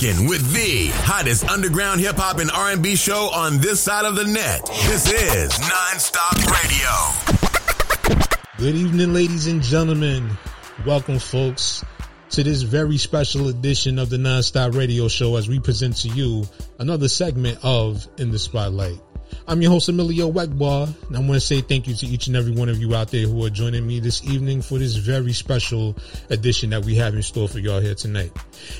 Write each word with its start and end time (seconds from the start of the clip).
rocking 0.00 0.26
with 0.28 0.52
the 0.52 0.88
hottest 1.04 1.48
underground 1.48 2.00
hip 2.00 2.16
hop 2.16 2.38
and 2.38 2.50
R&B 2.50 2.96
show 2.96 3.30
on 3.32 3.58
this 3.58 3.80
side 3.80 4.04
of 4.04 4.16
the 4.16 4.24
net. 4.24 4.64
This 4.86 5.10
is 5.12 5.52
Nonstop 5.52 6.36
Radio. 6.62 8.18
Good 8.58 8.76
evening, 8.76 9.12
ladies 9.12 9.46
and 9.46 9.62
gentlemen. 9.62 10.30
Welcome, 10.86 11.18
folks, 11.18 11.84
to 12.30 12.42
this 12.42 12.62
very 12.62 12.96
special 12.98 13.48
edition 13.48 13.98
of 13.98 14.10
the 14.10 14.16
Nonstop 14.16 14.74
Radio 14.74 15.08
Show 15.08 15.36
as 15.36 15.48
we 15.48 15.60
present 15.60 15.96
to 15.98 16.08
you 16.08 16.44
another 16.78 17.08
segment 17.08 17.58
of 17.62 18.06
In 18.18 18.30
the 18.30 18.38
Spotlight. 18.38 19.00
I'm 19.46 19.62
your 19.62 19.70
host, 19.72 19.88
Emilio 19.88 20.30
Wegbar, 20.30 20.92
and 21.08 21.16
I 21.16 21.20
want 21.20 21.34
to 21.34 21.40
say 21.40 21.60
thank 21.60 21.88
you 21.88 21.94
to 21.94 22.06
each 22.06 22.26
and 22.26 22.36
every 22.36 22.52
one 22.52 22.68
of 22.68 22.78
you 22.78 22.94
out 22.94 23.08
there 23.08 23.26
who 23.26 23.44
are 23.44 23.50
joining 23.50 23.86
me 23.86 24.00
this 24.00 24.24
evening 24.24 24.62
for 24.62 24.78
this 24.78 24.96
very 24.96 25.32
special 25.32 25.96
edition 26.30 26.70
that 26.70 26.84
we 26.84 26.94
have 26.96 27.14
in 27.14 27.22
store 27.22 27.48
for 27.48 27.58
y'all 27.58 27.80
here 27.80 27.94
tonight. 27.94 28.32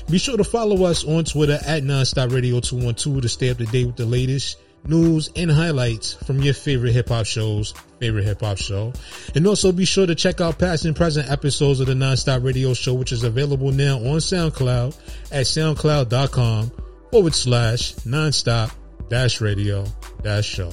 Be 0.09 0.17
sure 0.17 0.37
to 0.37 0.43
follow 0.43 0.85
us 0.85 1.03
on 1.03 1.23
Twitter 1.25 1.59
at 1.65 1.83
Nonstop 1.83 2.33
Radio 2.33 2.59
212 2.59 3.21
to 3.21 3.29
stay 3.29 3.49
up 3.49 3.57
to 3.57 3.65
date 3.65 3.85
with 3.85 3.97
the 3.97 4.05
latest 4.05 4.57
news 4.85 5.29
and 5.35 5.51
highlights 5.51 6.13
from 6.13 6.41
your 6.41 6.53
favorite 6.53 6.93
hip 6.93 7.09
hop 7.09 7.25
shows, 7.25 7.73
favorite 7.99 8.23
hip 8.23 8.41
hop 8.41 8.57
show. 8.57 8.93
And 9.35 9.45
also 9.47 9.71
be 9.71 9.85
sure 9.85 10.07
to 10.07 10.15
check 10.15 10.41
out 10.41 10.59
past 10.59 10.85
and 10.85 10.95
present 10.95 11.29
episodes 11.29 11.79
of 11.79 11.87
the 11.87 11.93
Nonstop 11.93 12.43
Radio 12.43 12.73
Show, 12.73 12.93
which 12.93 13.11
is 13.11 13.23
available 13.23 13.71
now 13.71 13.97
on 13.97 14.17
SoundCloud 14.17 14.97
at 15.31 15.45
soundcloud.com 15.45 16.71
forward 17.11 17.35
slash 17.35 17.93
nonstop 17.95 18.71
dash 19.11 19.41
radio 19.41 19.85
dash 20.23 20.45
show. 20.45 20.71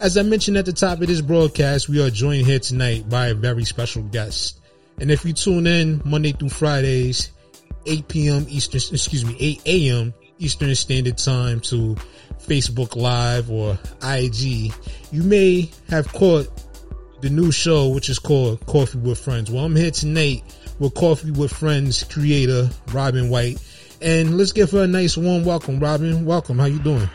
As 0.00 0.16
I 0.16 0.22
mentioned 0.22 0.56
at 0.56 0.64
the 0.64 0.72
top 0.72 1.00
of 1.00 1.08
this 1.08 1.20
broadcast, 1.20 1.88
we 1.88 2.00
are 2.00 2.08
joined 2.08 2.46
here 2.46 2.60
tonight 2.60 3.08
by 3.10 3.26
a 3.26 3.34
very 3.34 3.64
special 3.64 4.04
guest. 4.04 4.60
And 5.00 5.10
if 5.10 5.24
you 5.24 5.32
tune 5.32 5.66
in 5.66 6.00
Monday 6.04 6.30
through 6.30 6.50
Fridays, 6.50 7.32
8 7.84 8.06
p.m. 8.06 8.46
Eastern, 8.48 8.94
excuse 8.94 9.24
me, 9.24 9.36
8 9.40 9.62
a.m. 9.66 10.14
Eastern 10.38 10.72
Standard 10.76 11.18
Time 11.18 11.58
to 11.62 11.96
Facebook 12.38 12.94
Live 12.94 13.50
or 13.50 13.76
IG, 14.04 14.72
you 15.10 15.24
may 15.24 15.68
have 15.90 16.12
caught 16.12 16.48
the 17.22 17.30
new 17.30 17.50
show, 17.50 17.88
which 17.88 18.08
is 18.08 18.20
called 18.20 18.64
Coffee 18.66 18.98
with 18.98 19.18
Friends. 19.18 19.50
Well, 19.50 19.64
I'm 19.64 19.74
here 19.74 19.90
tonight 19.90 20.44
with 20.78 20.94
Coffee 20.94 21.32
with 21.32 21.52
Friends 21.52 22.04
creator 22.04 22.70
Robin 22.92 23.30
White, 23.30 23.60
and 24.00 24.38
let's 24.38 24.52
give 24.52 24.70
her 24.70 24.84
a 24.84 24.86
nice 24.86 25.16
warm 25.16 25.44
welcome. 25.44 25.80
Robin, 25.80 26.24
welcome. 26.24 26.60
How 26.60 26.66
you 26.66 26.78
doing? 26.78 27.08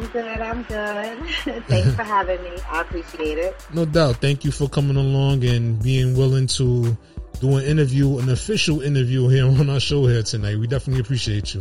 I'm 0.00 0.06
good. 0.06 0.40
I'm 0.40 0.62
good. 0.62 1.28
Thanks 1.68 1.94
for 1.94 2.02
having 2.02 2.42
me. 2.42 2.52
I 2.70 2.80
appreciate 2.80 3.36
it. 3.36 3.54
No 3.74 3.84
doubt. 3.84 4.16
Thank 4.16 4.46
you 4.46 4.50
for 4.50 4.66
coming 4.66 4.96
along 4.96 5.44
and 5.44 5.80
being 5.82 6.16
willing 6.16 6.46
to 6.46 6.96
do 7.40 7.56
an 7.56 7.64
interview, 7.64 8.18
an 8.18 8.30
official 8.30 8.80
interview 8.80 9.28
here 9.28 9.44
on 9.46 9.68
our 9.68 9.78
show 9.78 10.06
here 10.06 10.22
tonight. 10.22 10.56
We 10.56 10.66
definitely 10.66 11.02
appreciate 11.02 11.54
you. 11.54 11.60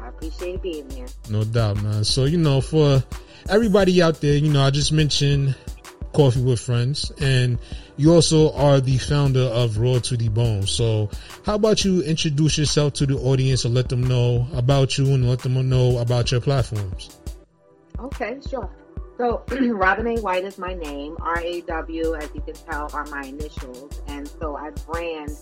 I 0.00 0.08
appreciate 0.08 0.62
being 0.62 0.90
here. 0.90 1.06
No 1.30 1.44
doubt, 1.44 1.80
man. 1.80 2.02
So, 2.02 2.24
you 2.24 2.38
know, 2.38 2.60
for 2.60 3.04
everybody 3.48 4.02
out 4.02 4.20
there, 4.20 4.36
you 4.36 4.52
know, 4.52 4.64
I 4.64 4.70
just 4.70 4.90
mentioned 4.90 5.54
Coffee 6.14 6.42
with 6.42 6.60
Friends, 6.60 7.12
and 7.20 7.58
you 7.96 8.14
also 8.14 8.52
are 8.52 8.80
the 8.80 8.98
founder 8.98 9.40
of 9.40 9.78
Raw 9.78 9.98
to 9.98 10.16
the 10.16 10.28
Bone. 10.28 10.66
So, 10.66 11.10
how 11.44 11.56
about 11.56 11.84
you 11.84 12.02
introduce 12.02 12.56
yourself 12.56 12.94
to 12.94 13.06
the 13.06 13.18
audience 13.18 13.64
and 13.64 13.74
let 13.74 13.88
them 13.88 14.04
know 14.04 14.46
about 14.54 14.96
you 14.96 15.12
and 15.12 15.28
let 15.28 15.40
them 15.40 15.68
know 15.68 15.98
about 15.98 16.30
your 16.30 16.40
platforms? 16.40 17.18
Okay, 17.98 18.38
sure. 18.48 18.70
So, 19.18 19.44
Robin 19.50 20.06
A. 20.06 20.20
White 20.20 20.44
is 20.44 20.58
my 20.58 20.74
name. 20.74 21.16
R 21.20 21.40
A 21.40 21.60
W, 21.62 22.14
as 22.14 22.30
you 22.34 22.40
can 22.40 22.54
tell, 22.54 22.90
are 22.92 23.06
my 23.06 23.22
initials. 23.22 24.00
And 24.08 24.26
so 24.26 24.56
I 24.56 24.70
brand 24.70 25.36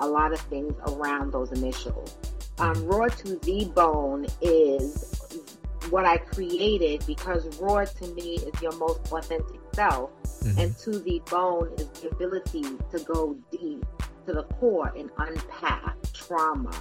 a 0.00 0.06
lot 0.06 0.32
of 0.32 0.40
things 0.40 0.74
around 0.86 1.32
those 1.32 1.52
initials. 1.52 2.16
Um, 2.58 2.86
raw 2.86 3.06
to 3.08 3.36
the 3.36 3.70
Bone 3.74 4.26
is 4.40 5.19
what 5.88 6.04
I 6.04 6.18
created 6.18 7.04
because 7.06 7.58
raw 7.58 7.84
to 7.84 8.06
me 8.14 8.36
is 8.36 8.62
your 8.62 8.76
most 8.76 9.12
authentic 9.12 9.60
self, 9.74 10.10
mm-hmm. 10.22 10.58
and 10.58 10.76
to 10.78 10.98
the 10.98 11.22
bone 11.30 11.72
is 11.78 11.88
the 12.00 12.10
ability 12.10 12.62
to 12.62 12.98
go 13.04 13.36
deep 13.50 13.84
to 14.26 14.32
the 14.32 14.42
core 14.44 14.92
and 14.96 15.10
unpack 15.18 15.96
trauma. 16.12 16.72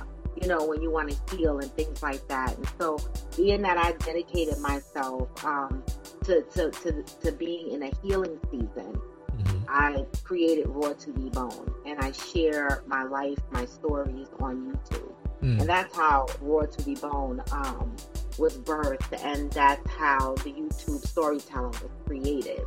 You 0.42 0.48
know, 0.48 0.66
when 0.66 0.82
you 0.82 0.92
want 0.92 1.10
to 1.10 1.36
heal 1.36 1.60
and 1.60 1.72
things 1.74 2.02
like 2.02 2.26
that. 2.28 2.56
And 2.56 2.70
so, 2.80 2.98
being 3.36 3.62
that 3.64 3.78
I 3.78 3.94
dedicated 3.94 4.60
myself 4.60 5.44
um, 5.44 5.84
to, 6.24 6.44
to, 6.54 6.72
to, 6.72 7.04
to 7.24 7.32
being 7.34 7.72
in 7.72 7.84
a 7.84 7.92
healing 8.02 8.40
season, 8.52 9.02
mm-hmm. 9.38 9.58
I 9.68 10.06
created 10.24 10.68
Raw 10.70 10.94
to 10.94 11.12
the 11.12 11.30
Bone 11.32 11.74
and 11.86 12.00
I 12.00 12.12
share 12.12 12.84
my 12.88 13.04
life, 13.04 13.40
my 13.52 13.66
stories 13.66 14.28
on 14.40 14.72
YouTube. 14.72 15.14
Mm. 15.42 15.62
And 15.62 15.70
that's 15.70 15.96
how 15.96 16.28
Raw 16.42 16.66
to 16.66 16.82
the 16.84 16.96
Bone 16.96 17.42
um, 17.52 17.96
was 18.38 18.58
birthed, 18.58 19.24
and 19.24 19.52
that's 19.52 19.90
how 19.90 20.36
the 20.36 20.52
YouTube 20.52 21.06
storytelling 21.06 21.72
was 21.72 21.92
created. 22.06 22.62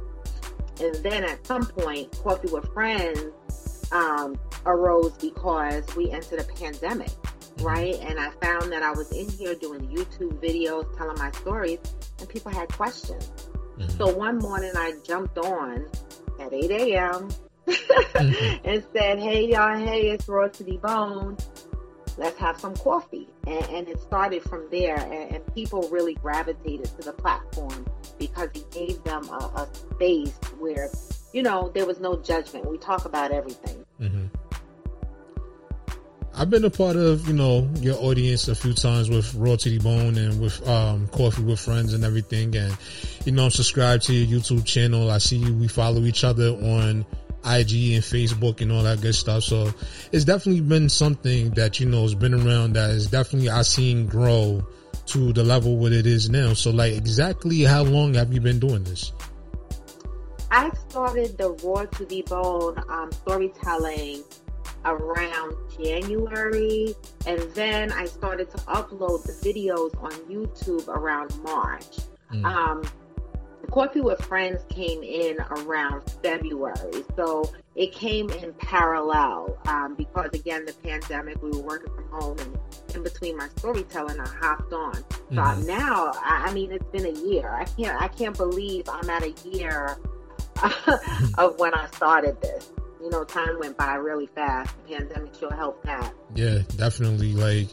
And 0.81 0.95
then 0.97 1.25
at 1.25 1.47
some 1.47 1.67
point, 1.67 2.11
Coffee 2.23 2.49
with 2.51 2.73
Friends 2.73 3.89
um, 3.93 4.39
arose 4.67 5.13
because 5.13 5.85
we 5.97 6.11
entered 6.11 6.41
a 6.41 6.45
pandemic, 6.45 7.11
right? 7.61 7.95
And 8.01 8.19
I 8.19 8.31
found 8.43 8.73
that 8.73 8.83
I 8.83 8.91
was 8.91 9.13
in 9.13 9.29
here 9.29 9.55
doing 9.55 9.87
YouTube 9.89 10.41
videos, 10.43 10.97
telling 10.97 11.19
my 11.19 11.31
stories, 11.33 11.79
and 12.19 12.29
people 12.29 12.51
had 12.51 12.69
questions. 12.73 13.31
Mm-hmm. 13.79 13.91
So 13.91 14.15
one 14.15 14.39
morning 14.39 14.73
I 14.77 14.95
jumped 15.05 15.39
on 15.39 15.87
at 16.41 16.53
8 16.53 16.71
a.m. 16.71 17.29
mm-hmm. 17.67 18.57
and 18.67 18.85
said, 18.93 19.19
Hey 19.19 19.49
y'all, 19.51 19.77
hey, 19.77 20.11
it's 20.11 20.27
the 20.27 20.79
Bone 20.83 21.37
let's 22.17 22.39
have 22.39 22.61
some 22.61 22.75
coffee. 22.77 23.29
And, 23.47 23.65
and 23.67 23.89
it 23.89 24.01
started 24.01 24.43
from 24.43 24.69
there. 24.71 24.97
And, 24.97 25.35
and, 25.35 25.55
people 25.55 25.87
really 25.91 26.15
gravitated 26.15 26.87
to 26.87 27.03
the 27.03 27.13
platform 27.13 27.87
because 28.19 28.49
he 28.55 28.65
gave 28.71 29.03
them 29.05 29.29
a, 29.29 29.35
a, 29.35 29.69
space 29.95 30.33
where, 30.59 30.89
you 31.35 31.43
know, 31.43 31.71
there 31.75 31.85
was 31.85 32.01
no 32.01 32.17
judgment. 32.23 32.71
We 32.71 32.79
talk 32.79 33.05
about 33.05 33.33
everything. 33.33 33.85
Mm-hmm. 34.01 34.27
I've 36.35 36.49
been 36.49 36.65
a 36.65 36.71
part 36.71 36.97
of, 36.97 37.29
you 37.29 37.35
know, 37.35 37.69
your 37.77 37.97
audience 37.97 38.49
a 38.49 38.55
few 38.55 38.73
times 38.73 39.11
with 39.11 39.35
Raw 39.35 39.57
the 39.57 39.79
Bone 39.79 40.17
and 40.17 40.41
with 40.41 40.67
um, 40.67 41.07
Coffee 41.09 41.43
with 41.43 41.61
Friends 41.61 41.93
and 41.93 42.05
everything. 42.05 42.57
And, 42.57 42.75
you 43.27 43.33
know, 43.33 43.45
I'm 43.45 43.51
subscribed 43.51 44.05
to 44.05 44.15
your 44.15 44.41
YouTube 44.41 44.65
channel. 44.65 45.11
I 45.11 45.19
see 45.19 45.37
you, 45.37 45.53
we 45.53 45.69
follow 45.69 46.01
each 46.05 46.25
other 46.25 46.49
on 46.49 47.05
IG 47.45 47.95
and 47.95 48.03
Facebook 48.03 48.61
and 48.61 48.73
all 48.73 48.83
that 48.83 49.01
good 49.01 49.15
stuff. 49.15 49.43
So 49.43 49.73
it's 50.13 50.25
definitely 50.25 50.63
been 50.63 50.89
something 50.89 51.51
that, 51.51 51.81
you 51.81 51.87
know, 51.87 52.03
has 52.03 52.15
been 52.15 52.35
around 52.35 52.75
that 52.75 52.91
is 52.91 53.09
definitely 53.09 53.51
I 53.51 53.63
seen 53.63 54.07
grow 54.07 54.67
to 55.07 55.33
the 55.33 55.43
level 55.43 55.77
what 55.77 55.93
it 55.93 56.07
is 56.07 56.31
now. 56.31 56.55
So 56.55 56.71
like 56.71 56.95
exactly 56.95 57.63
how 57.63 57.83
long 57.83 58.15
have 58.15 58.33
you 58.33 58.41
been 58.41 58.59
doing 58.59 58.85
this? 58.85 59.13
I 60.51 60.71
started 60.89 61.39
the 61.39 61.53
Raw 61.65 61.87
to 61.87 62.05
Be 62.05 62.23
Bone 62.23 62.83
um, 62.91 63.11
storytelling 63.11 64.23
around 64.85 65.57
January, 65.83 66.95
and 67.27 67.41
then 67.55 67.91
I 67.93 68.05
started 68.05 68.51
to 68.51 68.59
upload 68.59 69.25
the 69.25 69.33
videos 69.33 70.01
on 70.03 70.13
YouTube 70.31 70.89
around 70.89 71.35
March. 71.43 71.99
Mm. 72.33 72.45
Um, 72.45 72.83
Coffee 73.73 74.03
with 74.03 74.23
Friends 74.23 74.63
came 74.69 75.03
in 75.03 75.39
around 75.41 76.03
February. 76.23 77.05
So 77.17 77.51
it 77.75 77.93
came 77.93 78.29
in 78.29 78.53
parallel 78.55 79.59
um, 79.67 79.95
because, 79.95 80.29
again, 80.35 80.67
the 80.67 80.75
pandemic, 80.75 81.43
we 81.43 81.51
were 81.51 81.63
working 81.63 81.93
from 81.95 82.09
home 82.11 82.39
and 82.41 82.59
in 82.95 83.03
between 83.03 83.37
my 83.39 83.49
storytelling, 83.57 84.21
I 84.21 84.29
hopped 84.29 84.75
on. 84.75 84.95
So 84.95 85.03
mm-hmm. 85.31 85.67
now, 85.67 86.13
I, 86.17 86.49
I, 86.49 86.53
mean, 86.53 86.71
it's 86.71 86.85
been 86.91 87.07
a 87.07 87.19
year. 87.27 87.49
I 87.49 87.65
can't, 87.65 88.01
I 88.01 88.09
can't 88.09 88.37
believe 88.37 88.89
I'm 88.91 89.09
at 89.09 89.23
a 89.23 89.33
year 89.49 89.97
of 91.39 91.59
when 91.59 91.73
I 91.73 91.87
started 91.95 92.41
this. 92.43 92.71
You 93.01 93.09
know, 93.09 93.25
time 93.25 93.59
went 93.59 93.79
by 93.79 93.95
really 93.95 94.27
fast. 94.27 94.75
The 94.87 94.97
pandemic 94.97 95.35
sure 95.35 95.53
helped 95.53 95.85
that. 95.87 96.13
Yeah, 96.35 96.59
definitely. 96.77 97.33
Like, 97.33 97.69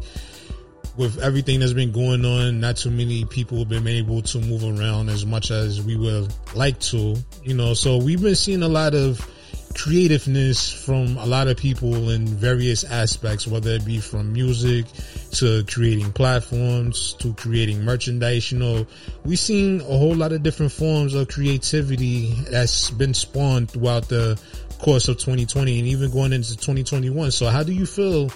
with 0.99 1.17
everything 1.19 1.61
that's 1.61 1.71
been 1.71 1.93
going 1.93 2.25
on, 2.25 2.59
not 2.59 2.75
too 2.75 2.91
many 2.91 3.23
people 3.23 3.59
have 3.59 3.69
been 3.69 3.87
able 3.87 4.21
to 4.21 4.37
move 4.39 4.65
around 4.65 5.07
as 5.07 5.25
much 5.25 5.49
as 5.49 5.81
we 5.81 5.95
would 5.95 6.31
like 6.53 6.77
to, 6.77 7.15
you 7.41 7.53
know, 7.53 7.73
so 7.73 7.95
we've 7.95 8.21
been 8.21 8.35
seeing 8.35 8.63
a 8.63 8.67
lot 8.67 8.93
of 8.93 9.25
creativeness 9.73 10.69
from 10.69 11.15
a 11.15 11.25
lot 11.25 11.47
of 11.47 11.55
people 11.55 12.09
in 12.09 12.27
various 12.27 12.83
aspects, 12.83 13.47
whether 13.47 13.71
it 13.71 13.85
be 13.85 14.01
from 14.01 14.33
music 14.33 14.87
to 15.31 15.63
creating 15.71 16.11
platforms 16.11 17.13
to 17.13 17.33
creating 17.35 17.81
merchandise. 17.81 18.51
You 18.51 18.59
know, 18.59 18.85
we've 19.23 19.39
seen 19.39 19.79
a 19.79 19.85
whole 19.85 20.15
lot 20.15 20.33
of 20.33 20.43
different 20.43 20.73
forms 20.73 21.13
of 21.13 21.29
creativity 21.29 22.33
that's 22.51 22.91
been 22.91 23.13
spawned 23.13 23.71
throughout 23.71 24.09
the 24.09 24.37
course 24.79 25.07
of 25.07 25.15
2020 25.15 25.79
and 25.79 25.87
even 25.87 26.11
going 26.11 26.33
into 26.33 26.57
2021. 26.57 27.31
So 27.31 27.47
how 27.47 27.63
do 27.63 27.71
you 27.71 27.85
feel 27.85 28.29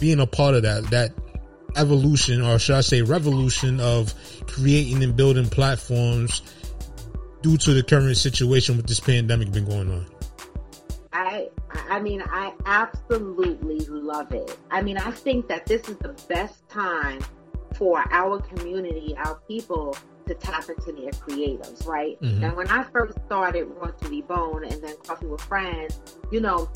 being 0.00 0.18
a 0.18 0.26
part 0.26 0.56
of 0.56 0.62
that, 0.62 0.82
that 0.90 1.12
evolution, 1.76 2.42
or 2.42 2.58
should 2.58 2.76
I 2.76 2.80
say 2.80 3.02
revolution 3.02 3.80
of 3.80 4.14
creating 4.46 5.02
and 5.02 5.16
building 5.16 5.48
platforms 5.48 6.42
due 7.42 7.56
to 7.56 7.74
the 7.74 7.82
current 7.82 8.16
situation 8.16 8.76
with 8.76 8.86
this 8.86 9.00
pandemic 9.00 9.52
been 9.52 9.64
going 9.64 9.90
on? 9.90 10.06
I, 11.12 11.48
I 11.88 12.00
mean, 12.00 12.22
I 12.22 12.52
absolutely 12.64 13.80
love 13.86 14.32
it. 14.32 14.56
I 14.70 14.82
mean, 14.82 14.98
I 14.98 15.10
think 15.10 15.48
that 15.48 15.66
this 15.66 15.88
is 15.88 15.96
the 15.98 16.14
best 16.28 16.68
time 16.68 17.20
for 17.74 18.04
our 18.10 18.40
community, 18.40 19.14
our 19.18 19.36
people 19.46 19.96
to 20.26 20.34
tap 20.34 20.68
into 20.68 20.92
their 20.92 21.10
creatives, 21.10 21.86
right? 21.86 22.20
Mhm. 22.20 22.42
And 22.42 22.56
when 22.56 22.68
I 22.68 22.84
first 22.92 23.18
started 23.26 23.64
Raw 23.64 23.88
to 23.90 24.08
the 24.08 24.20
Bone 24.22 24.64
and 24.64 24.82
then 24.82 24.94
Coffee 25.06 25.26
with 25.26 25.40
Friends, 25.42 25.98
you 26.30 26.40
know, 26.40 26.68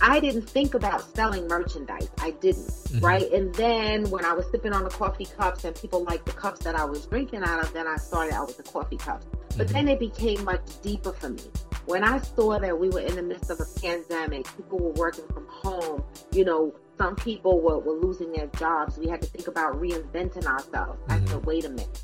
I 0.00 0.20
didn't 0.20 0.48
think 0.48 0.74
about 0.74 1.02
selling 1.16 1.46
merchandise. 1.48 2.08
I 2.20 2.30
didn't, 2.32 2.66
Mhm. 2.68 3.02
right? 3.02 3.30
And 3.32 3.54
then 3.54 4.08
when 4.10 4.24
I 4.24 4.32
was 4.32 4.46
sipping 4.50 4.72
on 4.72 4.84
the 4.84 4.90
coffee 4.90 5.26
cups 5.26 5.64
and 5.64 5.74
people 5.74 6.04
liked 6.04 6.26
the 6.26 6.32
cups 6.32 6.60
that 6.60 6.74
I 6.76 6.84
was 6.84 7.06
drinking 7.06 7.42
out 7.42 7.62
of, 7.62 7.72
then 7.72 7.86
I 7.86 7.96
started 7.96 8.32
out 8.34 8.46
with 8.46 8.56
the 8.58 8.62
coffee 8.62 8.96
cups. 8.96 9.26
But 9.56 9.68
Mhm. 9.68 9.72
then 9.72 9.88
it 9.88 9.98
became 9.98 10.44
much 10.44 10.60
deeper 10.82 11.12
for 11.12 11.30
me. 11.30 11.42
When 11.86 12.04
I 12.04 12.18
saw 12.20 12.58
that 12.58 12.78
we 12.78 12.90
were 12.90 13.00
in 13.00 13.16
the 13.16 13.22
midst 13.22 13.50
of 13.50 13.60
a 13.60 13.80
pandemic, 13.80 14.46
people 14.56 14.78
were 14.78 14.92
working 14.92 15.26
from 15.28 15.46
home, 15.48 16.04
you 16.32 16.44
know, 16.44 16.72
some 16.98 17.16
people 17.16 17.60
were, 17.60 17.78
were 17.78 17.94
losing 17.94 18.32
their 18.32 18.48
jobs. 18.58 18.98
We 18.98 19.08
had 19.08 19.22
to 19.22 19.28
think 19.28 19.48
about 19.48 19.80
reinventing 19.80 20.46
ourselves. 20.46 21.00
I 21.08 21.18
Mhm. 21.18 21.28
said, 21.28 21.46
wait 21.46 21.64
a 21.64 21.70
minute, 21.70 22.02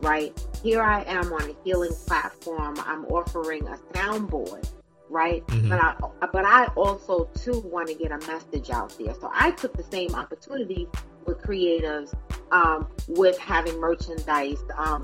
right? 0.00 0.32
Here 0.62 0.82
I 0.82 1.02
am 1.02 1.32
on 1.32 1.42
a 1.42 1.54
healing 1.64 1.92
platform. 2.06 2.76
I'm 2.86 3.04
offering 3.06 3.66
a 3.68 3.76
soundboard, 3.92 4.66
right? 5.10 5.46
Mhm. 5.48 5.68
But 5.68 5.82
I, 5.82 6.26
but 6.32 6.44
I 6.44 6.66
also 6.76 7.28
too 7.34 7.60
want 7.60 7.88
to 7.88 7.94
get 7.94 8.12
a 8.12 8.18
message 8.26 8.70
out 8.70 8.96
there. 8.98 9.14
So 9.14 9.30
I 9.32 9.50
took 9.52 9.76
the 9.76 9.84
same 9.84 10.14
opportunity 10.14 10.88
with 11.26 11.38
creatives, 11.42 12.14
um, 12.52 12.88
with 13.08 13.38
having 13.38 13.78
merchandise, 13.80 14.62
um, 14.76 15.02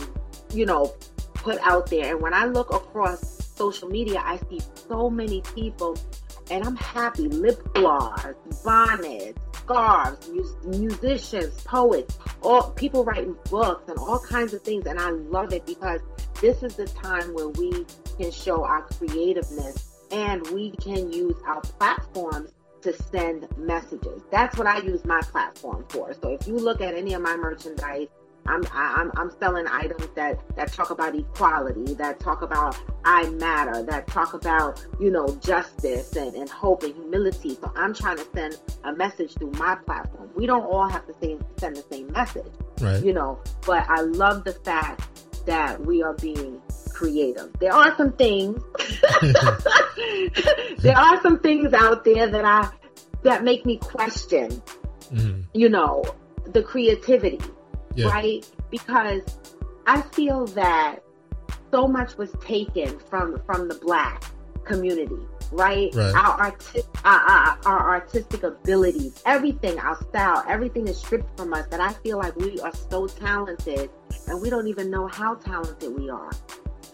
you 0.52 0.66
know, 0.66 0.94
put 1.34 1.58
out 1.66 1.88
there. 1.90 2.12
And 2.14 2.22
when 2.22 2.32
I 2.34 2.46
look 2.46 2.72
across 2.72 3.44
social 3.54 3.88
media, 3.88 4.22
I 4.24 4.38
see 4.50 4.60
so 4.88 5.10
many 5.10 5.42
people, 5.54 5.96
and 6.50 6.64
I'm 6.64 6.76
happy. 6.76 7.28
Lip 7.28 7.60
gloss, 7.74 8.24
bonnets, 8.64 9.38
scarves, 9.54 10.28
mus- 10.30 10.78
musicians, 10.78 11.60
poets, 11.62 12.18
all 12.42 12.70
people 12.72 13.04
writing 13.04 13.36
books 13.50 13.88
and 13.88 13.98
all 13.98 14.18
kinds 14.18 14.52
of 14.54 14.62
things. 14.62 14.86
And 14.86 14.98
I 14.98 15.10
love 15.10 15.52
it 15.52 15.64
because 15.66 16.00
this 16.40 16.62
is 16.62 16.74
the 16.76 16.86
time 16.86 17.32
where 17.34 17.48
we 17.48 17.86
can 18.18 18.30
show 18.30 18.64
our 18.64 18.82
creativeness 18.98 19.93
and 20.14 20.46
we 20.48 20.70
can 20.70 21.12
use 21.12 21.36
our 21.46 21.60
platforms 21.60 22.52
to 22.82 22.92
send 22.92 23.48
messages. 23.58 24.22
That's 24.30 24.56
what 24.56 24.66
I 24.66 24.78
use 24.78 25.04
my 25.04 25.20
platform 25.22 25.84
for. 25.88 26.14
So 26.14 26.28
if 26.28 26.46
you 26.46 26.56
look 26.56 26.80
at 26.80 26.94
any 26.94 27.14
of 27.14 27.22
my 27.22 27.36
merchandise, 27.36 28.08
I'm 28.46 28.62
I'm 28.74 29.10
I'm 29.16 29.30
selling 29.40 29.66
items 29.66 30.06
that 30.16 30.38
that 30.56 30.70
talk 30.70 30.90
about 30.90 31.14
equality, 31.16 31.94
that 31.94 32.20
talk 32.20 32.42
about 32.42 32.78
I 33.04 33.30
matter, 33.30 33.82
that 33.84 34.06
talk 34.06 34.34
about 34.34 34.84
you 35.00 35.10
know 35.10 35.34
justice 35.36 36.14
and, 36.14 36.34
and 36.34 36.48
hope 36.48 36.82
and 36.82 36.94
humility. 36.94 37.54
So 37.54 37.72
I'm 37.74 37.94
trying 37.94 38.18
to 38.18 38.26
send 38.34 38.60
a 38.84 38.92
message 38.92 39.32
through 39.34 39.52
my 39.52 39.76
platform. 39.76 40.28
We 40.36 40.44
don't 40.46 40.64
all 40.64 40.88
have 40.88 41.06
to 41.06 41.14
say, 41.22 41.38
send 41.56 41.76
the 41.76 41.84
same 41.90 42.12
message, 42.12 42.52
Right. 42.82 43.02
you 43.02 43.14
know. 43.14 43.40
But 43.66 43.88
I 43.88 44.02
love 44.02 44.44
the 44.44 44.52
fact 44.52 45.08
that 45.46 45.80
we 45.86 46.02
are 46.02 46.14
being 46.14 46.60
creative. 46.94 47.50
There 47.60 47.72
are 47.72 47.94
some 47.96 48.12
things. 48.12 48.62
there 50.78 50.96
are 50.96 51.20
some 51.22 51.38
things 51.40 51.72
out 51.72 52.04
there 52.04 52.26
that 52.28 52.44
I 52.44 52.68
that 53.22 53.42
make 53.42 53.64
me 53.64 53.78
question, 53.78 54.50
Mhm. 55.12 55.44
you 55.54 55.68
know, 55.68 56.04
the 56.52 56.62
creativity 56.62 57.40
Yeah. 57.94 58.08
right? 58.08 58.46
Because 58.70 59.22
I 59.86 60.02
feel 60.02 60.46
that 60.48 60.98
so 61.70 61.86
much 61.88 62.16
was 62.16 62.30
taken 62.44 62.98
from 63.10 63.40
from 63.46 63.68
the 63.68 63.74
black 63.76 64.24
community, 64.64 65.18
right? 65.52 65.94
Right. 65.94 66.14
Our 66.14 66.40
artistic, 66.40 66.84
our, 67.04 67.20
our, 67.20 67.58
our 67.66 67.90
artistic 67.96 68.42
abilities, 68.42 69.22
everything, 69.26 69.78
our 69.78 69.96
style, 70.08 70.42
everything 70.48 70.88
is 70.88 70.96
stripped 70.98 71.36
from 71.38 71.52
us. 71.54 71.66
That 71.68 71.80
I 71.80 71.92
feel 72.02 72.18
like 72.18 72.34
we 72.36 72.60
are 72.60 72.72
so 72.90 73.06
talented, 73.06 73.90
and 74.28 74.40
we 74.40 74.50
don't 74.50 74.68
even 74.68 74.90
know 74.90 75.06
how 75.06 75.34
talented 75.34 75.96
we 75.98 76.08
are. 76.10 76.30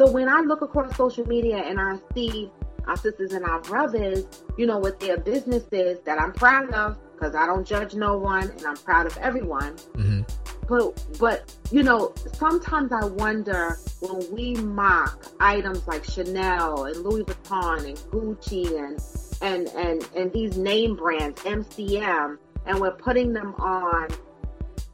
So 0.00 0.10
when 0.10 0.30
I 0.30 0.40
look 0.40 0.62
across 0.62 0.96
social 0.96 1.28
media 1.28 1.58
and 1.58 1.78
I 1.78 1.98
see 2.14 2.50
our 2.86 2.96
sisters 2.96 3.34
and 3.34 3.44
our 3.44 3.60
brothers, 3.60 4.24
you 4.56 4.66
know, 4.66 4.78
with 4.78 4.98
their 4.98 5.18
businesses 5.18 5.98
that 6.06 6.18
I'm 6.18 6.32
proud 6.32 6.70
of, 6.70 6.96
because 7.12 7.34
I 7.34 7.44
don't 7.44 7.66
judge 7.66 7.94
no 7.94 8.16
one, 8.16 8.44
and 8.44 8.64
I'm 8.64 8.78
proud 8.78 9.04
of 9.04 9.14
everyone 9.18 9.76
Mhm. 9.92 10.26
but 10.66 11.04
but 11.18 11.54
you 11.70 11.82
know 11.82 12.14
sometimes 12.32 12.92
i 12.92 13.04
wonder 13.04 13.76
when 14.00 14.24
we 14.32 14.54
mock 14.54 15.26
items 15.40 15.86
like 15.86 16.04
chanel 16.04 16.84
and 16.84 16.96
louis 16.98 17.24
vuitton 17.24 17.84
and 17.88 17.98
gucci 18.12 18.64
and 18.78 18.98
and 19.42 19.68
and 19.76 20.08
and 20.16 20.32
these 20.32 20.56
name 20.56 20.94
brands 20.94 21.42
mcm 21.42 22.38
and 22.66 22.78
we're 22.80 22.92
putting 22.92 23.32
them 23.32 23.54
on 23.58 24.08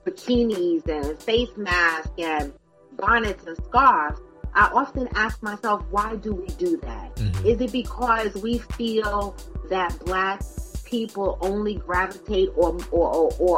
bikinis 0.05 0.89
and 0.89 1.19
face 1.21 1.55
masks 1.57 2.11
and 2.19 2.53
bonnets 2.97 3.45
and 3.47 3.57
scarves 3.67 4.21
i 4.57 4.67
often 4.75 5.09
ask 5.15 5.43
myself 5.43 5.83
why 5.91 6.17
do 6.17 6.33
we 6.35 6.47
do 6.65 6.77
that 6.79 7.15
Mhm. 7.17 7.45
is 7.45 7.61
it 7.61 7.73
because 7.73 8.35
we 8.43 8.59
feel 8.59 9.37
that 9.71 9.97
black 10.05 10.43
people 10.85 11.39
only 11.41 11.75
gravitate 11.77 12.51
or 12.57 12.77
or 12.91 13.09
or, 13.15 13.33
or 13.39 13.57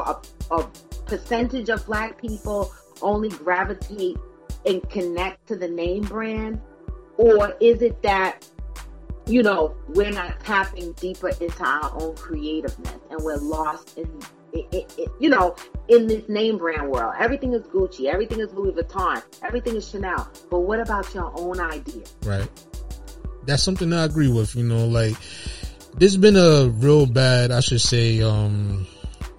a, 0.51 0.55
a 0.57 0.69
percentage 1.07 1.69
of 1.71 1.85
black 1.87 2.21
people 2.21 2.73
only 3.03 3.29
gravitate 3.31 4.17
and 4.67 4.87
connect 4.91 5.47
to 5.49 5.57
the 5.57 5.69
name 5.69 6.03
brand 6.05 6.61
or 7.17 7.55
is 7.61 7.81
it 7.83 8.01
that 8.03 8.47
you 9.27 9.43
know 9.43 9.75
we're 9.89 10.11
not 10.11 10.39
tapping 10.41 10.93
deeper 10.95 11.29
into 11.41 11.65
our 11.65 11.91
own 12.01 12.15
creativeness 12.17 12.99
and 13.11 13.21
we're 13.23 13.37
lost 13.37 13.97
in 13.99 14.09
it, 14.53 14.95
it, 14.99 15.09
you 15.21 15.29
know 15.29 15.55
in 15.89 16.07
this 16.07 16.29
name 16.29 16.59
brand 16.59 16.89
world 16.89 17.15
everything 17.19 17.53
is 17.53 17.63
gucci 17.69 18.07
everything 18.07 18.41
is 18.41 18.53
louis 18.55 18.73
vuitton 18.73 19.23
everything 19.43 19.77
is 19.77 19.89
chanel 19.89 20.31
but 20.51 20.61
what 20.61 20.81
about 20.81 21.13
your 21.15 21.33
own 21.37 21.61
idea 21.61 22.03
Right. 22.25 22.49
That's 23.45 23.63
something 23.63 23.93
I 23.93 24.05
agree 24.05 24.31
with. 24.31 24.55
You 24.55 24.65
know, 24.65 24.87
like 24.87 25.17
there's 25.97 26.17
been 26.17 26.37
a 26.37 26.69
real 26.69 27.07
bad, 27.07 27.51
I 27.51 27.61
should 27.61 27.81
say, 27.81 28.21
um, 28.23 28.87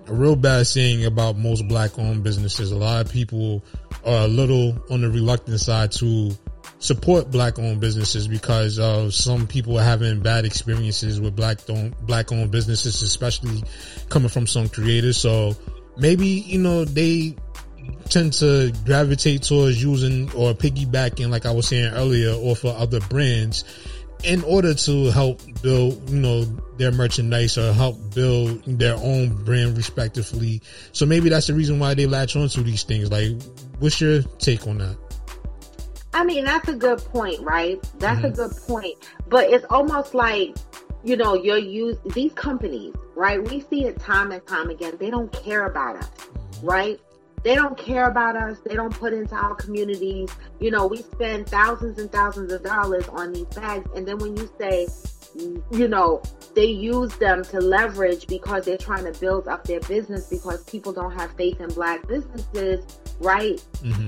a 0.08 0.14
real 0.14 0.36
bad 0.36 0.66
saying 0.66 1.06
about 1.06 1.38
most 1.38 1.68
black 1.68 1.98
owned 2.00 2.24
businesses. 2.24 2.72
A 2.72 2.78
lot 2.78 3.06
of 3.06 3.12
people 3.12 3.64
are 4.06 4.26
a 4.26 4.28
little 4.28 4.78
on 4.90 5.02
the 5.02 5.10
reluctant 5.10 5.60
side 5.60 5.92
to 5.94 6.32
support 6.80 7.30
black 7.30 7.60
owned 7.60 7.80
businesses 7.80 8.28
because 8.28 8.80
some 9.14 9.48
people 9.48 9.78
are 9.78 9.84
having 9.84 10.22
bad 10.22 10.46
experiences 10.46 11.20
with 11.20 11.36
black 11.36 11.58
owned, 11.70 11.96
black 12.02 12.32
owned 12.32 12.52
businesses, 12.52 13.02
especially 13.02 13.64
coming 14.10 14.30
from 14.30 14.48
some 14.48 14.70
creators. 14.70 15.18
So 15.18 15.56
maybe, 15.98 16.28
you 16.28 16.60
know, 16.60 16.86
they 16.86 17.36
tend 18.10 18.34
to 18.34 18.72
gravitate 18.86 19.44
towards 19.44 19.82
using 19.84 20.32
or 20.32 20.54
piggybacking, 20.54 21.30
like 21.30 21.46
I 21.46 21.52
was 21.52 21.68
saying 21.68 21.94
earlier, 21.94 22.34
or 22.34 22.56
for 22.56 22.74
other 22.76 23.00
brands 23.02 23.66
in 24.24 24.44
order 24.44 24.74
to 24.74 25.06
help 25.12 25.42
build, 25.62 26.10
you 26.10 26.20
know, 26.20 26.44
their 26.78 26.92
merchandise 26.92 27.58
or 27.58 27.72
help 27.74 27.98
build 28.14 28.64
their 28.66 28.96
own 28.96 29.44
brand 29.46 29.78
respectively. 29.78 30.62
So 30.92 31.06
maybe 31.06 31.30
that's 31.30 31.48
the 31.48 31.54
reason 31.54 31.80
why 31.80 31.94
they 31.94 32.06
latch 32.06 32.36
onto 32.36 32.62
these 32.64 32.84
things. 32.84 33.12
Like, 33.12 33.42
what's 33.80 34.00
your 34.02 34.22
take 34.40 34.68
on 34.68 34.80
that? 34.80 34.98
I 36.14 36.24
mean, 36.24 36.46
that's 36.46 36.68
a 36.70 36.74
good 36.74 37.00
point, 37.00 37.40
right? 37.42 37.80
That's 38.00 38.24
a 38.24 38.30
Mhm. 38.30 38.36
good 38.36 38.52
point. 38.68 38.96
But 39.28 39.50
it's 39.50 39.66
almost 39.70 40.14
like, 40.14 40.56
you 41.04 41.16
know, 41.16 41.34
you're 41.36 41.58
used, 41.58 42.00
these 42.14 42.34
companies, 42.34 42.94
right? 43.16 43.42
We 43.48 43.62
see 43.70 43.86
it 43.86 44.00
time 44.00 44.32
and 44.32 44.46
time 44.48 44.70
again. 44.70 44.94
They 45.00 45.10
don't 45.10 45.32
care 45.32 45.66
about 45.66 45.98
us, 45.98 46.10
right? 46.64 47.00
They 47.44 47.56
don't 47.56 47.78
care 47.78 48.08
about 48.10 48.36
us. 48.36 48.58
They 48.66 48.76
don't 48.76 48.94
put 48.94 49.14
into 49.14 49.34
our 49.36 49.56
communities. 49.56 50.30
You 50.60 50.72
know, 50.72 50.88
we 50.88 50.98
spend 50.98 51.48
thousands 51.48 51.98
and 52.00 52.12
thousands 52.12 52.52
of 52.52 52.64
dollars 52.64 53.08
on 53.08 53.32
these 53.32 53.46
bags. 53.46 53.90
And 53.96 54.06
then 54.06 54.18
when 54.18 54.36
you 54.36 54.50
say, 54.60 54.88
you 55.72 55.88
know, 55.88 56.22
they 56.54 56.66
use 56.66 57.16
them 57.18 57.44
to 57.46 57.62
leverage 57.62 58.28
because 58.28 58.66
they're 58.66 58.78
trying 58.78 59.06
to 59.06 59.18
build 59.20 59.48
up 59.48 59.64
their 59.64 59.80
business 59.82 60.28
because 60.28 60.64
people 60.66 60.92
don't 60.92 61.12
have 61.12 61.32
faith 61.34 61.62
in 61.62 61.70
black 61.70 62.06
businesses, 62.08 62.84
right? 63.20 63.62
hmm 63.84 64.08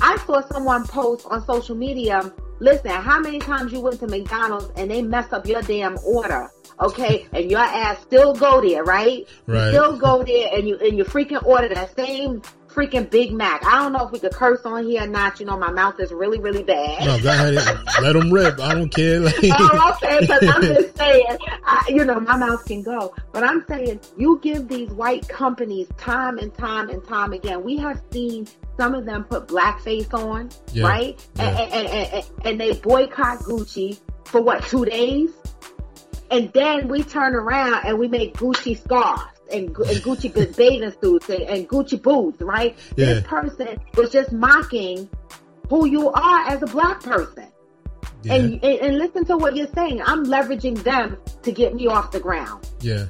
I 0.00 0.16
saw 0.26 0.40
someone 0.48 0.86
post 0.86 1.26
on 1.30 1.44
social 1.44 1.74
media, 1.76 2.32
listen, 2.60 2.90
how 2.90 3.20
many 3.20 3.38
times 3.38 3.72
you 3.72 3.80
went 3.80 4.00
to 4.00 4.06
McDonald's 4.06 4.70
and 4.76 4.90
they 4.90 5.02
messed 5.02 5.32
up 5.32 5.46
your 5.46 5.62
damn 5.62 5.98
order, 6.04 6.50
okay? 6.80 7.26
and 7.32 7.50
your 7.50 7.60
ass 7.60 8.00
still 8.02 8.34
go 8.34 8.60
there, 8.60 8.84
right? 8.84 9.26
You 9.46 9.68
still 9.68 9.96
go 9.96 10.22
there 10.22 10.50
and 10.54 10.68
you 10.68 10.76
and 10.78 10.96
you 10.96 11.04
freaking 11.04 11.44
order 11.44 11.68
that 11.74 11.94
same 11.96 12.42
freaking 12.68 13.08
Big 13.10 13.32
Mac. 13.32 13.64
I 13.64 13.82
don't 13.82 13.92
know 13.92 14.06
if 14.06 14.12
we 14.12 14.18
could 14.18 14.32
curse 14.32 14.60
on 14.64 14.84
here 14.84 15.02
or 15.02 15.06
not. 15.06 15.40
You 15.40 15.46
know, 15.46 15.56
my 15.56 15.70
mouth 15.70 15.98
is 16.00 16.12
really, 16.12 16.38
really 16.38 16.62
bad. 16.62 17.04
No, 17.04 17.20
go 17.20 17.30
ahead. 17.30 17.54
Let 18.02 18.12
them 18.12 18.30
rip. 18.32 18.60
I 18.60 18.74
don't 18.74 18.88
care. 18.90 19.20
Like, 19.20 19.34
oh, 19.42 19.94
okay, 20.02 20.18
because 20.20 20.44
I'm 20.48 20.62
just 20.74 20.96
saying, 20.96 21.38
I, 21.64 21.84
you 21.88 22.04
know, 22.04 22.20
my 22.20 22.36
mouth 22.36 22.64
can 22.64 22.82
go. 22.82 23.14
But 23.32 23.44
I'm 23.44 23.64
saying, 23.68 24.00
you 24.16 24.38
give 24.42 24.68
these 24.68 24.90
white 24.90 25.28
companies 25.28 25.88
time 25.96 26.38
and 26.38 26.52
time 26.54 26.88
and 26.90 27.02
time 27.04 27.32
again. 27.32 27.62
We 27.64 27.76
have 27.78 28.00
seen 28.12 28.46
some 28.76 28.94
of 28.94 29.04
them 29.04 29.24
put 29.24 29.48
blackface 29.48 30.12
on, 30.14 30.50
Yeah, 30.72 30.86
right? 30.86 31.28
yeah. 31.36 31.48
And, 31.48 31.72
and, 31.72 31.86
and, 31.88 32.12
and, 32.14 32.24
and 32.44 32.60
they 32.60 32.72
boycott 32.74 33.40
Gucci 33.40 33.98
for 34.24 34.40
what, 34.40 34.62
two 34.64 34.84
days? 34.84 35.30
And 36.30 36.52
then 36.52 36.88
we 36.88 37.02
turn 37.02 37.34
around 37.34 37.86
and 37.86 37.98
we 37.98 38.06
make 38.06 38.34
Gucci 38.34 38.78
scarves 38.78 39.22
and, 39.52 39.68
and 39.68 39.98
Gucci 40.02 40.32
bathing 40.56 40.92
suits 41.00 41.28
and, 41.28 41.42
and, 41.42 41.68
Gucci 41.68 42.00
boots, 42.00 42.40
right? 42.40 42.76
Yeah. 42.96 43.06
This 43.06 43.24
person 43.24 43.80
was 43.96 44.10
just 44.10 44.32
mocking 44.32 45.08
who 45.68 45.86
you 45.86 46.10
are 46.10 46.48
as 46.48 46.62
a 46.62 46.66
black 46.66 47.02
person. 47.02 47.46
Yeah. 48.22 48.34
And, 48.34 48.64
and, 48.64 48.80
and 48.80 48.98
listen 48.98 49.24
to 49.26 49.36
what 49.36 49.56
you're 49.56 49.68
saying. 49.74 50.02
I'm 50.02 50.24
leveraging 50.24 50.82
them 50.82 51.18
to 51.42 51.52
get 51.52 51.74
me 51.74 51.86
off 51.86 52.10
the 52.10 52.20
ground. 52.20 52.68
Yeah. 52.80 53.06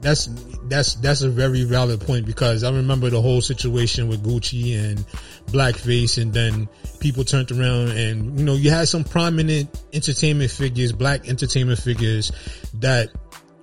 That's 0.00 0.28
that's 0.68 0.94
that's 0.94 1.22
a 1.22 1.28
very 1.28 1.64
valid 1.64 2.00
point 2.00 2.24
because 2.24 2.62
I 2.62 2.70
remember 2.70 3.10
the 3.10 3.20
whole 3.20 3.40
situation 3.40 4.06
with 4.06 4.22
Gucci 4.22 4.78
and 4.78 5.04
blackface 5.46 6.22
and 6.22 6.32
then 6.32 6.68
people 7.00 7.24
turned 7.24 7.50
around 7.50 7.88
and 7.90 8.38
you 8.38 8.44
know 8.44 8.54
you 8.54 8.70
had 8.70 8.86
some 8.86 9.02
prominent 9.02 9.70
entertainment 9.92 10.52
figures, 10.52 10.92
black 10.92 11.28
entertainment 11.28 11.80
figures 11.80 12.30
that 12.74 13.10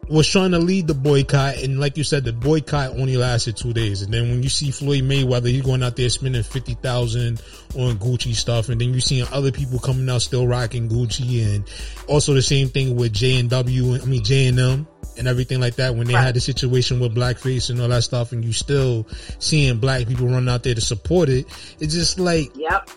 was 0.08 0.28
trying 0.28 0.52
to 0.52 0.60
lead 0.60 0.88
the 0.88 0.94
boycott, 0.94 1.58
and 1.58 1.80
like 1.80 1.98
you 1.98 2.04
said, 2.04 2.24
the 2.24 2.34
boycott 2.34 2.92
only 2.92 3.18
lasted 3.18 3.58
two 3.58 3.74
days. 3.74 4.02
And 4.02 4.14
then 4.14 4.30
when 4.30 4.44
you 4.44 4.50
see 4.50 4.72
Floyd 4.72 5.04
Mayweather, 5.04 5.48
he's 5.48 5.64
going 5.64 5.84
out 5.84 5.96
there 5.96 6.10
spending 6.10 6.44
fifty 6.44 6.76
thousand 6.76 7.42
on 7.76 7.98
Gucci 7.98 8.36
stuff, 8.36 8.70
and 8.70 8.80
then 8.80 8.94
you 8.94 9.02
seeing 9.02 9.28
other 9.32 9.52
people 9.52 9.80
coming 9.80 10.10
out 10.10 10.22
still 10.22 10.48
rocking 10.48 10.90
Gucci, 10.90 11.56
and 11.56 11.64
also 12.08 12.34
the 12.34 12.42
same 12.42 12.70
thing 12.70 12.96
with 12.96 13.14
J 13.14 13.40
and 13.40 13.50
W. 13.50 13.96
I 13.96 14.06
mean 14.06 14.24
J 14.24 14.48
and 14.48 14.60
M 14.60 14.88
and 15.18 15.28
everything 15.28 15.60
like 15.60 15.76
that 15.76 15.96
when 15.96 16.08
they 16.08 16.14
right. 16.14 16.24
had 16.24 16.36
the 16.36 16.40
situation 16.40 17.00
with 17.00 17.16
blackface 17.16 17.70
and 17.70 17.80
all 17.82 17.88
that 17.88 18.04
stuff 18.04 18.32
and 18.32 18.44
you 18.44 18.54
still 18.54 19.08
seeing 19.40 19.78
black 19.78 20.08
people 20.08 20.28
run 20.28 20.48
out 20.50 20.64
there 20.64 20.76
to 20.76 20.82
support 20.82 21.30
it 21.30 21.46
it's 21.80 21.94
just 21.94 22.20
like 22.20 22.52
yep. 22.56 22.90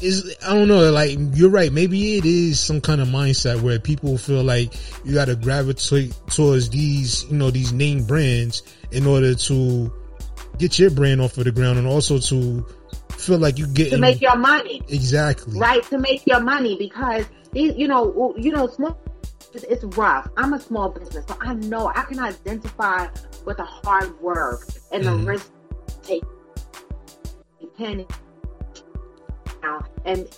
is 0.00 0.36
i 0.46 0.54
don't 0.54 0.68
know 0.68 0.90
like 0.90 1.18
you're 1.32 1.50
right 1.50 1.72
maybe 1.72 2.16
it 2.16 2.24
is 2.24 2.60
some 2.60 2.80
kind 2.80 3.00
of 3.00 3.08
mindset 3.08 3.60
where 3.60 3.78
people 3.78 4.16
feel 4.16 4.42
like 4.42 4.72
you 5.04 5.14
got 5.14 5.26
to 5.26 5.36
gravitate 5.36 6.14
towards 6.28 6.70
these 6.70 7.24
you 7.30 7.36
know 7.36 7.50
these 7.50 7.72
name 7.72 8.04
brands 8.04 8.62
in 8.90 9.06
order 9.06 9.34
to 9.34 9.92
get 10.58 10.78
your 10.78 10.90
brand 10.90 11.20
off 11.20 11.36
of 11.38 11.44
the 11.44 11.52
ground 11.52 11.78
and 11.78 11.86
also 11.86 12.18
to 12.18 12.64
feel 13.18 13.38
like 13.38 13.58
you 13.58 13.66
get 13.66 13.90
to 13.90 13.98
make 13.98 14.20
your 14.20 14.36
money. 14.36 14.82
Exactly. 14.88 15.58
Right 15.58 15.82
to 15.84 15.98
make 15.98 16.26
your 16.26 16.40
money 16.40 16.76
because 16.76 17.24
these 17.52 17.74
you 17.76 17.88
know 17.88 18.34
you 18.36 18.52
know 18.52 18.66
small 18.68 18.98
it's 19.62 19.84
rough. 19.96 20.28
I'm 20.36 20.54
a 20.54 20.60
small 20.60 20.88
business, 20.88 21.24
so 21.28 21.36
I 21.40 21.54
know 21.54 21.92
I 21.94 22.02
can 22.02 22.18
identify 22.18 23.06
with 23.44 23.58
the 23.58 23.64
hard 23.64 24.20
work 24.20 24.66
and 24.90 25.04
mm-hmm. 25.04 25.24
the 25.24 25.30
risk 25.30 25.52
take 26.02 26.24
and 27.78 28.06
and 30.04 30.28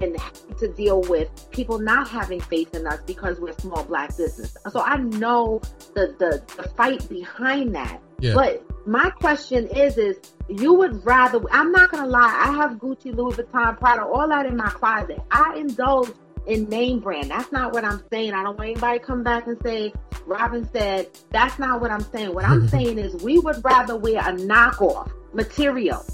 and 0.00 0.16
to 0.58 0.68
deal 0.68 1.02
with 1.02 1.28
people 1.50 1.78
not 1.78 2.08
having 2.08 2.40
faith 2.40 2.74
in 2.74 2.86
us 2.86 3.00
because 3.06 3.40
we're 3.40 3.50
a 3.50 3.60
small 3.60 3.84
black 3.84 4.16
business. 4.16 4.56
So 4.70 4.80
I 4.80 4.96
know 4.96 5.60
the 5.94 6.14
the, 6.18 6.42
the 6.56 6.68
fight 6.70 7.08
behind 7.08 7.74
that. 7.74 8.00
Yeah. 8.20 8.34
But 8.34 8.64
my 8.86 9.10
question 9.10 9.66
is 9.68 9.98
is 9.98 10.16
you 10.48 10.72
would 10.74 11.04
rather 11.04 11.40
I'm 11.50 11.72
not 11.72 11.90
gonna 11.90 12.06
lie, 12.06 12.44
I 12.46 12.52
have 12.52 12.72
Gucci, 12.78 13.14
Louis 13.14 13.34
Vuitton, 13.34 13.78
Prada, 13.78 14.04
all 14.04 14.28
that 14.28 14.46
in 14.46 14.56
my 14.56 14.70
closet. 14.70 15.20
I 15.30 15.56
indulge 15.56 16.10
in 16.48 16.64
name 16.64 16.98
brand. 16.98 17.30
That's 17.30 17.52
not 17.52 17.72
what 17.72 17.84
I'm 17.84 18.02
saying. 18.10 18.32
I 18.32 18.42
don't 18.42 18.58
want 18.58 18.70
anybody 18.70 18.98
to 18.98 19.04
come 19.04 19.22
back 19.22 19.46
and 19.46 19.56
say, 19.62 19.92
Robin 20.26 20.68
said, 20.72 21.08
that's 21.30 21.58
not 21.58 21.80
what 21.80 21.90
I'm 21.90 22.00
saying. 22.00 22.34
What 22.34 22.44
I'm 22.44 22.66
saying 22.70 22.98
is 22.98 23.22
we 23.22 23.38
would 23.38 23.62
rather 23.62 23.96
wear 23.96 24.18
a 24.18 24.32
knockoff 24.32 25.12
material 25.32 26.04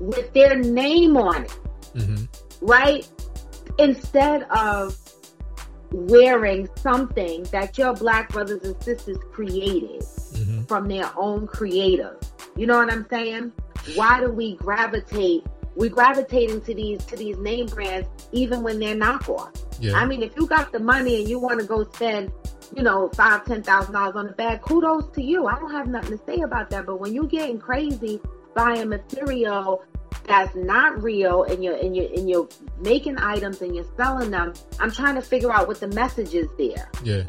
with 0.00 0.32
their 0.32 0.56
name 0.56 1.16
on 1.16 1.44
it, 1.44 1.58
mm-hmm. 1.94 2.24
right? 2.64 3.06
Instead 3.78 4.44
of 4.44 4.96
wearing 5.90 6.68
something 6.76 7.42
that 7.44 7.76
your 7.76 7.92
black 7.94 8.28
brothers 8.30 8.62
and 8.62 8.80
sisters 8.82 9.18
created 9.32 10.00
mm-hmm. 10.00 10.62
from 10.64 10.88
their 10.88 11.10
own 11.16 11.46
creator. 11.46 12.16
You 12.56 12.66
know 12.66 12.78
what 12.78 12.92
I'm 12.92 13.06
saying? 13.10 13.52
Why 13.94 14.20
do 14.20 14.30
we 14.30 14.56
gravitate 14.56 15.44
we 15.76 15.88
gravitating 15.88 16.60
to 16.62 16.74
these 16.74 17.04
to 17.04 17.16
these 17.16 17.36
name 17.38 17.66
brands 17.66 18.08
even 18.32 18.62
when 18.62 18.78
they're 18.78 18.96
knockoff. 18.96 19.54
Yeah. 19.80 19.94
I 19.94 20.06
mean, 20.06 20.22
if 20.22 20.34
you 20.36 20.46
got 20.46 20.72
the 20.72 20.80
money 20.80 21.20
and 21.20 21.28
you 21.28 21.38
want 21.38 21.60
to 21.60 21.66
go 21.66 21.84
spend, 21.92 22.32
you 22.74 22.82
know, 22.82 23.10
five, 23.10 23.44
ten 23.44 23.62
thousand 23.62 23.92
dollars 23.92 24.16
on 24.16 24.28
a 24.28 24.32
bag, 24.32 24.62
kudos 24.62 25.14
to 25.14 25.22
you. 25.22 25.46
I 25.46 25.58
don't 25.58 25.72
have 25.72 25.86
nothing 25.86 26.18
to 26.18 26.24
say 26.24 26.40
about 26.40 26.70
that. 26.70 26.86
But 26.86 26.98
when 27.00 27.12
you're 27.12 27.26
getting 27.26 27.58
crazy 27.58 28.20
buying 28.54 28.88
material 28.88 29.84
that's 30.26 30.54
not 30.56 31.02
real 31.02 31.44
and 31.44 31.62
you're 31.62 31.76
and 31.76 31.94
you're 31.94 32.08
and 32.14 32.28
you're 32.28 32.48
making 32.80 33.18
items 33.18 33.62
and 33.62 33.74
you're 33.74 33.86
selling 33.96 34.30
them, 34.30 34.54
I'm 34.80 34.90
trying 34.90 35.14
to 35.16 35.22
figure 35.22 35.52
out 35.52 35.68
what 35.68 35.80
the 35.80 35.88
message 35.88 36.34
is 36.34 36.48
there. 36.58 36.90
Yeah. 37.04 37.24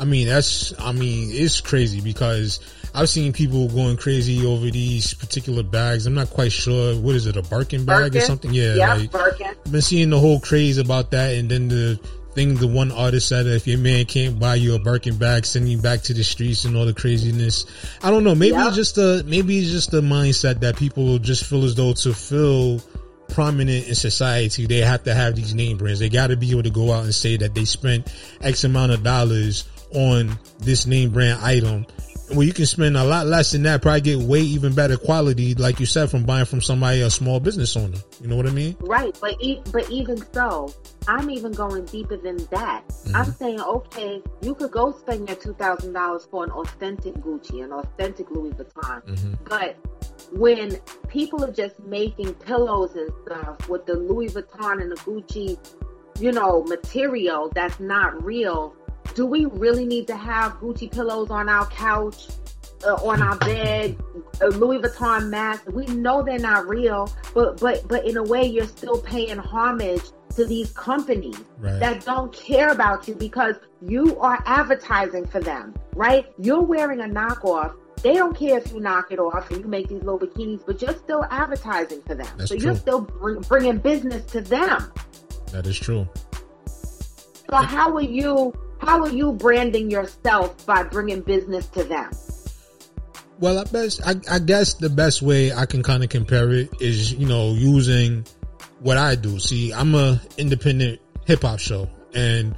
I 0.00 0.04
mean, 0.04 0.26
that's, 0.26 0.78
I 0.80 0.92
mean, 0.92 1.30
it's 1.32 1.60
crazy 1.60 2.00
because 2.00 2.60
I've 2.94 3.08
seen 3.08 3.32
people 3.32 3.68
going 3.68 3.96
crazy 3.96 4.44
over 4.44 4.70
these 4.70 5.14
particular 5.14 5.62
bags. 5.62 6.06
I'm 6.06 6.14
not 6.14 6.30
quite 6.30 6.52
sure. 6.52 6.96
What 6.96 7.14
is 7.14 7.26
it? 7.26 7.36
A 7.36 7.42
Birkin 7.42 7.84
bag 7.84 8.12
Birkin? 8.12 8.22
or 8.22 8.24
something? 8.24 8.52
Yeah. 8.52 8.74
Yeah. 8.74 8.94
Like, 8.94 9.12
Birkin. 9.12 9.54
I've 9.66 9.72
been 9.72 9.82
seeing 9.82 10.10
the 10.10 10.18
whole 10.18 10.40
craze 10.40 10.78
about 10.78 11.12
that. 11.12 11.34
And 11.34 11.48
then 11.50 11.68
the 11.68 12.00
thing, 12.34 12.56
the 12.56 12.66
one 12.66 12.90
artist 12.90 13.28
said, 13.28 13.46
if 13.46 13.68
your 13.68 13.78
man 13.78 14.04
can't 14.06 14.38
buy 14.38 14.56
you 14.56 14.74
a 14.74 14.80
Birkin 14.80 15.16
bag, 15.16 15.46
send 15.46 15.68
you 15.68 15.78
back 15.78 16.02
to 16.02 16.14
the 16.14 16.24
streets 16.24 16.64
and 16.64 16.76
all 16.76 16.86
the 16.86 16.94
craziness. 16.94 17.64
I 18.02 18.10
don't 18.10 18.24
know. 18.24 18.34
Maybe 18.34 18.56
yep. 18.56 18.68
it's 18.68 18.76
just 18.76 18.98
a, 18.98 19.22
maybe 19.24 19.58
it's 19.58 19.70
just 19.70 19.94
a 19.94 20.02
mindset 20.02 20.60
that 20.60 20.76
people 20.76 21.18
just 21.18 21.44
feel 21.44 21.64
as 21.64 21.76
though 21.76 21.92
to 21.92 22.12
feel 22.12 22.80
prominent 23.28 23.88
in 23.88 23.94
society, 23.94 24.66
they 24.66 24.78
have 24.78 25.04
to 25.04 25.14
have 25.14 25.34
these 25.34 25.54
name 25.54 25.76
brands. 25.76 26.00
They 26.00 26.08
got 26.08 26.28
to 26.28 26.36
be 26.36 26.50
able 26.50 26.62
to 26.64 26.70
go 26.70 26.92
out 26.92 27.04
and 27.04 27.14
say 27.14 27.36
that 27.38 27.54
they 27.54 27.64
spent 27.64 28.12
X 28.40 28.64
amount 28.64 28.92
of 28.92 29.02
dollars 29.02 29.64
on 29.94 30.38
this 30.58 30.86
name 30.86 31.10
brand 31.10 31.40
item 31.42 31.86
where 32.32 32.46
you 32.46 32.52
can 32.52 32.66
spend 32.66 32.96
a 32.96 33.04
lot 33.04 33.26
less 33.26 33.52
than 33.52 33.62
that, 33.64 33.82
probably 33.82 34.00
get 34.00 34.18
way 34.18 34.40
even 34.40 34.74
better 34.74 34.96
quality, 34.96 35.54
like 35.54 35.78
you 35.78 35.86
said, 35.86 36.10
from 36.10 36.24
buying 36.24 36.46
from 36.46 36.60
somebody, 36.60 37.00
a 37.02 37.10
small 37.10 37.38
business 37.38 37.76
owner. 37.76 37.98
You 38.20 38.28
know 38.28 38.36
what 38.36 38.46
I 38.46 38.50
mean? 38.50 38.76
Right. 38.80 39.16
But, 39.20 39.36
e- 39.40 39.60
but 39.70 39.88
even 39.90 40.24
so, 40.32 40.72
I'm 41.06 41.30
even 41.30 41.52
going 41.52 41.84
deeper 41.86 42.16
than 42.16 42.38
that. 42.50 42.82
Mm-hmm. 42.88 43.16
I'm 43.16 43.32
saying, 43.32 43.60
okay, 43.60 44.22
you 44.40 44.54
could 44.54 44.70
go 44.70 44.92
spend 44.92 45.28
your 45.28 45.36
$2,000 45.36 46.30
for 46.30 46.44
an 46.44 46.50
authentic 46.50 47.14
Gucci, 47.16 47.62
an 47.62 47.72
authentic 47.72 48.30
Louis 48.30 48.52
Vuitton. 48.52 49.04
Mm-hmm. 49.04 49.34
But 49.44 49.76
when 50.32 50.78
people 51.08 51.44
are 51.44 51.52
just 51.52 51.78
making 51.80 52.32
pillows 52.34 52.94
and 52.94 53.10
stuff 53.26 53.68
with 53.68 53.84
the 53.86 53.94
Louis 53.94 54.28
Vuitton 54.28 54.80
and 54.80 54.90
the 54.90 54.96
Gucci, 54.96 55.58
you 56.20 56.32
know, 56.32 56.62
material 56.64 57.50
that's 57.54 57.80
not 57.80 58.24
real, 58.24 58.74
do 59.14 59.26
we 59.26 59.44
really 59.46 59.86
need 59.86 60.06
to 60.08 60.16
have 60.16 60.54
Gucci 60.54 60.90
pillows 60.90 61.30
on 61.30 61.48
our 61.48 61.66
couch, 61.66 62.28
uh, 62.86 62.94
on 62.94 63.22
our 63.22 63.36
bed, 63.36 63.96
a 64.40 64.48
Louis 64.48 64.78
Vuitton 64.78 65.28
mask? 65.30 65.66
We 65.68 65.86
know 65.86 66.22
they're 66.22 66.38
not 66.38 66.68
real, 66.68 67.12
but 67.34 67.60
but 67.60 67.86
but 67.88 68.06
in 68.06 68.16
a 68.16 68.22
way, 68.22 68.44
you're 68.44 68.66
still 68.66 69.00
paying 69.00 69.38
homage 69.38 70.02
to 70.36 70.44
these 70.44 70.72
companies 70.72 71.38
right. 71.58 71.78
that 71.80 72.04
don't 72.04 72.32
care 72.32 72.70
about 72.70 73.06
you 73.06 73.14
because 73.14 73.56
you 73.80 74.18
are 74.18 74.42
advertising 74.46 75.26
for 75.26 75.40
them, 75.40 75.74
right? 75.94 76.26
You're 76.38 76.62
wearing 76.62 77.00
a 77.00 77.04
knockoff. 77.04 77.74
They 78.02 78.14
don't 78.14 78.36
care 78.36 78.58
if 78.58 78.72
you 78.72 78.80
knock 78.80 79.12
it 79.12 79.18
off 79.18 79.50
and 79.50 79.60
you 79.60 79.68
make 79.68 79.88
these 79.88 80.02
little 80.02 80.18
bikinis, 80.18 80.64
but 80.66 80.82
you're 80.82 80.94
still 80.94 81.24
advertising 81.30 82.02
for 82.02 82.14
them. 82.14 82.26
That's 82.36 82.50
so 82.50 82.56
true. 82.56 82.66
you're 82.66 82.76
still 82.76 83.00
bring, 83.02 83.40
bringing 83.42 83.78
business 83.78 84.24
to 84.32 84.40
them. 84.40 84.92
That 85.52 85.66
is 85.66 85.78
true. 85.78 86.08
So 86.66 87.56
how 87.56 87.94
are 87.94 88.02
you 88.02 88.52
how 88.84 89.02
are 89.02 89.10
you 89.10 89.32
branding 89.32 89.90
yourself 89.90 90.64
by 90.66 90.82
bringing 90.82 91.20
business 91.20 91.66
to 91.68 91.84
them? 91.84 92.10
Well, 93.40 93.58
I 93.58 93.64
best, 93.64 94.00
I, 94.06 94.14
I 94.30 94.38
guess 94.38 94.74
the 94.74 94.90
best 94.90 95.20
way 95.20 95.52
I 95.52 95.66
can 95.66 95.82
kind 95.82 96.04
of 96.04 96.08
compare 96.08 96.50
it 96.52 96.80
is, 96.80 97.12
you 97.12 97.26
know, 97.26 97.52
using 97.52 98.24
what 98.80 98.96
I 98.96 99.16
do. 99.16 99.38
See, 99.38 99.72
I'm 99.72 99.94
a 99.94 100.20
independent 100.38 101.00
hip 101.26 101.42
hop 101.42 101.58
show 101.58 101.88
and 102.14 102.54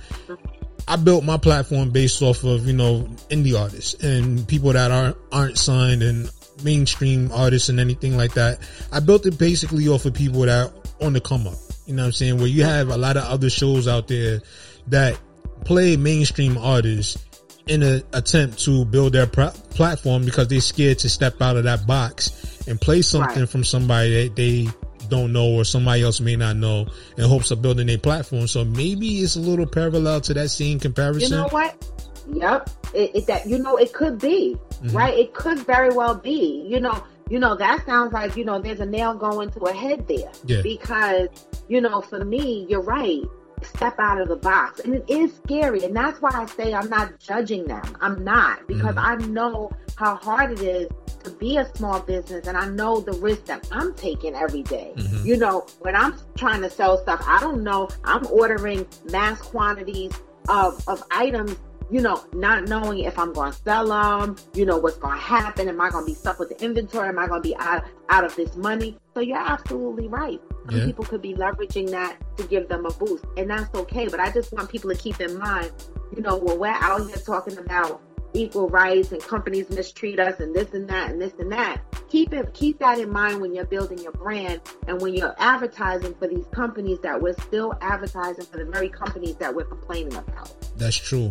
I 0.87 0.97
built 0.97 1.25
my 1.25 1.39
platform 1.39 1.91
based 1.91 2.21
off 2.23 2.45
of, 2.45 2.67
you 2.67 2.75
know, 2.75 3.09
indie 3.31 3.59
artists 3.59 3.95
and 4.03 4.47
people 4.47 4.73
that 4.73 4.91
aren't, 4.91 5.17
aren't 5.33 5.59
signed 5.59 6.03
and 6.03 6.31
mainstream 6.63 7.31
artists 7.33 7.69
and 7.69 7.81
anything 7.81 8.17
like 8.17 8.35
that. 8.35 8.59
I 8.93 9.01
built 9.01 9.27
it 9.27 9.39
basically 9.39 9.89
off 9.89 10.05
of 10.05 10.15
people 10.15 10.41
that 10.43 10.73
on 11.01 11.15
the 11.15 11.21
come 11.21 11.47
up. 11.47 11.55
You 11.87 11.95
know 11.95 12.03
what 12.03 12.07
I'm 12.07 12.13
saying? 12.13 12.39
Where 12.39 12.47
you 12.47 12.65
have 12.65 12.89
a 12.89 12.97
lot 12.97 13.17
of 13.17 13.25
other 13.25 13.49
shows 13.49 13.89
out 13.89 14.09
there 14.09 14.43
that 14.89 15.19
play 15.67 15.97
mainstream 15.97 16.57
artists 16.57 17.23
in 17.67 17.83
an 17.83 18.03
attempt 18.13 18.61
to 18.61 18.85
build 18.85 19.13
their 19.13 19.27
pr- 19.27 19.57
platform 19.71 20.25
because 20.25 20.47
they're 20.47 20.61
scared 20.61 20.99
to 21.01 21.09
step 21.09 21.43
out 21.43 21.57
of 21.57 21.65
that 21.65 21.87
box 21.87 22.63
and 22.69 22.81
play 22.81 23.03
something 23.03 23.41
right. 23.41 23.49
from 23.49 23.65
somebody 23.65 24.29
that 24.29 24.37
they 24.37 24.69
don't 25.09 25.33
know 25.33 25.55
or 25.55 25.65
somebody 25.65 26.03
else 26.03 26.21
may 26.21 26.37
not 26.37 26.57
know 26.57 26.87
in 27.17 27.25
hopes 27.25 27.51
of 27.51 27.63
building 27.63 27.89
a 27.89 27.97
platform. 27.97 28.47
So 28.47 28.65
maybe 28.65 29.19
it's 29.19 29.35
a 29.35 29.41
little 29.41 29.67
parallel 29.67 30.21
to 30.23 30.35
that 30.35 30.51
scene 30.51 30.79
comparison. 30.79 31.31
You 31.31 31.37
know 31.43 31.49
what? 31.49 31.93
Yep. 32.33 32.71
It, 32.95 33.11
it 33.15 33.27
that 33.27 33.47
you 33.47 33.59
know 33.59 33.77
it 33.77 33.93
could 33.93 34.21
be 34.21 34.57
mm-hmm. 34.57 34.97
right. 34.97 35.15
It 35.15 35.35
could 35.35 35.59
very 35.61 35.91
well 35.91 36.15
be. 36.15 36.65
You 36.69 36.81
know. 36.81 37.05
You 37.29 37.41
know 37.41 37.57
that 37.57 37.85
sounds 37.87 38.13
like 38.13 38.37
you 38.37 38.45
know 38.45 38.61
there's 38.61 38.79
a 38.79 38.87
nail 38.87 39.13
going 39.13 39.51
to 39.51 39.61
a 39.65 39.73
head 39.73 40.07
there. 40.07 40.31
Yeah. 40.45 40.63
Because 40.63 41.29
you 41.67 41.81
know 41.81 42.01
for 42.01 42.25
me 42.25 42.67
you're 42.69 42.83
right 42.83 43.25
step 43.63 43.99
out 43.99 44.21
of 44.21 44.29
the 44.29 44.37
box. 44.37 44.81
And 44.81 44.95
it 44.95 45.05
is 45.09 45.35
scary. 45.35 45.85
And 45.85 45.95
that's 45.97 46.21
why 46.21 46.31
I 46.33 46.47
say 46.47 46.75
I'm 46.75 46.89
not 46.89 47.19
judging 47.19 47.67
them. 47.67 47.97
I'm 48.01 48.23
not 48.25 48.67
because 48.67 48.95
mm-hmm. 48.97 49.25
I 49.25 49.27
know 49.27 49.71
how 49.97 50.17
hard 50.17 50.53
it 50.53 50.61
is 50.61 50.89
to 51.25 51.31
be 51.31 51.57
a 51.57 51.65
small 51.77 52.01
business 52.01 52.47
and 52.47 52.57
I 52.57 52.69
know 52.69 53.01
the 53.01 53.13
risk 53.15 53.47
that 53.47 53.67
I'm 53.73 53.95
taking 53.95 54.35
every 54.35 54.63
day. 54.63 54.93
Mm-hmm. 54.97 55.27
You 55.27 55.37
know, 55.37 55.67
when 55.81 55.97
I'm 55.97 56.15
trying 56.37 56.63
to 56.63 56.71
sell 56.71 56.99
stuff, 56.99 57.23
I 57.27 57.41
don't 57.41 57.63
know. 57.63 57.89
I'm 58.05 58.27
ordering 58.29 58.87
mass 59.11 59.41
quantities 59.41 60.13
of, 60.49 60.87
of 60.89 61.03
items 61.11 61.57
you 61.91 62.01
know, 62.01 62.25
not 62.33 62.69
knowing 62.69 63.01
if 63.01 63.19
I'm 63.19 63.33
going 63.33 63.53
to 63.53 63.59
sell 63.59 63.89
them, 63.89 64.37
you 64.55 64.67
know, 64.67 64.79
what's 64.79 64.97
going 64.97 65.15
to 65.15 65.23
happen. 65.23 65.69
Am 65.69 65.81
I 65.81 65.91
going 65.91 66.05
to 66.05 66.11
be 66.11 66.15
stuck 66.15 66.39
with 66.39 66.49
the 66.49 66.65
inventory? 66.65 67.09
Am 67.09 67.19
I 67.19 67.27
going 67.27 67.43
to 67.43 67.49
be 67.49 67.57
out, 67.57 67.85
out 68.09 68.25
of 68.25 68.35
this 68.35 68.57
money? 68.57 68.99
So 69.15 69.21
you're 69.21 69.39
absolutely 69.39 70.09
right. 70.09 70.41
Some 70.69 70.81
yeah. 70.81 70.87
people 70.87 71.05
could 71.05 71.23
be 71.23 71.35
leveraging 71.35 71.91
that 71.91 72.17
to 72.39 72.45
give 72.45 72.69
them 72.69 72.87
a 72.87 72.93
boost 72.93 73.25
and 73.37 73.49
that's 73.49 73.73
okay. 73.75 74.09
But 74.09 74.21
I 74.21 74.31
just 74.33 74.53
want 74.53 74.69
people 74.69 74.91
to 74.91 74.97
keep 74.97 75.21
in 75.21 75.39
mind, 75.39 75.73
you 76.15 76.23
know, 76.23 76.37
when 76.37 76.59
we're 76.59 76.69
out 76.69 77.07
here 77.07 77.17
talking 77.17 77.57
about 77.59 78.03
equal 78.37 78.69
rights 78.69 79.13
and 79.13 79.23
companies 79.23 79.71
mistreat 79.71 80.19
us 80.19 80.41
and 80.41 80.55
this 80.55 80.73
and 80.75 80.89
that 80.89 81.11
and 81.11 81.21
this 81.21 81.33
and 81.39 81.51
that. 81.53 81.81
Keep 82.09 82.33
it, 82.33 82.53
keep 82.55 82.79
that 82.79 82.99
in 82.99 83.11
mind 83.11 83.41
when 83.41 83.55
you're 83.55 83.65
building 83.65 83.99
your 83.99 84.13
brand 84.13 84.61
and 84.87 85.01
when 85.01 85.15
you're 85.15 85.35
advertising 85.39 86.15
for 86.15 86.29
these 86.29 86.47
companies 86.53 86.99
that 87.01 87.21
we're 87.21 87.35
still 87.35 87.75
advertising 87.81 88.45
for 88.45 88.59
the 88.59 88.65
very 88.65 88.89
companies 88.89 89.37
that 89.37 89.55
we're 89.55 89.65
complaining 89.65 90.15
about. 90.15 90.55
That's 90.77 90.97
true. 90.97 91.31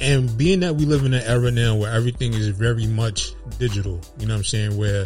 And 0.00 0.36
being 0.38 0.60
that 0.60 0.76
we 0.76 0.84
live 0.84 1.04
in 1.04 1.14
an 1.14 1.22
era 1.24 1.50
now 1.50 1.76
where 1.76 1.92
everything 1.92 2.32
is 2.32 2.48
very 2.48 2.86
much 2.86 3.32
digital, 3.58 4.00
you 4.18 4.26
know 4.26 4.34
what 4.34 4.38
I'm 4.38 4.44
saying? 4.44 4.76
Where 4.76 5.04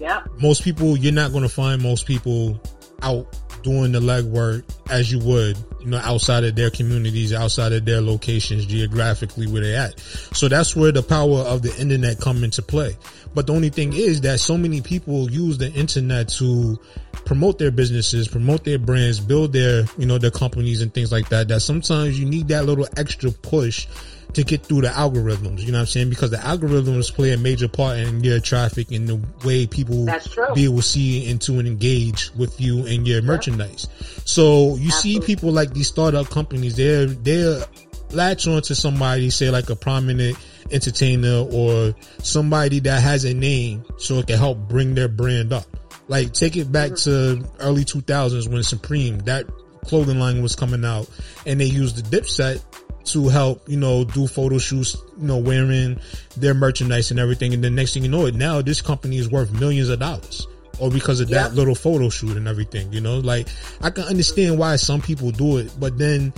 yeah. 0.00 0.24
most 0.38 0.64
people, 0.64 0.96
you're 0.96 1.12
not 1.12 1.30
going 1.30 1.44
to 1.44 1.48
find 1.48 1.82
most 1.82 2.06
people 2.06 2.60
out 3.02 3.26
doing 3.62 3.92
the 3.92 4.00
legwork 4.00 4.62
as 4.90 5.10
you 5.10 5.18
would, 5.20 5.56
you 5.80 5.86
know, 5.86 5.96
outside 5.98 6.44
of 6.44 6.54
their 6.54 6.70
communities, 6.70 7.32
outside 7.32 7.72
of 7.72 7.84
their 7.84 8.00
locations 8.00 8.66
geographically 8.66 9.46
where 9.46 9.62
they're 9.62 9.80
at. 9.80 9.98
So 9.98 10.48
that's 10.48 10.76
where 10.76 10.92
the 10.92 11.02
power 11.02 11.38
of 11.38 11.62
the 11.62 11.74
internet 11.80 12.20
come 12.20 12.44
into 12.44 12.62
play. 12.62 12.96
But 13.34 13.46
the 13.46 13.54
only 13.54 13.70
thing 13.70 13.92
is 13.94 14.20
that 14.20 14.38
so 14.38 14.56
many 14.56 14.80
people 14.80 15.30
use 15.30 15.58
the 15.58 15.72
internet 15.72 16.28
to 16.30 16.78
promote 17.24 17.58
their 17.58 17.70
businesses, 17.70 18.28
promote 18.28 18.64
their 18.64 18.78
brands, 18.78 19.18
build 19.18 19.52
their, 19.52 19.84
you 19.98 20.06
know, 20.06 20.18
their 20.18 20.30
companies 20.30 20.82
and 20.82 20.92
things 20.92 21.10
like 21.10 21.30
that, 21.30 21.48
that 21.48 21.60
sometimes 21.60 22.20
you 22.20 22.26
need 22.26 22.48
that 22.48 22.66
little 22.66 22.86
extra 22.96 23.30
push 23.30 23.86
to 24.34 24.44
get 24.44 24.64
through 24.66 24.82
the 24.82 24.88
algorithms. 24.88 25.60
You 25.60 25.72
know 25.72 25.78
what 25.78 25.82
I'm 25.82 25.86
saying? 25.86 26.10
Because 26.10 26.30
the 26.30 26.36
algorithms 26.38 27.12
play 27.12 27.32
a 27.32 27.38
major 27.38 27.68
part 27.68 27.98
in 27.98 28.22
your 28.22 28.40
traffic 28.40 28.90
and 28.90 29.08
the 29.08 29.20
way 29.46 29.66
people 29.66 30.06
be 30.54 30.64
able 30.64 30.76
to 30.76 30.82
see 30.82 31.28
into 31.28 31.54
and 31.54 31.64
to 31.64 31.70
engage 31.70 32.30
with 32.34 32.60
you 32.60 32.86
and 32.86 33.06
your 33.06 33.22
merchandise. 33.22 33.88
So 34.24 34.76
you 34.76 34.88
Absolutely. 34.88 35.20
see 35.20 35.20
people 35.20 35.52
like 35.52 35.72
these 35.72 35.88
startup 35.88 36.28
companies, 36.30 36.76
they're, 36.76 37.06
they're 37.06 37.64
latch 38.10 38.46
on 38.46 38.62
to 38.62 38.74
somebody, 38.74 39.30
say 39.30 39.50
like 39.50 39.70
a 39.70 39.76
prominent 39.76 40.36
entertainer 40.70 41.46
or 41.52 41.94
somebody 42.18 42.80
that 42.80 43.02
has 43.02 43.24
a 43.24 43.34
name 43.34 43.84
so 43.98 44.18
it 44.18 44.26
can 44.26 44.38
help 44.38 44.58
bring 44.68 44.94
their 44.94 45.08
brand 45.08 45.52
up. 45.52 45.66
Like 46.08 46.32
take 46.32 46.56
it 46.56 46.70
back 46.70 46.92
mm-hmm. 46.92 47.42
to 47.42 47.48
early 47.60 47.84
2000s 47.84 48.50
when 48.50 48.62
Supreme, 48.62 49.18
that 49.20 49.46
clothing 49.84 50.18
line 50.18 50.42
was 50.42 50.56
coming 50.56 50.84
out 50.84 51.08
and 51.46 51.60
they 51.60 51.66
used 51.66 51.96
the 51.96 52.16
Dipset 52.16 52.62
to 53.04 53.28
help, 53.28 53.68
you 53.68 53.76
know, 53.76 54.04
do 54.04 54.26
photo 54.26 54.58
shoots, 54.58 54.96
you 55.18 55.26
know, 55.26 55.38
wearing 55.38 56.00
their 56.36 56.54
merchandise 56.54 57.10
and 57.10 57.20
everything. 57.20 57.54
And 57.54 57.62
then 57.62 57.74
next 57.74 57.94
thing 57.94 58.02
you 58.02 58.08
know 58.08 58.26
it, 58.26 58.34
now 58.34 58.62
this 58.62 58.80
company 58.80 59.18
is 59.18 59.28
worth 59.28 59.52
millions 59.52 59.88
of 59.88 60.00
dollars. 60.00 60.46
Or 60.80 60.90
because 60.90 61.20
of 61.20 61.28
that 61.28 61.54
little 61.54 61.76
photo 61.76 62.08
shoot 62.08 62.36
and 62.36 62.48
everything, 62.48 62.92
you 62.92 63.00
know, 63.00 63.18
like 63.18 63.46
I 63.80 63.90
can 63.90 64.04
understand 64.04 64.58
why 64.58 64.74
some 64.74 65.00
people 65.00 65.30
do 65.30 65.58
it, 65.58 65.72
but 65.78 65.98
then 65.98 66.32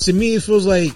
to 0.00 0.12
me 0.12 0.34
it 0.34 0.42
feels 0.42 0.66
like 0.66 0.92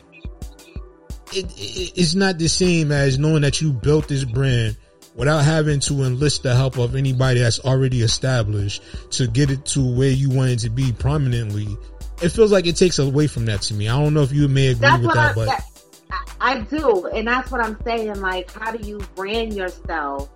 it, 1.32 1.46
it, 1.56 1.92
it's 1.96 2.14
not 2.14 2.38
the 2.38 2.48
same 2.48 2.92
as 2.92 3.18
knowing 3.18 3.42
that 3.42 3.62
you 3.62 3.72
built 3.72 4.08
this 4.08 4.24
brand 4.24 4.76
without 5.14 5.44
having 5.44 5.80
to 5.80 6.02
enlist 6.04 6.42
the 6.42 6.54
help 6.54 6.78
of 6.78 6.94
anybody 6.94 7.40
that's 7.40 7.60
already 7.60 8.02
established 8.02 8.82
to 9.10 9.26
get 9.26 9.50
it 9.50 9.64
to 9.66 9.80
where 9.96 10.10
you 10.10 10.30
want 10.30 10.50
it 10.50 10.58
to 10.60 10.70
be 10.70 10.92
prominently 10.92 11.68
it 12.22 12.30
feels 12.30 12.52
like 12.52 12.66
it 12.66 12.76
takes 12.76 12.98
away 12.98 13.26
from 13.26 13.46
that 13.46 13.62
to 13.62 13.74
me. 13.74 13.88
I 13.88 13.98
don't 14.00 14.14
know 14.14 14.22
if 14.22 14.32
you 14.32 14.48
may 14.48 14.68
agree 14.68 14.80
that's 14.80 15.02
with 15.02 15.14
that, 15.14 15.30
I, 15.30 15.34
but 15.34 15.46
that, 15.46 15.64
I 16.40 16.60
do, 16.60 17.06
and 17.06 17.26
that's 17.26 17.50
what 17.50 17.60
I'm 17.64 17.78
saying. 17.84 18.20
Like, 18.20 18.50
how 18.52 18.72
do 18.72 18.86
you 18.86 18.98
brand 19.14 19.54
yourself? 19.54 20.30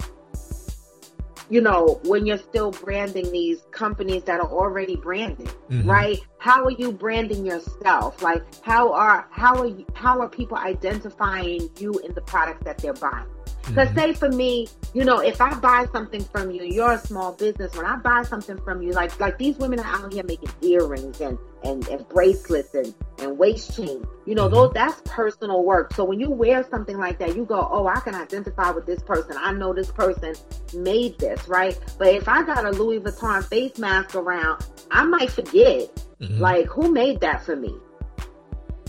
You 1.48 1.60
know, 1.60 2.00
when 2.02 2.26
you're 2.26 2.38
still 2.38 2.72
branding 2.72 3.30
these 3.30 3.62
companies 3.70 4.24
that 4.24 4.40
are 4.40 4.50
already 4.50 4.96
branded, 4.96 5.46
mm-hmm. 5.70 5.88
right? 5.88 6.18
How 6.38 6.64
are 6.64 6.72
you 6.72 6.90
branding 6.90 7.46
yourself? 7.46 8.20
Like, 8.20 8.42
how 8.64 8.92
are 8.92 9.28
how 9.30 9.56
are 9.60 9.66
you, 9.66 9.86
how 9.94 10.20
are 10.20 10.28
people 10.28 10.56
identifying 10.56 11.70
you 11.78 11.92
in 12.00 12.14
the 12.14 12.20
products 12.22 12.64
that 12.64 12.78
they're 12.78 12.94
buying? 12.94 13.26
Because 13.66 13.88
mm-hmm. 13.88 13.98
say 13.98 14.12
for 14.14 14.28
me, 14.28 14.68
you 14.94 15.04
know, 15.04 15.18
if 15.18 15.40
I 15.40 15.58
buy 15.58 15.86
something 15.92 16.22
from 16.24 16.50
you, 16.50 16.62
you're 16.64 16.92
a 16.92 16.98
small 16.98 17.32
business. 17.32 17.74
When 17.76 17.84
I 17.84 17.96
buy 17.96 18.22
something 18.22 18.58
from 18.58 18.82
you, 18.82 18.92
like 18.92 19.18
like 19.18 19.38
these 19.38 19.56
women 19.56 19.80
are 19.80 19.86
out 19.86 20.12
here 20.12 20.24
making 20.24 20.50
earrings 20.62 21.20
and 21.20 21.36
and, 21.64 21.86
and 21.88 22.08
bracelets 22.08 22.74
and, 22.74 22.94
and 23.18 23.36
waist 23.36 23.76
chains. 23.76 24.06
You 24.24 24.34
know, 24.34 24.44
mm-hmm. 24.44 24.54
those 24.54 24.72
that's 24.72 25.00
personal 25.04 25.64
work. 25.64 25.92
So 25.94 26.04
when 26.04 26.20
you 26.20 26.30
wear 26.30 26.64
something 26.70 26.96
like 26.96 27.18
that, 27.18 27.34
you 27.34 27.44
go, 27.44 27.68
Oh, 27.70 27.86
I 27.86 27.98
can 28.00 28.14
identify 28.14 28.70
with 28.70 28.86
this 28.86 29.02
person. 29.02 29.36
I 29.38 29.52
know 29.52 29.72
this 29.72 29.90
person 29.90 30.34
made 30.74 31.18
this, 31.18 31.48
right? 31.48 31.78
But 31.98 32.08
if 32.08 32.28
I 32.28 32.44
got 32.44 32.64
a 32.64 32.70
Louis 32.70 33.00
Vuitton 33.00 33.44
face 33.44 33.78
mask 33.78 34.14
around, 34.14 34.64
I 34.90 35.04
might 35.04 35.30
forget. 35.30 35.90
Mm-hmm. 36.20 36.40
Like, 36.40 36.66
who 36.66 36.90
made 36.90 37.20
that 37.20 37.44
for 37.44 37.56
me? 37.56 37.74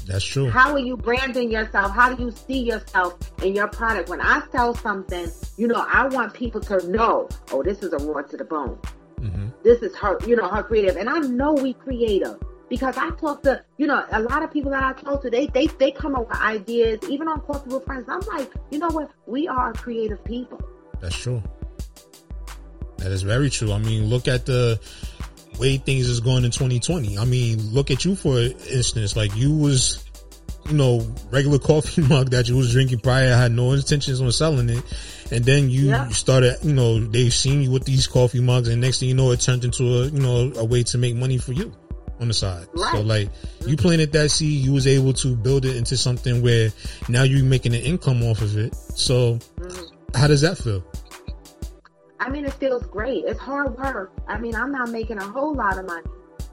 That's 0.08 0.24
true. 0.24 0.50
How 0.50 0.72
are 0.72 0.80
you 0.80 0.96
branding 0.96 1.52
yourself? 1.52 1.92
How 1.92 2.14
do 2.14 2.24
you 2.24 2.32
see 2.32 2.60
yourself 2.60 3.18
in 3.44 3.54
your 3.54 3.68
product? 3.68 4.10
When 4.10 4.22
I 4.22 4.42
sell 4.52 4.74
something, 4.74 5.30
you 5.58 5.68
know, 5.68 5.86
I 5.88 6.08
want 6.08 6.34
people 6.34 6.62
to 6.62 6.90
know, 6.90 7.28
oh, 7.52 7.62
this 7.62 7.84
is 7.84 7.92
a 7.92 7.98
raw 7.98 8.22
to 8.22 8.38
the 8.38 8.46
bone. 8.46 8.80
Mm-hmm. 9.20 9.48
This 9.64 9.82
is 9.82 9.96
her, 9.98 10.18
you 10.26 10.36
know, 10.36 10.48
her 10.48 10.64
creative. 10.64 10.96
And 10.96 11.10
I 11.10 11.20
know 11.20 11.54
we 11.54 11.74
creative 11.74 12.38
because 12.70 12.98
I 12.98 13.10
talk 13.12 13.44
to, 13.44 13.62
you 13.78 13.88
know, 13.88 14.06
a 14.12 14.22
lot 14.22 14.44
of 14.44 14.52
people 14.52 14.72
that 14.72 14.84
I 14.84 14.94
talk 14.94 15.22
to, 15.24 15.30
they, 15.30 15.48
they, 15.48 15.68
they 15.68 15.92
come 15.92 16.16
up 16.16 16.30
with 16.30 16.40
ideas, 16.40 17.00
even 17.10 17.28
on 17.28 17.44
with 17.66 17.86
Friends. 17.86 18.08
I'm 18.08 18.22
like, 18.22 18.52
you 18.72 18.80
know 18.80 18.90
what? 18.90 19.12
We 19.26 19.48
are 19.48 19.74
creative 19.74 20.24
people. 20.24 20.62
That's 21.02 21.16
true. 21.16 21.44
That 22.98 23.12
is 23.12 23.24
very 23.24 23.50
true. 23.50 23.74
I 23.74 23.78
mean, 23.78 24.06
look 24.06 24.28
at 24.28 24.46
the, 24.46 24.80
way 25.60 25.78
things 25.78 26.08
is 26.08 26.20
going 26.20 26.44
in 26.44 26.52
2020. 26.52 27.18
I 27.18 27.26
mean, 27.26 27.60
look 27.72 27.92
at 27.92 28.06
you 28.06 28.16
for 28.16 28.40
instance, 28.40 29.16
like 29.16 29.36
you 29.36 29.56
was, 29.56 30.04
you 30.68 30.74
know, 30.74 31.06
regular 31.32 31.60
coffee 31.74 32.02
mug 32.02 32.32
that 32.32 32.48
you 32.48 32.58
was 32.58 32.72
drinking 32.72 33.00
prior, 33.00 33.36
had 33.36 33.52
no 33.52 33.74
intentions 33.74 34.22
on 34.22 34.32
selling 34.32 34.70
it. 34.70 34.84
And 35.32 35.44
then 35.44 35.70
you 35.70 35.88
yeah. 35.88 36.08
started, 36.10 36.58
you 36.64 36.74
know, 36.74 37.00
they've 37.00 37.34
seen 37.34 37.62
you 37.62 37.72
with 37.72 37.86
these 37.86 38.08
coffee 38.08 38.40
mugs 38.40 38.70
and 38.70 38.82
next 38.82 39.00
thing 39.00 39.10
you 39.10 39.16
know, 39.16 39.32
it 39.32 39.42
turned 39.42 39.64
into 39.64 39.84
a, 39.84 40.06
you 40.06 40.20
know, 40.20 40.52
a 40.56 40.66
way 40.66 40.84
to 40.84 40.98
make 40.98 41.16
money 41.16 41.38
for 41.38 41.54
you 41.54 41.74
on 42.20 42.28
the 42.28 42.34
side. 42.34 42.68
Right. 42.74 42.94
So 42.94 43.02
like 43.02 43.30
you 43.66 43.78
planted 43.78 44.12
that 44.14 44.30
seed, 44.30 44.64
you 44.64 44.74
was 44.74 44.88
able 44.88 45.14
to 45.14 45.36
build 45.36 45.66
it 45.66 45.76
into 45.76 45.98
something 45.98 46.42
where 46.42 46.72
now 47.10 47.24
you're 47.24 47.44
making 47.44 47.76
an 47.76 47.82
income 47.82 48.24
off 48.24 48.42
of 48.42 48.58
it. 48.58 48.76
So 48.96 49.36
mm-hmm. 49.36 50.18
how 50.18 50.28
does 50.28 50.42
that 50.42 50.58
feel? 50.58 50.84
I 52.20 52.30
mean, 52.30 52.46
it 52.46 52.54
feels 52.54 52.86
great. 52.88 53.26
It's 53.26 53.40
hard 53.40 53.78
work. 53.78 54.12
I 54.28 54.38
mean, 54.38 54.56
I'm 54.56 54.72
not 54.72 54.90
making 54.90 55.18
a 55.18 55.24
whole 55.24 55.54
lot 55.54 55.78
of 55.78 55.86
money, 55.86 56.08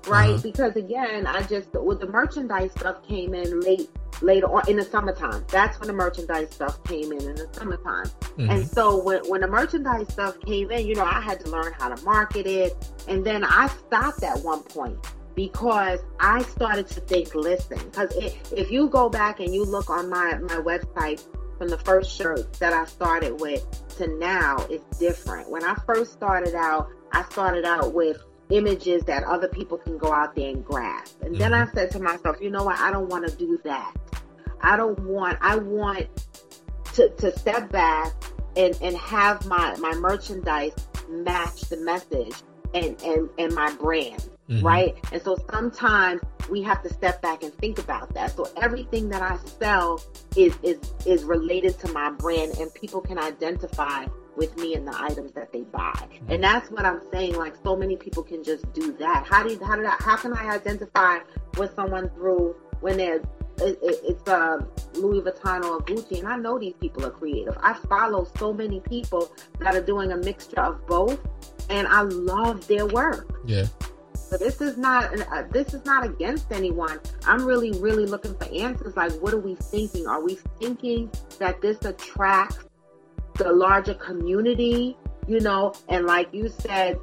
right? 0.07 0.31
Uh-huh. 0.31 0.43
Because 0.43 0.77
again, 0.77 1.27
I 1.27 1.43
just 1.43 1.73
with 1.73 2.01
the 2.01 2.07
merchandise 2.07 2.73
stuff 2.73 3.07
came 3.07 3.35
in 3.35 3.61
late 3.61 3.89
later 4.23 4.47
on 4.47 4.69
in 4.69 4.77
the 4.77 4.85
summertime. 4.85 5.45
That's 5.49 5.79
when 5.81 5.89
the 5.89 5.95
merchandise 5.95 6.51
stuff 6.51 6.83
came 6.85 7.13
in 7.13 7.23
in 7.23 7.35
the 7.35 7.49
summertime. 7.53 8.07
Mm-hmm. 8.07 8.51
And 8.51 8.67
so 8.67 9.03
when 9.03 9.25
when 9.29 9.41
the 9.41 9.49
merchandise 9.49 10.13
stuff 10.13 10.41
came 10.41 10.71
in, 10.71 10.87
you 10.87 10.95
know, 10.95 11.05
I 11.05 11.21
had 11.21 11.41
to 11.41 11.51
learn 11.51 11.73
how 11.79 11.89
to 11.89 12.03
market 12.05 12.47
it, 12.47 12.93
and 13.09 13.25
then 13.25 13.45
I 13.45 13.69
stopped 13.69 14.23
at 14.23 14.39
one 14.41 14.63
point 14.63 14.99
because 15.35 16.01
I 16.21 16.43
started 16.43 16.87
to 16.89 17.01
think, 17.01 17.35
listen, 17.35 17.79
because 17.79 18.15
if 18.53 18.71
you 18.71 18.89
go 18.89 19.09
back 19.09 19.41
and 19.41 19.53
you 19.53 19.65
look 19.65 19.91
on 19.91 20.09
my 20.09 20.39
my 20.39 20.57
website 20.57 21.25
from 21.59 21.69
the 21.69 21.79
first 21.79 22.11
shirt 22.11 22.53
that 22.55 22.73
I 22.73 22.85
started 22.85 23.41
with 23.41 23.65
to 23.97 24.07
now 24.19 24.57
is 24.71 24.83
different. 24.99 25.51
When 25.51 25.65
I 25.65 25.75
first 25.87 26.13
started 26.13 26.55
out, 26.55 26.89
I 27.13 27.23
started 27.25 27.65
out 27.65 27.95
with 27.95 28.23
images 28.51 29.05
that 29.05 29.25
other 29.25 29.49
people 29.49 29.79
can 29.79 29.99
go 29.99 30.13
out 30.13 30.35
there 30.35 30.51
and 30.51 30.65
grasp. 30.65 31.23
And 31.23 31.37
then 31.37 31.55
I 31.55 31.65
mm-hmm. 31.65 31.77
said 31.77 31.91
to 31.93 32.01
myself, 32.01 32.37
you 32.41 32.51
know 32.51 32.65
what? 32.65 32.79
I 32.79 32.91
don't 32.91 33.09
want 33.09 33.29
to 33.29 33.37
do 33.37 33.59
that. 33.65 33.95
I 34.61 34.77
don't 34.77 34.99
want, 35.01 35.39
I 35.41 35.57
want 35.57 36.09
to, 36.95 37.09
to 37.09 37.39
step 37.39 37.71
back 37.71 38.13
and, 38.57 38.77
and 38.83 38.97
have 38.97 39.47
my, 39.47 39.77
my 39.77 39.93
merchandise 39.95 40.73
match 41.09 41.63
the 41.63 41.77
message 41.79 42.35
and, 42.73 43.01
and, 43.03 43.29
and 43.39 43.55
my 43.55 43.73
brand. 43.75 44.29
Mm-hmm. 44.49 44.65
Right. 44.65 44.97
And 45.13 45.23
so 45.23 45.37
sometimes 45.51 46.21
we 46.51 46.63
have 46.63 46.83
to 46.83 46.93
step 46.93 47.23
back 47.23 47.43
and 47.43 47.53
think 47.55 47.79
about 47.79 48.13
that. 48.15 48.37
So 48.37 48.47
everything 48.61 49.09
that 49.09 49.23
I 49.23 49.39
sell 49.59 50.03
is, 50.37 50.55
is, 50.63 50.79
is 51.07 51.25
related 51.25 51.79
to 51.81 51.93
my 51.93 52.11
brand 52.11 52.59
and 52.59 52.73
people 52.75 53.01
can 53.01 53.19
identify 53.19 54.07
with 54.37 54.57
me 54.59 54.75
and 54.75 54.87
the 54.87 54.95
items 55.01 55.33
that 55.33 55.53
they 55.53 55.63
buy. 55.63 56.07
And 56.29 56.43
that's 56.43 56.71
what 56.71 56.85
I'm 56.85 57.01
saying. 57.13 57.37
Like 57.37 57.55
so 57.63 57.75
many 57.77 57.97
people 57.97 58.23
can 58.23 58.45
just 58.45 58.71
do 58.75 58.93
that. 58.99 59.27
How 59.27 59.43
do 59.43 59.53
you, 59.55 59.65
how 59.65 59.77
did 59.77 59.87
I, 59.87 59.97
how 60.01 60.17
can 60.17 60.35
I 60.35 60.55
identify 60.55 61.21
with 61.57 61.75
someone 61.75 62.11
through 62.11 62.55
when 62.81 62.99
they're 62.99 63.23
it, 63.59 63.79
it, 63.83 64.01
it's 64.03 64.29
uh, 64.29 64.65
Louis 64.95 65.21
Vuitton 65.21 65.65
or 65.65 65.79
Gucci, 65.81 66.19
and 66.19 66.29
I 66.29 66.37
know 66.37 66.59
these 66.59 66.75
people 66.81 67.07
are 67.07 67.11
creative. 67.11 67.57
I 67.63 67.75
follow 67.89 68.27
so 68.37 68.53
many 68.53 68.81
people 68.81 69.33
that 69.61 69.77
are 69.77 69.81
doing 69.81 70.13
a 70.13 70.17
mixture 70.17 70.61
of 70.61 70.85
both, 70.87 71.21
and 71.71 71.87
I 71.87 72.03
love 72.03 72.67
their 72.67 72.87
work. 72.87 73.41
Yeah. 73.47 73.67
So 74.35 74.39
this 74.39 74.61
is 74.61 74.77
not 74.77 75.17
uh, 75.31 75.45
this 75.53 75.75
is 75.75 75.85
not 75.85 76.05
against 76.05 76.51
anyone. 76.51 76.99
I'm 77.25 77.45
really 77.45 77.71
really 77.79 78.05
looking 78.05 78.35
for 78.35 78.53
answers. 78.53 78.97
Like, 78.97 79.13
what 79.23 79.33
are 79.33 79.39
we 79.39 79.55
thinking? 79.55 80.09
Are 80.09 80.21
we 80.21 80.35
thinking 80.61 81.09
that 81.39 81.61
this 81.63 81.85
attracts 81.85 82.59
the 83.35 83.53
larger 83.53 83.95
community? 83.95 84.97
You 85.29 85.39
know, 85.39 85.73
and 85.89 86.07
like 86.07 86.35
you 86.35 86.49
said, 86.49 86.99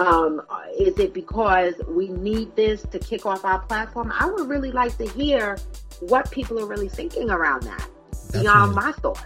um, 0.00 0.42
is 0.76 0.98
it 0.98 1.14
because 1.14 1.74
we 1.86 2.08
need 2.08 2.56
this 2.56 2.82
to 2.82 2.98
kick 2.98 3.26
off 3.26 3.44
our 3.44 3.60
platform? 3.60 4.12
I 4.18 4.26
would 4.26 4.48
really 4.48 4.72
like 4.72 4.98
to 4.98 5.06
hear 5.06 5.56
what 6.00 6.32
people 6.32 6.58
are 6.58 6.66
really 6.66 6.88
thinking 6.88 7.30
around 7.30 7.62
that 7.62 7.88
Definitely. 8.10 8.40
beyond 8.40 8.74
my 8.74 8.90
thoughts. 8.90 9.22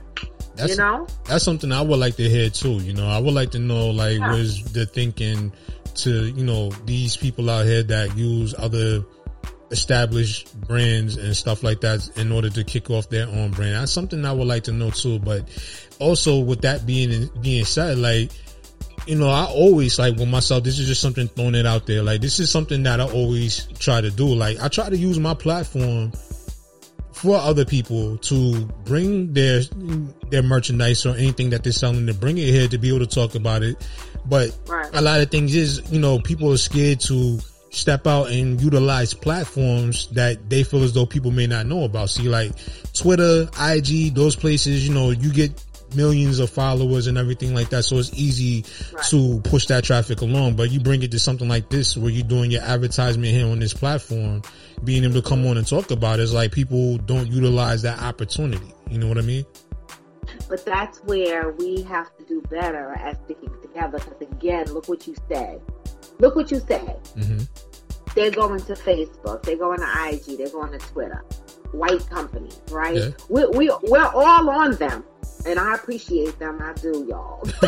That's, 0.56 0.72
you 0.72 0.76
know, 0.76 1.06
that's 1.24 1.42
something 1.42 1.72
I 1.72 1.80
would 1.80 1.98
like 1.98 2.16
to 2.16 2.28
hear 2.28 2.50
too. 2.50 2.74
You 2.74 2.92
know, 2.92 3.08
I 3.08 3.18
would 3.18 3.32
like 3.32 3.50
to 3.52 3.58
know 3.58 3.88
like 3.88 4.18
yeah. 4.18 4.30
was 4.30 4.62
the 4.72 4.84
thinking 4.84 5.52
to 5.96 6.26
you 6.26 6.44
know 6.44 6.70
these 6.84 7.16
people 7.16 7.50
out 7.50 7.66
here 7.66 7.82
that 7.82 8.16
use 8.16 8.54
other 8.56 9.04
established 9.70 10.58
brands 10.68 11.16
and 11.16 11.36
stuff 11.36 11.62
like 11.62 11.80
that 11.80 12.08
in 12.16 12.30
order 12.30 12.48
to 12.50 12.62
kick 12.64 12.90
off 12.90 13.08
their 13.08 13.26
own 13.26 13.50
brand. 13.50 13.74
That's 13.74 13.92
something 13.92 14.24
I 14.24 14.32
would 14.32 14.46
like 14.46 14.64
to 14.64 14.72
know 14.72 14.90
too. 14.90 15.18
But 15.18 15.48
also 15.98 16.40
with 16.40 16.62
that 16.62 16.86
being 16.86 17.30
being 17.40 17.64
said, 17.64 17.98
like 17.98 18.30
you 19.06 19.16
know, 19.16 19.28
I 19.28 19.44
always 19.44 19.98
like 19.98 20.16
with 20.16 20.28
myself, 20.28 20.64
this 20.64 20.78
is 20.78 20.86
just 20.86 21.00
something 21.00 21.28
throwing 21.28 21.54
it 21.54 21.66
out 21.66 21.86
there. 21.86 22.02
Like 22.02 22.20
this 22.20 22.40
is 22.40 22.50
something 22.50 22.82
that 22.84 23.00
I 23.00 23.10
always 23.10 23.66
try 23.78 24.00
to 24.00 24.10
do. 24.10 24.26
Like 24.26 24.60
I 24.62 24.68
try 24.68 24.88
to 24.88 24.96
use 24.96 25.18
my 25.18 25.34
platform 25.34 26.12
for 27.12 27.36
other 27.36 27.64
people 27.64 28.18
to 28.18 28.66
bring 28.84 29.32
their 29.32 29.62
their 30.30 30.42
merchandise 30.42 31.06
or 31.06 31.14
anything 31.16 31.50
that 31.50 31.62
they're 31.62 31.72
selling 31.72 32.06
to 32.06 32.14
bring 32.14 32.38
it 32.38 32.48
here 32.48 32.68
to 32.68 32.78
be 32.78 32.88
able 32.88 33.00
to 33.00 33.06
talk 33.06 33.34
about 33.34 33.62
it. 33.62 33.76
But 34.26 34.56
right. 34.66 34.88
a 34.92 35.00
lot 35.00 35.20
of 35.20 35.30
things 35.30 35.54
is, 35.54 35.92
you 35.92 36.00
know, 36.00 36.18
people 36.18 36.52
are 36.52 36.56
scared 36.56 37.00
to 37.00 37.38
step 37.70 38.06
out 38.06 38.30
and 38.30 38.60
utilize 38.60 39.12
platforms 39.14 40.08
that 40.12 40.48
they 40.48 40.62
feel 40.62 40.82
as 40.82 40.92
though 40.92 41.06
people 41.06 41.30
may 41.30 41.46
not 41.46 41.66
know 41.66 41.84
about. 41.84 42.10
See, 42.10 42.28
like 42.28 42.52
Twitter, 42.92 43.48
IG, 43.60 44.14
those 44.14 44.36
places, 44.36 44.86
you 44.86 44.94
know, 44.94 45.10
you 45.10 45.32
get 45.32 45.62
millions 45.94 46.38
of 46.38 46.50
followers 46.50 47.06
and 47.06 47.18
everything 47.18 47.54
like 47.54 47.70
that. 47.70 47.84
So 47.84 47.98
it's 47.98 48.12
easy 48.14 48.64
right. 48.92 49.04
to 49.06 49.40
push 49.44 49.66
that 49.66 49.84
traffic 49.84 50.20
along. 50.20 50.56
But 50.56 50.70
you 50.70 50.80
bring 50.80 51.02
it 51.02 51.10
to 51.12 51.18
something 51.18 51.48
like 51.48 51.68
this 51.68 51.96
where 51.96 52.10
you're 52.10 52.26
doing 52.26 52.50
your 52.50 52.62
advertisement 52.62 53.32
here 53.32 53.46
on 53.46 53.58
this 53.58 53.74
platform, 53.74 54.42
being 54.82 55.04
able 55.04 55.20
to 55.20 55.28
come 55.28 55.46
on 55.46 55.56
and 55.56 55.66
talk 55.66 55.90
about 55.90 56.18
it, 56.18 56.22
it's 56.22 56.32
like 56.32 56.52
people 56.52 56.98
don't 56.98 57.28
utilize 57.28 57.82
that 57.82 58.00
opportunity. 58.00 58.72
You 58.90 58.98
know 58.98 59.08
what 59.08 59.18
I 59.18 59.22
mean? 59.22 59.44
But 60.48 60.64
that's 60.64 60.98
where 61.04 61.52
we 61.52 61.82
have 61.82 62.16
to 62.18 62.24
do 62.24 62.42
better 62.42 62.92
at 62.92 63.22
sticking 63.24 63.52
together. 63.62 63.98
Because 63.98 64.20
again, 64.20 64.72
look 64.72 64.88
what 64.88 65.06
you 65.06 65.14
said. 65.28 65.60
Look 66.18 66.36
what 66.36 66.50
you 66.50 66.60
said. 66.60 67.02
Mm-hmm. 67.16 67.44
They're 68.14 68.30
going 68.30 68.60
to 68.60 68.74
Facebook. 68.74 69.42
They're 69.42 69.56
going 69.56 69.80
to 69.80 70.08
IG. 70.08 70.38
They're 70.38 70.48
going 70.50 70.72
to 70.72 70.78
Twitter. 70.78 71.24
White 71.74 72.08
companies, 72.08 72.60
right? 72.70 72.96
Yeah. 72.96 73.10
We, 73.28 73.46
we, 73.46 73.72
we're 73.82 74.06
all 74.06 74.48
on 74.50 74.76
them 74.76 75.04
and 75.46 75.58
I 75.58 75.74
appreciate 75.74 76.38
them. 76.38 76.60
I 76.62 76.72
do, 76.74 77.06
y'all. 77.08 77.42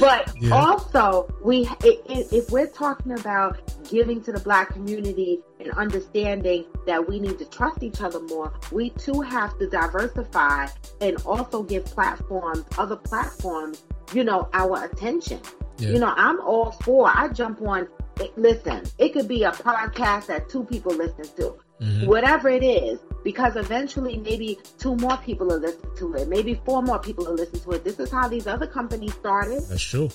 but 0.00 0.32
yeah. 0.40 0.50
also, 0.50 1.32
we 1.42 1.68
if 1.82 2.50
we're 2.50 2.66
talking 2.66 3.12
about 3.12 3.60
giving 3.88 4.22
to 4.22 4.32
the 4.32 4.40
black 4.40 4.72
community 4.72 5.40
and 5.60 5.70
understanding 5.72 6.64
that 6.86 7.06
we 7.06 7.20
need 7.20 7.38
to 7.38 7.44
trust 7.44 7.82
each 7.82 8.00
other 8.00 8.20
more, 8.20 8.52
we 8.72 8.90
too 8.90 9.20
have 9.20 9.56
to 9.58 9.68
diversify 9.68 10.66
and 11.00 11.16
also 11.24 11.62
give 11.62 11.84
platforms, 11.84 12.64
other 12.78 12.96
platforms, 12.96 13.84
you 14.12 14.24
know, 14.24 14.48
our 14.52 14.84
attention. 14.84 15.40
Yeah. 15.78 15.90
You 15.90 15.98
know, 16.00 16.12
I'm 16.16 16.40
all 16.40 16.72
for. 16.82 17.08
I 17.08 17.28
jump 17.28 17.62
on. 17.62 17.88
Listen, 18.36 18.82
it 18.98 19.14
could 19.14 19.28
be 19.28 19.44
a 19.44 19.50
podcast 19.50 20.26
that 20.26 20.48
two 20.48 20.64
people 20.64 20.92
listen 20.92 21.24
to. 21.36 21.56
Mm-hmm. 21.80 22.06
Whatever 22.06 22.50
it 22.50 22.62
is, 22.62 22.98
because 23.24 23.56
eventually 23.56 24.16
maybe 24.18 24.58
two 24.78 24.96
more 24.96 25.16
people 25.18 25.46
will 25.46 25.58
listen 25.58 25.94
to 25.96 26.14
it, 26.14 26.28
maybe 26.28 26.60
four 26.64 26.82
more 26.82 26.98
people 26.98 27.24
will 27.24 27.34
listen 27.34 27.60
to 27.60 27.72
it. 27.72 27.84
This 27.84 27.98
is 27.98 28.10
how 28.10 28.28
these 28.28 28.46
other 28.46 28.66
companies 28.66 29.14
started. 29.14 29.62
That's 29.68 29.82
true. 29.82 30.10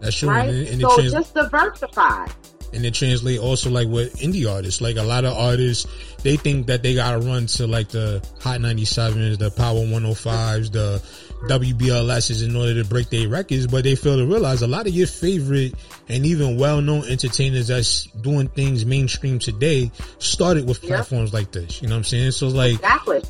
That's 0.00 0.16
true. 0.16 0.30
Right? 0.30 0.48
And, 0.48 0.68
and 0.68 0.80
so 0.80 0.94
trans- 0.94 1.12
just 1.12 1.34
diversify. 1.34 2.26
And 2.72 2.86
it 2.86 2.94
translate 2.94 3.40
also 3.40 3.68
like 3.68 3.88
with 3.88 4.20
indie 4.20 4.50
artists. 4.50 4.80
Like 4.80 4.96
a 4.96 5.02
lot 5.02 5.24
of 5.24 5.36
artists, 5.36 5.86
they 6.22 6.36
think 6.36 6.68
that 6.68 6.82
they 6.84 6.94
gotta 6.94 7.18
run 7.18 7.46
to 7.46 7.66
like 7.66 7.88
the 7.88 8.24
Hot 8.42 8.60
97s, 8.60 9.38
the 9.38 9.50
Power 9.50 9.80
105s, 9.80 10.70
the 10.70 11.02
WBLSs 11.48 12.46
in 12.46 12.54
order 12.54 12.82
to 12.82 12.88
break 12.88 13.08
their 13.10 13.28
records, 13.28 13.66
but 13.66 13.84
they 13.84 13.94
fail 13.94 14.16
to 14.16 14.26
realize 14.26 14.62
a 14.62 14.66
lot 14.66 14.86
of 14.86 14.94
your 14.94 15.06
favorite 15.06 15.74
and 16.08 16.26
even 16.26 16.58
well-known 16.58 17.04
entertainers 17.04 17.68
that's 17.68 18.06
doing 18.06 18.48
things 18.48 18.84
mainstream 18.84 19.38
today 19.38 19.90
started 20.18 20.68
with 20.68 20.82
platforms 20.82 21.32
yep. 21.32 21.34
like 21.34 21.52
this. 21.52 21.80
You 21.80 21.88
know 21.88 21.94
what 21.94 21.98
I'm 21.98 22.04
saying? 22.04 22.32
So 22.32 22.48
like, 22.48 22.74
exactly. 22.74 23.22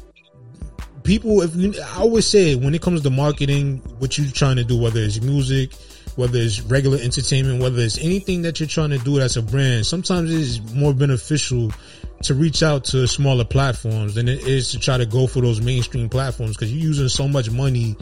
People, 1.03 1.41
if 1.41 1.57
you, 1.57 1.75
I 1.81 2.01
always 2.01 2.27
say 2.27 2.55
when 2.57 2.75
it 2.75 2.83
comes 2.83 3.03
to 3.03 3.11
marketing, 3.11 3.79
what 3.99 4.19
you're 4.19 4.31
trying 4.31 4.57
to 4.57 4.65
do, 4.65 4.79
whether 4.79 5.01
it's 5.01 5.21
music, 5.21 5.73
whether 6.17 6.39
it's 6.39 6.61
regular 6.61 6.99
entertainment, 6.99 7.63
whether 7.63 7.81
it's 7.81 7.99
anything 7.99 8.43
that 8.43 8.61
you're 8.61 8.69
trying 8.69 8.91
to 8.91 8.99
do 8.99 9.19
as 9.21 9.37
a 9.37 9.43
brand, 9.43 9.87
sometimes 9.87 10.31
it's 10.31 10.75
more 10.75 10.93
beneficial 10.93 11.71
to 12.23 12.35
reach 12.35 12.63
out 12.63 12.85
to 12.85 13.07
smaller 13.07 13.45
platforms 13.45 14.15
than 14.15 14.29
it 14.29 14.47
is 14.47 14.73
to 14.73 14.79
try 14.79 14.99
to 14.99 15.07
go 15.07 15.27
for 15.27 15.41
those 15.41 15.61
mainstream 15.61 16.09
platforms 16.09 16.57
because 16.57 16.73
you're 16.73 16.83
using 16.83 17.09
so 17.09 17.27
much 17.27 17.51
money 17.51 17.97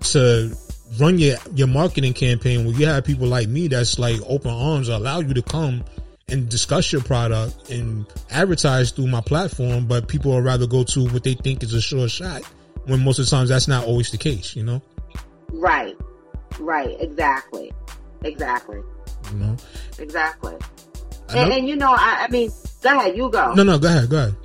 to 0.00 0.54
run 0.98 1.18
your, 1.18 1.36
your 1.54 1.68
marketing 1.68 2.12
campaign 2.12 2.66
where 2.66 2.74
you 2.74 2.86
have 2.86 3.04
people 3.04 3.28
like 3.28 3.48
me 3.48 3.68
that's 3.68 3.98
like 3.98 4.20
open 4.26 4.50
arms 4.50 4.88
allow 4.88 5.20
you 5.20 5.34
to 5.34 5.42
come 5.42 5.84
and 6.28 6.48
discuss 6.48 6.92
your 6.92 7.02
product 7.02 7.70
and 7.70 8.06
advertise 8.30 8.90
through 8.92 9.08
my 9.08 9.20
platform, 9.20 9.86
but 9.86 10.08
people 10.08 10.32
would 10.32 10.44
rather 10.44 10.66
go 10.66 10.84
to 10.84 11.08
what 11.08 11.24
they 11.24 11.34
think 11.34 11.62
is 11.62 11.74
a 11.74 11.80
sure 11.80 12.08
shot 12.08 12.42
when 12.86 13.04
most 13.04 13.18
of 13.18 13.26
the 13.26 13.30
times 13.30 13.48
that's 13.48 13.68
not 13.68 13.84
always 13.86 14.10
the 14.10 14.18
case, 14.18 14.54
you 14.56 14.62
know? 14.62 14.80
Right. 15.52 15.96
Right. 16.58 16.96
Exactly. 17.00 17.72
Exactly. 18.24 18.80
You 19.32 19.38
know? 19.38 19.56
Exactly. 19.98 20.56
And, 21.30 21.52
and, 21.52 21.68
you 21.68 21.76
know, 21.76 21.90
I, 21.90 22.26
I 22.26 22.28
mean, 22.28 22.50
go 22.80 22.98
ahead, 22.98 23.16
you 23.16 23.30
go. 23.30 23.54
No, 23.54 23.62
no, 23.62 23.78
go 23.78 23.88
ahead, 23.88 24.10
go 24.10 24.18
ahead. 24.18 24.36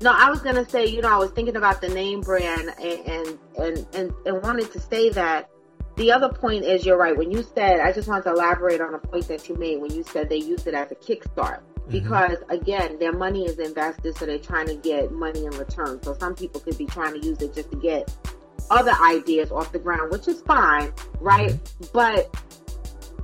No, 0.00 0.12
I 0.12 0.28
was 0.28 0.40
gonna 0.40 0.68
say, 0.68 0.86
you 0.86 1.00
know, 1.00 1.12
I 1.12 1.16
was 1.16 1.30
thinking 1.30 1.56
about 1.56 1.80
the 1.80 1.88
name 1.88 2.20
brand 2.20 2.74
and 2.80 3.06
and 3.06 3.38
and 3.58 3.86
and, 3.94 4.12
and 4.26 4.42
wanted 4.42 4.70
to 4.72 4.80
say 4.80 5.08
that 5.10 5.48
the 5.96 6.12
other 6.12 6.28
point 6.28 6.64
is 6.64 6.84
you're 6.84 6.98
right. 6.98 7.16
When 7.16 7.30
you 7.30 7.42
said, 7.54 7.80
I 7.80 7.92
just 7.92 8.06
want 8.06 8.24
to 8.24 8.30
elaborate 8.30 8.82
on 8.82 8.94
a 8.94 8.98
point 8.98 9.26
that 9.28 9.48
you 9.48 9.54
made 9.56 9.80
when 9.80 9.90
you 9.92 10.02
said 10.02 10.28
they 10.28 10.36
use 10.36 10.66
it 10.66 10.74
as 10.74 10.90
a 10.92 10.94
kickstart. 10.94 11.60
Mm-hmm. 11.60 11.90
Because 11.90 12.36
again, 12.50 12.98
their 12.98 13.12
money 13.12 13.46
is 13.46 13.58
invested, 13.58 14.16
so 14.18 14.26
they're 14.26 14.38
trying 14.38 14.66
to 14.66 14.76
get 14.76 15.12
money 15.12 15.46
in 15.46 15.52
return. 15.52 16.02
So 16.02 16.14
some 16.18 16.34
people 16.34 16.60
could 16.60 16.76
be 16.76 16.84
trying 16.84 17.18
to 17.18 17.26
use 17.26 17.40
it 17.40 17.54
just 17.54 17.70
to 17.70 17.76
get 17.78 18.14
other 18.70 18.92
ideas 19.02 19.50
off 19.50 19.72
the 19.72 19.78
ground, 19.78 20.12
which 20.12 20.28
is 20.28 20.42
fine, 20.42 20.92
right? 21.20 21.52
Mm-hmm. 21.52 21.84
But 21.94 22.36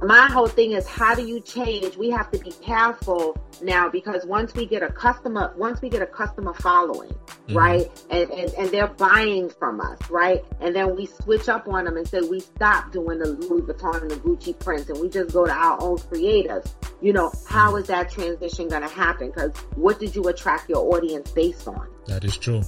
my 0.02 0.26
whole 0.26 0.48
thing 0.48 0.72
is 0.72 0.86
how 0.86 1.14
do 1.14 1.26
you 1.26 1.40
change? 1.40 1.96
We 1.96 2.10
have 2.10 2.30
to 2.32 2.38
be 2.38 2.50
careful 2.50 3.36
now 3.62 3.88
because 3.88 4.24
once 4.24 4.54
we 4.54 4.66
get 4.66 4.82
a 4.82 4.90
customer, 4.90 5.52
once 5.56 5.80
we 5.80 5.88
get 5.88 6.02
a 6.02 6.06
customer 6.06 6.54
following, 6.54 7.10
mm-hmm. 7.10 7.56
right? 7.56 8.06
And, 8.10 8.30
and, 8.30 8.52
and 8.54 8.68
they're 8.70 8.88
buying 8.88 9.50
from 9.50 9.80
us, 9.80 9.98
right? 10.10 10.44
And 10.60 10.74
then 10.74 10.96
we 10.96 11.06
switch 11.06 11.48
up 11.48 11.68
on 11.68 11.84
them 11.84 11.96
and 11.96 12.06
say 12.06 12.20
we 12.20 12.40
stop 12.40 12.92
doing 12.92 13.18
the 13.18 13.28
Louis 13.28 13.62
Vuitton 13.62 14.02
and 14.02 14.10
the 14.10 14.16
Gucci 14.16 14.58
prints 14.58 14.88
and 14.88 15.00
we 15.00 15.08
just 15.08 15.32
go 15.32 15.46
to 15.46 15.52
our 15.52 15.80
own 15.80 15.98
creators. 15.98 16.74
You 17.00 17.12
know, 17.12 17.32
how 17.46 17.76
is 17.76 17.86
that 17.86 18.10
transition 18.10 18.68
going 18.68 18.82
to 18.82 18.88
happen? 18.88 19.28
Because 19.28 19.56
what 19.76 20.00
did 20.00 20.14
you 20.14 20.24
attract 20.28 20.68
your 20.68 20.94
audience 20.94 21.30
based 21.30 21.68
on? 21.68 21.88
That 22.06 22.24
is 22.24 22.36
true. 22.36 22.62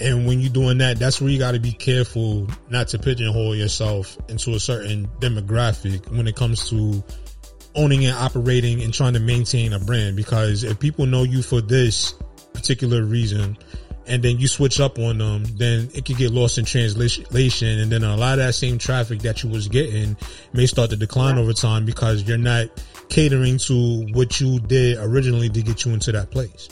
And 0.00 0.26
when 0.26 0.40
you're 0.40 0.52
doing 0.52 0.78
that, 0.78 0.98
that's 0.98 1.20
where 1.20 1.30
you 1.30 1.38
got 1.38 1.52
to 1.52 1.60
be 1.60 1.72
careful 1.72 2.48
not 2.68 2.88
to 2.88 2.98
pigeonhole 2.98 3.54
yourself 3.54 4.16
into 4.28 4.54
a 4.54 4.60
certain 4.60 5.08
demographic 5.20 6.10
when 6.10 6.26
it 6.26 6.34
comes 6.34 6.68
to 6.70 7.04
owning 7.76 8.04
and 8.04 8.16
operating 8.16 8.82
and 8.82 8.92
trying 8.92 9.14
to 9.14 9.20
maintain 9.20 9.72
a 9.72 9.78
brand. 9.78 10.16
Because 10.16 10.64
if 10.64 10.80
people 10.80 11.06
know 11.06 11.22
you 11.22 11.42
for 11.42 11.60
this 11.60 12.14
particular 12.52 13.04
reason 13.04 13.56
and 14.06 14.22
then 14.22 14.38
you 14.38 14.48
switch 14.48 14.80
up 14.80 14.98
on 14.98 15.18
them, 15.18 15.44
then 15.56 15.88
it 15.94 16.04
could 16.04 16.16
get 16.16 16.30
lost 16.30 16.58
in 16.58 16.64
translation. 16.64 17.78
And 17.78 17.90
then 17.90 18.02
a 18.02 18.16
lot 18.16 18.38
of 18.38 18.46
that 18.46 18.54
same 18.54 18.78
traffic 18.78 19.20
that 19.20 19.42
you 19.42 19.48
was 19.48 19.68
getting 19.68 20.16
may 20.52 20.66
start 20.66 20.90
to 20.90 20.96
decline 20.96 21.38
over 21.38 21.52
time 21.52 21.84
because 21.84 22.22
you're 22.24 22.36
not 22.36 22.68
catering 23.08 23.58
to 23.58 24.06
what 24.12 24.40
you 24.40 24.58
did 24.58 24.98
originally 24.98 25.48
to 25.50 25.62
get 25.62 25.84
you 25.84 25.92
into 25.92 26.12
that 26.12 26.30
place. 26.30 26.68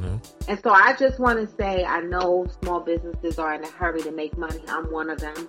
Know? 0.00 0.20
And 0.48 0.60
so 0.62 0.70
I 0.70 0.94
just 0.98 1.18
want 1.18 1.38
to 1.38 1.56
say, 1.56 1.84
I 1.84 2.00
know 2.00 2.46
small 2.62 2.80
businesses 2.80 3.38
are 3.38 3.54
in 3.54 3.64
a 3.64 3.70
hurry 3.70 4.02
to 4.02 4.10
make 4.10 4.36
money. 4.36 4.62
I'm 4.68 4.90
one 4.90 5.10
of 5.10 5.20
them, 5.20 5.48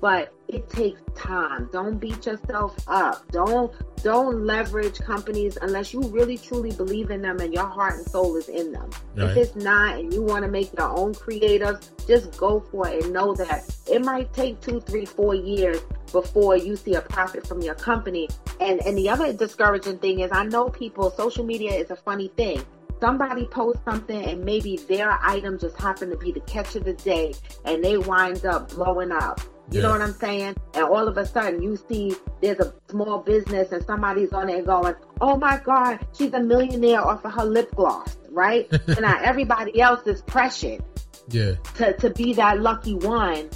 but 0.00 0.32
it 0.48 0.68
takes 0.68 1.00
time. 1.14 1.68
Don't 1.72 1.98
beat 1.98 2.26
yourself 2.26 2.76
up. 2.86 3.30
Don't 3.32 3.72
don't 4.02 4.44
leverage 4.44 5.00
companies 5.00 5.58
unless 5.60 5.92
you 5.92 6.00
really 6.02 6.38
truly 6.38 6.70
believe 6.70 7.10
in 7.10 7.22
them 7.22 7.40
and 7.40 7.52
your 7.52 7.66
heart 7.66 7.94
and 7.94 8.06
soul 8.06 8.36
is 8.36 8.48
in 8.48 8.70
them. 8.70 8.88
Right. 9.16 9.30
If 9.30 9.36
it's 9.36 9.56
not 9.56 9.98
and 9.98 10.12
you 10.12 10.22
want 10.22 10.44
to 10.44 10.50
make 10.50 10.72
your 10.78 10.88
own 10.88 11.12
creatives, 11.14 11.90
just 12.06 12.36
go 12.36 12.60
for 12.60 12.88
it 12.88 13.04
and 13.04 13.12
know 13.12 13.34
that 13.34 13.64
it 13.90 14.04
might 14.04 14.32
take 14.32 14.60
two, 14.60 14.80
three, 14.80 15.06
four 15.06 15.34
years 15.34 15.80
before 16.12 16.56
you 16.56 16.76
see 16.76 16.94
a 16.94 17.00
profit 17.00 17.46
from 17.46 17.62
your 17.62 17.74
company. 17.74 18.28
And 18.60 18.80
and 18.86 18.96
the 18.96 19.08
other 19.08 19.32
discouraging 19.32 19.98
thing 19.98 20.20
is 20.20 20.30
I 20.30 20.44
know 20.44 20.68
people 20.68 21.10
social 21.10 21.44
media 21.44 21.72
is 21.72 21.90
a 21.90 21.96
funny 21.96 22.28
thing 22.36 22.62
somebody 23.00 23.46
posts 23.46 23.82
something 23.84 24.24
and 24.24 24.44
maybe 24.44 24.76
their 24.88 25.18
item 25.22 25.58
just 25.58 25.76
happened 25.80 26.12
to 26.12 26.18
be 26.18 26.32
the 26.32 26.40
catch 26.40 26.76
of 26.76 26.84
the 26.84 26.92
day 26.94 27.34
and 27.64 27.82
they 27.84 27.96
wind 27.98 28.44
up 28.46 28.70
blowing 28.70 29.12
up. 29.12 29.40
You 29.70 29.80
Yeah. 29.80 29.86
know 29.86 29.92
what 29.92 30.02
I'm 30.02 30.12
saying? 30.14 30.56
And 30.74 30.84
all 30.84 31.08
of 31.08 31.16
a 31.18 31.26
sudden 31.26 31.62
you 31.62 31.76
see 31.76 32.14
there's 32.40 32.60
a 32.60 32.72
small 32.88 33.18
business 33.18 33.72
and 33.72 33.84
somebody's 33.84 34.32
on 34.32 34.46
there 34.46 34.62
going, 34.62 34.94
Oh 35.20 35.36
my 35.36 35.60
God, 35.64 35.98
she's 36.16 36.32
a 36.32 36.40
millionaire 36.40 37.00
off 37.04 37.24
of 37.24 37.32
her 37.32 37.44
lip 37.44 37.74
gloss, 37.74 38.16
right? 38.30 38.68
and 38.88 39.00
now 39.00 39.18
everybody 39.22 39.80
else 39.80 40.06
is 40.06 40.22
pressured 40.22 40.82
Yeah. 41.28 41.54
to, 41.74 41.92
to 41.94 42.10
be 42.10 42.32
that 42.34 42.60
lucky 42.60 42.94
one 42.94 43.50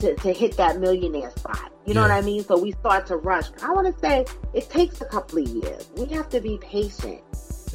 to, 0.00 0.14
to 0.16 0.32
hit 0.32 0.56
that 0.58 0.78
millionaire 0.80 1.30
spot. 1.30 1.72
You 1.86 1.94
know 1.94 2.00
Yeah. 2.04 2.08
what 2.16 2.24
I 2.24 2.26
mean? 2.26 2.42
So 2.44 2.58
we 2.58 2.72
start 2.72 3.06
to 3.06 3.16
rush. 3.16 3.44
I 3.62 3.70
want 3.72 3.86
to 3.94 3.98
say 4.00 4.26
it 4.52 4.68
takes 4.68 5.00
a 5.00 5.04
couple 5.06 5.38
of 5.38 5.48
years. 5.48 5.88
We 5.96 6.06
have 6.06 6.28
to 6.30 6.40
be 6.40 6.58
patient. 6.60 7.20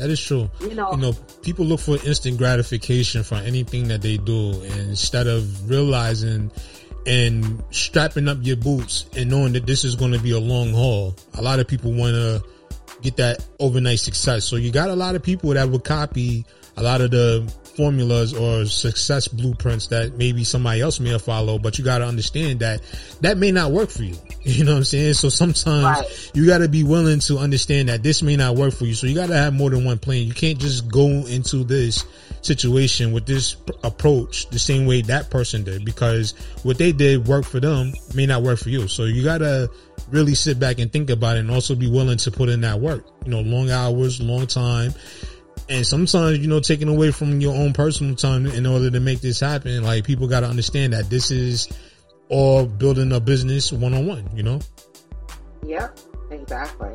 That 0.02 0.10
is 0.10 0.20
true. 0.20 0.50
You 0.62 0.74
know, 0.74 0.92
You 0.94 0.98
know, 0.98 1.14
people 1.44 1.64
look 1.64 1.80
for 1.80 1.96
instant 2.04 2.40
gratification 2.40 3.22
for 3.22 3.36
anything 3.36 3.88
that 3.90 4.02
they 4.02 4.18
do 4.18 4.50
and 4.50 4.90
instead 4.90 5.28
of 5.28 5.70
realizing 5.70 6.50
and 7.06 7.64
strapping 7.70 8.28
up 8.28 8.40
your 8.42 8.56
boots 8.56 9.06
and 9.16 9.30
knowing 9.30 9.54
that 9.54 9.68
this 9.68 9.84
is 9.84 9.96
going 9.96 10.14
to 10.14 10.20
be 10.20 10.32
a 10.32 10.40
long 10.40 10.74
haul. 10.74 11.16
A 11.36 11.42
lot 11.44 11.60
of 11.60 11.68
people 11.68 11.94
want 11.94 12.14
to 12.14 12.44
get 13.04 13.18
that 13.18 13.46
overnight 13.60 14.00
success. 14.00 14.44
So 14.44 14.56
you 14.56 14.72
got 14.72 14.90
a 14.90 14.96
lot 14.96 15.14
of 15.14 15.22
people 15.22 15.52
that 15.52 15.70
would 15.70 15.84
copy 15.84 16.48
a 16.78 16.82
lot 16.82 17.02
of 17.02 17.12
the 17.12 17.48
formulas 17.82 18.32
or 18.36 18.64
success 18.68 19.28
blueprints 19.28 19.88
that 19.88 20.16
maybe 20.16 20.44
somebody 20.44 20.82
else 20.82 21.00
may 21.00 21.10
have 21.10 21.24
followed, 21.24 21.64
but 21.64 21.80
you 21.80 21.84
got 21.84 21.98
to 21.98 22.06
understand 22.06 22.60
that 22.60 22.80
that 23.22 23.40
may 23.40 23.52
not 23.52 23.72
work 23.72 23.90
for 23.90 24.04
you. 24.04 24.16
You 24.44 24.64
know 24.64 24.72
what 24.72 24.78
I'm 24.80 24.84
saying? 24.86 25.14
So 25.14 25.30
sometimes 25.30 25.84
Right. 25.84 26.32
you 26.34 26.48
got 26.48 26.60
to 26.60 26.68
be 26.68 26.84
willing 26.84 27.20
to 27.22 27.38
understand 27.38 27.90
that 27.90 28.02
this 28.02 28.24
may 28.24 28.36
not 28.36 28.56
work 28.56 28.74
for 28.74 28.86
you. 28.86 28.96
So 28.96 29.06
you 29.06 29.14
got 29.14 29.28
to 29.28 29.36
have 29.38 29.54
more 29.54 29.70
than 29.70 29.86
one 29.86 30.00
plan. 30.00 30.24
You 30.26 30.34
can't 30.34 30.58
just 30.58 30.90
go 30.90 31.06
into 31.28 31.64
this 31.64 32.06
situation 32.42 33.12
with 33.12 33.28
this 33.28 33.56
approach 33.84 34.50
the 34.50 34.58
same 34.58 34.88
way 34.88 35.04
that 35.04 35.30
person 35.30 35.64
did 35.64 35.86
because 35.86 36.32
what 36.64 36.80
they 36.80 36.92
did 36.92 37.28
work 37.28 37.46
for 37.46 37.60
them 37.60 37.94
may 38.16 38.26
not 38.26 38.42
work 38.42 38.58
for 38.58 38.70
you. 38.70 38.88
So 38.88 39.04
you 39.04 39.24
got 39.24 39.40
to 39.40 39.70
really 40.10 40.34
sit 40.34 40.60
back 40.60 40.80
and 40.80 40.92
think 40.92 41.12
about 41.12 41.38
it 41.38 41.42
and 41.42 41.52
also 41.52 41.76
be 41.76 41.88
willing 41.88 42.18
to 42.18 42.32
put 42.32 42.50
in 42.50 42.62
that 42.62 42.80
work. 42.80 43.06
You 43.26 43.30
know, 43.32 43.42
long 43.42 43.70
hours, 43.70 44.20
long 44.22 44.48
time. 44.48 44.94
And 45.72 45.88
sometimes, 45.88 46.40
you 46.40 46.48
know, 46.48 46.60
taking 46.60 46.90
away 46.90 47.12
from 47.12 47.40
your 47.40 47.56
own 47.56 47.72
personal 47.72 48.16
time 48.16 48.46
in 48.46 48.66
order 48.66 48.92
to 48.92 49.00
make 49.00 49.22
this 49.22 49.40
happen, 49.40 49.84
like 49.84 50.04
people 50.04 50.28
got 50.28 50.42
to 50.42 50.48
understand 50.48 50.92
that 50.92 51.10
this 51.10 51.32
is 51.32 51.70
all 52.28 52.66
building 52.66 53.14
a 53.14 53.22
business 53.22 53.72
one 53.72 53.94
on 53.94 54.06
one, 54.06 54.30
you 54.36 54.44
know? 54.44 54.60
Yep, 55.66 55.98
exactly. 56.30 56.90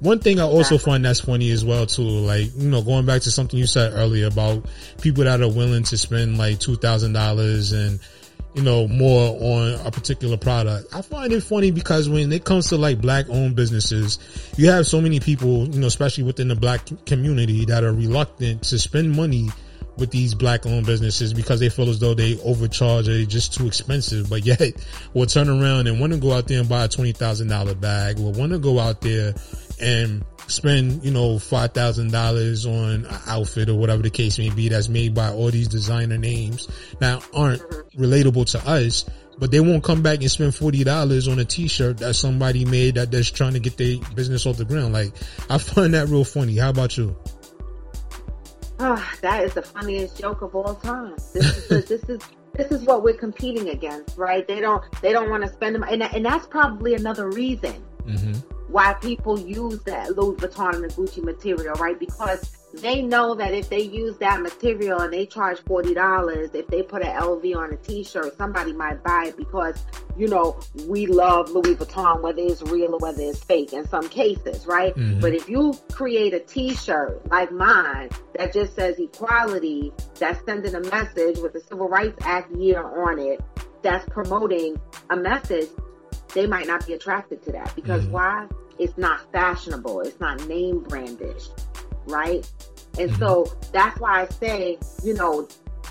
One 0.00 0.20
thing 0.20 0.40
I 0.40 0.44
also 0.44 0.76
Exactly. 0.76 0.92
find 0.92 1.04
that's 1.04 1.20
funny 1.20 1.50
as 1.50 1.64
well 1.66 1.84
too, 1.84 2.02
like, 2.02 2.48
you 2.56 2.70
know, 2.70 2.80
going 2.82 3.04
back 3.04 3.20
to 3.22 3.30
something 3.30 3.58
you 3.58 3.66
said 3.66 3.92
earlier 3.92 4.28
about 4.28 4.64
people 5.02 5.24
that 5.24 5.42
are 5.42 5.48
willing 5.50 5.82
to 5.82 5.98
spend 5.98 6.38
like 6.38 6.60
$2,000 6.60 7.72
and, 7.74 8.00
you 8.54 8.62
know, 8.62 8.88
more 8.88 9.36
on 9.40 9.86
a 9.86 9.90
particular 9.90 10.36
product. 10.36 10.94
I 10.94 11.02
find 11.02 11.32
it 11.32 11.42
funny 11.42 11.70
because 11.70 12.08
when 12.08 12.32
it 12.32 12.44
comes 12.44 12.68
to 12.68 12.76
like 12.76 13.00
black 13.00 13.28
owned 13.28 13.54
businesses, 13.54 14.18
you 14.56 14.70
have 14.70 14.86
so 14.86 15.00
many 15.00 15.20
people, 15.20 15.68
you 15.68 15.80
know, 15.80 15.86
especially 15.86 16.24
within 16.24 16.48
the 16.48 16.56
black 16.56 16.80
community 17.06 17.66
that 17.66 17.84
are 17.84 17.92
reluctant 17.92 18.62
to 18.64 18.78
spend 18.78 19.14
money 19.14 19.48
with 19.98 20.10
these 20.10 20.34
black 20.34 20.64
owned 20.64 20.86
businesses 20.86 21.34
because 21.34 21.60
they 21.60 21.68
feel 21.68 21.88
as 21.88 21.98
though 21.98 22.14
they 22.14 22.40
overcharge 22.42 23.08
or 23.08 23.14
they're 23.14 23.26
just 23.26 23.54
too 23.54 23.66
expensive, 23.66 24.30
but 24.30 24.46
yet 24.46 24.60
will 25.14 25.26
turn 25.26 25.48
around 25.48 25.88
and 25.88 26.00
want 26.00 26.12
to 26.12 26.18
go 26.18 26.32
out 26.32 26.46
there 26.46 26.60
and 26.60 26.68
buy 26.68 26.84
a 26.84 26.88
$20,000 26.88 27.80
bag 27.80 28.18
or 28.18 28.32
want 28.32 28.52
to 28.52 28.58
go 28.58 28.78
out 28.78 29.00
there 29.00 29.34
and 29.80 30.24
spend, 30.46 31.04
you 31.04 31.10
know, 31.10 31.36
$5,000 31.36 32.66
on 32.66 33.04
an 33.04 33.20
outfit 33.26 33.68
or 33.68 33.74
whatever 33.74 34.02
the 34.02 34.10
case 34.10 34.38
may 34.38 34.50
be 34.50 34.68
that's 34.68 34.88
made 34.88 35.14
by 35.14 35.30
all 35.30 35.50
these 35.50 35.68
designer 35.68 36.18
names 36.18 36.68
that 37.00 37.26
aren't 37.34 37.60
relatable 37.96 38.50
to 38.52 38.68
us, 38.68 39.04
but 39.38 39.50
they 39.50 39.60
won't 39.60 39.84
come 39.84 40.02
back 40.02 40.20
and 40.20 40.30
spend 40.30 40.52
$40 40.52 41.30
on 41.30 41.38
a 41.38 41.44
t-shirt 41.44 41.98
that 41.98 42.14
somebody 42.14 42.64
made 42.64 42.96
that 42.96 43.10
that's 43.10 43.30
trying 43.30 43.52
to 43.52 43.60
get 43.60 43.76
their 43.76 43.96
business 44.14 44.46
off 44.46 44.56
the 44.56 44.64
ground. 44.64 44.92
Like, 44.92 45.12
I 45.48 45.58
find 45.58 45.94
that 45.94 46.08
real 46.08 46.24
funny. 46.24 46.56
How 46.56 46.70
about 46.70 46.96
you? 46.96 47.16
Ah, 48.80 49.16
that 49.22 49.44
is 49.44 49.54
the 49.54 49.62
funniest 49.62 50.18
joke 50.18 50.40
of 50.42 50.54
all 50.54 50.76
time. 50.76 51.16
This 51.34 51.68
is 51.70 51.86
this 51.86 52.04
is 52.04 52.20
this 52.54 52.70
is 52.70 52.82
what 52.84 53.02
we're 53.02 53.16
competing 53.16 53.70
against, 53.70 54.16
right? 54.16 54.46
They 54.46 54.60
don't 54.60 54.84
they 55.02 55.12
don't 55.12 55.30
want 55.30 55.42
to 55.42 55.48
spend 55.52 55.74
them, 55.74 55.82
and 55.82 56.00
and 56.00 56.24
that's 56.24 56.46
probably 56.46 56.94
another 56.94 57.28
reason 57.28 57.74
hmm 58.08 58.32
why 58.68 58.94
people 58.94 59.38
use 59.38 59.80
that 59.84 60.16
Louis 60.16 60.36
Vuitton 60.36 60.82
and 60.82 60.92
Gucci 60.92 61.22
material, 61.22 61.74
right? 61.74 61.98
Because 61.98 62.54
they 62.74 63.00
know 63.00 63.34
that 63.34 63.54
if 63.54 63.70
they 63.70 63.80
use 63.80 64.18
that 64.18 64.42
material 64.42 65.00
and 65.00 65.10
they 65.12 65.24
charge 65.24 65.58
forty 65.60 65.94
dollars, 65.94 66.50
if 66.52 66.66
they 66.66 66.82
put 66.82 67.02
an 67.02 67.16
LV 67.16 67.56
on 67.56 67.72
a 67.72 67.76
T-shirt, 67.76 68.36
somebody 68.36 68.74
might 68.74 69.02
buy 69.02 69.26
it 69.28 69.36
because 69.38 69.82
you 70.18 70.28
know 70.28 70.60
we 70.86 71.06
love 71.06 71.48
Louis 71.50 71.74
Vuitton, 71.76 72.20
whether 72.20 72.42
it's 72.42 72.60
real 72.62 72.94
or 72.94 72.98
whether 72.98 73.22
it's 73.22 73.42
fake. 73.42 73.72
In 73.72 73.88
some 73.88 74.06
cases, 74.08 74.66
right? 74.66 74.94
Mhm. 74.94 75.20
But 75.20 75.32
if 75.34 75.48
you 75.48 75.72
create 75.92 76.34
a 76.34 76.40
T-shirt 76.40 77.22
like 77.30 77.50
mine 77.50 78.10
that 78.34 78.52
just 78.52 78.74
says 78.74 78.98
equality, 78.98 79.90
that's 80.18 80.44
sending 80.44 80.74
a 80.74 80.80
message 80.80 81.38
with 81.38 81.54
the 81.54 81.60
Civil 81.60 81.88
Rights 81.88 82.18
Act 82.22 82.54
year 82.54 82.82
on 82.82 83.18
it, 83.18 83.40
that's 83.80 84.06
promoting 84.10 84.78
a 85.08 85.16
message 85.16 85.68
they 86.34 86.46
might 86.46 86.66
not 86.66 86.86
be 86.86 86.92
attracted 86.94 87.42
to 87.44 87.52
that 87.52 87.74
because 87.74 88.04
Mhm. 88.04 88.10
why? 88.10 88.46
It's 88.78 88.96
not 88.96 89.20
fashionable. 89.32 90.00
It's 90.02 90.20
not 90.20 90.46
name 90.46 90.80
brandish, 90.80 91.48
right? 92.06 92.48
And 92.98 93.10
Mhm. 93.10 93.18
so 93.18 93.46
that's 93.72 93.98
why 94.00 94.22
I 94.22 94.28
say, 94.28 94.78
you 95.02 95.14
know, 95.14 95.48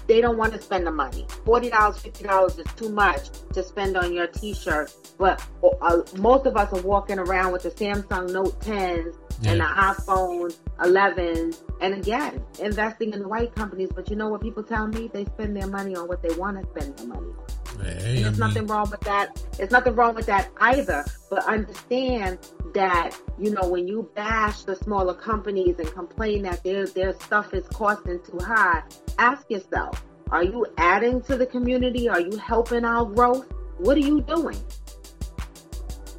they 0.07 0.21
don't 0.21 0.37
want 0.37 0.53
to 0.53 0.61
spend 0.61 0.87
the 0.87 0.91
money. 0.91 1.25
Forty 1.45 1.69
dollars, 1.69 1.99
fifty 1.99 2.23
dollars 2.23 2.57
is 2.57 2.65
too 2.75 2.89
much 2.89 3.29
to 3.53 3.63
spend 3.63 3.97
on 3.97 4.13
your 4.13 4.27
T-shirt. 4.27 4.93
But 5.17 5.45
uh, 5.81 6.01
most 6.17 6.45
of 6.45 6.55
us 6.57 6.71
are 6.73 6.81
walking 6.81 7.19
around 7.19 7.51
with 7.51 7.63
the 7.63 7.71
Samsung 7.71 8.31
Note 8.31 8.59
10s 8.61 9.15
and 9.45 9.59
the 9.59 9.65
iPhone 9.65 10.55
11s, 10.79 11.61
and 11.81 11.93
again, 11.93 12.43
investing 12.59 13.13
in 13.13 13.19
the 13.19 13.27
white 13.27 13.53
companies. 13.55 13.89
But 13.93 14.09
you 14.09 14.15
know 14.15 14.29
what 14.29 14.41
people 14.41 14.63
tell 14.63 14.87
me? 14.87 15.09
They 15.13 15.25
spend 15.25 15.55
their 15.55 15.67
money 15.67 15.95
on 15.95 16.07
what 16.07 16.21
they 16.23 16.33
want 16.35 16.61
to 16.61 16.67
spend 16.81 16.97
their 16.97 17.07
money 17.07 17.27
on. 17.27 17.85
Hey, 17.85 17.89
And 17.89 17.99
I 17.99 18.21
there's 18.23 18.31
mean, 18.31 18.39
nothing 18.39 18.67
wrong 18.67 18.89
with 18.89 19.01
that. 19.01 19.43
There's 19.57 19.69
nothing 19.71 19.95
wrong 19.95 20.15
with 20.15 20.25
that 20.25 20.49
either. 20.59 21.05
But 21.29 21.45
understand 21.45 22.39
that, 22.73 23.11
you 23.37 23.51
know, 23.51 23.67
when 23.67 23.87
you 23.87 24.09
bash 24.15 24.63
the 24.63 24.75
smaller 24.75 25.13
companies 25.13 25.75
and 25.79 25.91
complain 25.91 26.43
that 26.43 26.63
their, 26.63 26.87
their 26.87 27.13
stuff 27.13 27.53
is 27.53 27.67
costing 27.67 28.19
too 28.23 28.39
high, 28.39 28.81
ask 29.19 29.49
yourself, 29.49 29.96
are 30.31 30.43
you 30.43 30.65
adding 30.77 31.21
to 31.23 31.37
the 31.37 31.45
community? 31.45 32.09
Are 32.09 32.19
you 32.19 32.37
helping 32.37 32.85
our 32.85 33.05
growth? 33.05 33.51
What 33.77 33.97
are 33.97 34.01
you 34.01 34.21
doing? 34.21 34.59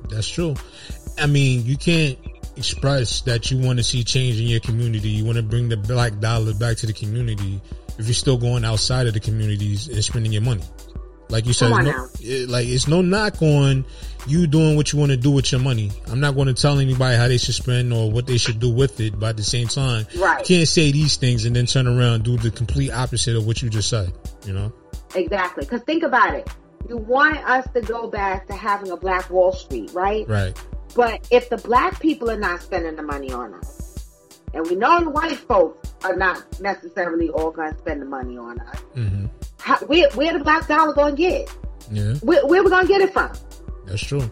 That's 0.08 0.28
true. 0.28 0.54
I 1.18 1.26
mean, 1.26 1.64
you 1.64 1.76
can't 1.76 2.18
express 2.56 3.20
that 3.22 3.50
you 3.50 3.58
want 3.58 3.78
to 3.78 3.84
see 3.84 4.04
change 4.04 4.40
in 4.40 4.46
your 4.46 4.60
community. 4.60 5.08
You 5.10 5.24
want 5.24 5.36
to 5.36 5.42
bring 5.42 5.68
the 5.68 5.76
black 5.76 6.18
dollar 6.20 6.54
back 6.54 6.76
to 6.78 6.86
the 6.86 6.92
community 6.92 7.60
if 7.98 8.06
you're 8.06 8.14
still 8.14 8.38
going 8.38 8.64
outside 8.64 9.06
of 9.06 9.14
the 9.14 9.20
communities 9.20 9.88
and 9.88 10.02
spending 10.02 10.32
your 10.32 10.42
money. 10.42 10.62
Like 11.28 11.46
you 11.46 11.52
said, 11.52 11.70
no, 11.70 12.08
like 12.46 12.66
it's 12.66 12.88
no 12.88 13.02
knock 13.02 13.42
on 13.42 13.84
you 14.28 14.46
doing 14.46 14.76
what 14.76 14.92
you 14.92 14.98
want 14.98 15.10
to 15.10 15.16
do 15.16 15.30
with 15.30 15.50
your 15.52 15.60
money. 15.60 15.90
I'm 16.10 16.20
not 16.20 16.34
going 16.34 16.46
to 16.48 16.54
tell 16.54 16.78
anybody 16.78 17.16
how 17.16 17.28
they 17.28 17.38
should 17.38 17.54
spend 17.54 17.92
or 17.92 18.10
what 18.10 18.26
they 18.26 18.38
should 18.38 18.58
do 18.60 18.70
with 18.72 19.00
it, 19.00 19.18
but 19.18 19.30
at 19.30 19.36
the 19.36 19.42
same 19.44 19.68
time, 19.68 20.06
Right. 20.16 20.38
you 20.48 20.56
can't 20.56 20.68
say 20.68 20.90
these 20.92 21.16
things 21.16 21.44
and 21.44 21.54
then 21.56 21.66
turn 21.66 21.86
around 21.86 22.14
and 22.14 22.24
do 22.24 22.36
the 22.36 22.50
complete 22.50 22.90
opposite 22.90 23.36
of 23.36 23.46
what 23.46 23.62
you 23.62 23.70
just 23.70 23.88
said. 23.88 24.12
You 24.44 24.52
know? 24.52 24.72
Exactly. 25.14 25.64
Because 25.64 25.82
think 25.82 26.02
about 26.02 26.34
it. 26.34 26.48
You 26.88 26.96
want 26.96 27.36
us 27.48 27.66
to 27.74 27.80
go 27.80 28.08
back 28.08 28.46
to 28.46 28.54
having 28.54 28.90
a 28.90 28.96
black 28.96 29.28
Wall 29.30 29.52
Street, 29.52 29.90
right? 29.92 30.26
Right. 30.28 30.56
But 30.94 31.26
if 31.30 31.50
the 31.50 31.58
black 31.58 32.00
people 32.00 32.30
are 32.30 32.38
not 32.38 32.62
spending 32.62 32.96
the 32.96 33.02
money 33.02 33.30
on 33.32 33.52
us, 33.54 34.08
and 34.54 34.66
we 34.66 34.74
know 34.76 35.00
the 35.04 35.10
white 35.10 35.36
folks 35.36 35.92
are 36.04 36.16
not 36.16 36.60
necessarily 36.60 37.28
all 37.28 37.50
going 37.50 37.72
to 37.72 37.78
spend 37.78 38.00
the 38.00 38.06
money 38.06 38.38
on 38.38 38.58
us, 38.60 38.78
hmm 38.94 39.26
how, 39.60 39.76
where, 39.86 40.08
where 40.10 40.32
the 40.32 40.42
black 40.42 40.66
dollar 40.68 40.94
going 40.94 41.16
to 41.16 41.20
get? 41.20 41.54
Yeah, 41.90 42.14
Where, 42.16 42.46
where 42.46 42.62
we 42.62 42.70
going 42.70 42.86
to 42.86 42.88
get 42.92 43.00
it 43.02 43.12
from? 43.12 43.32
That's 43.88 44.04
true. 44.04 44.30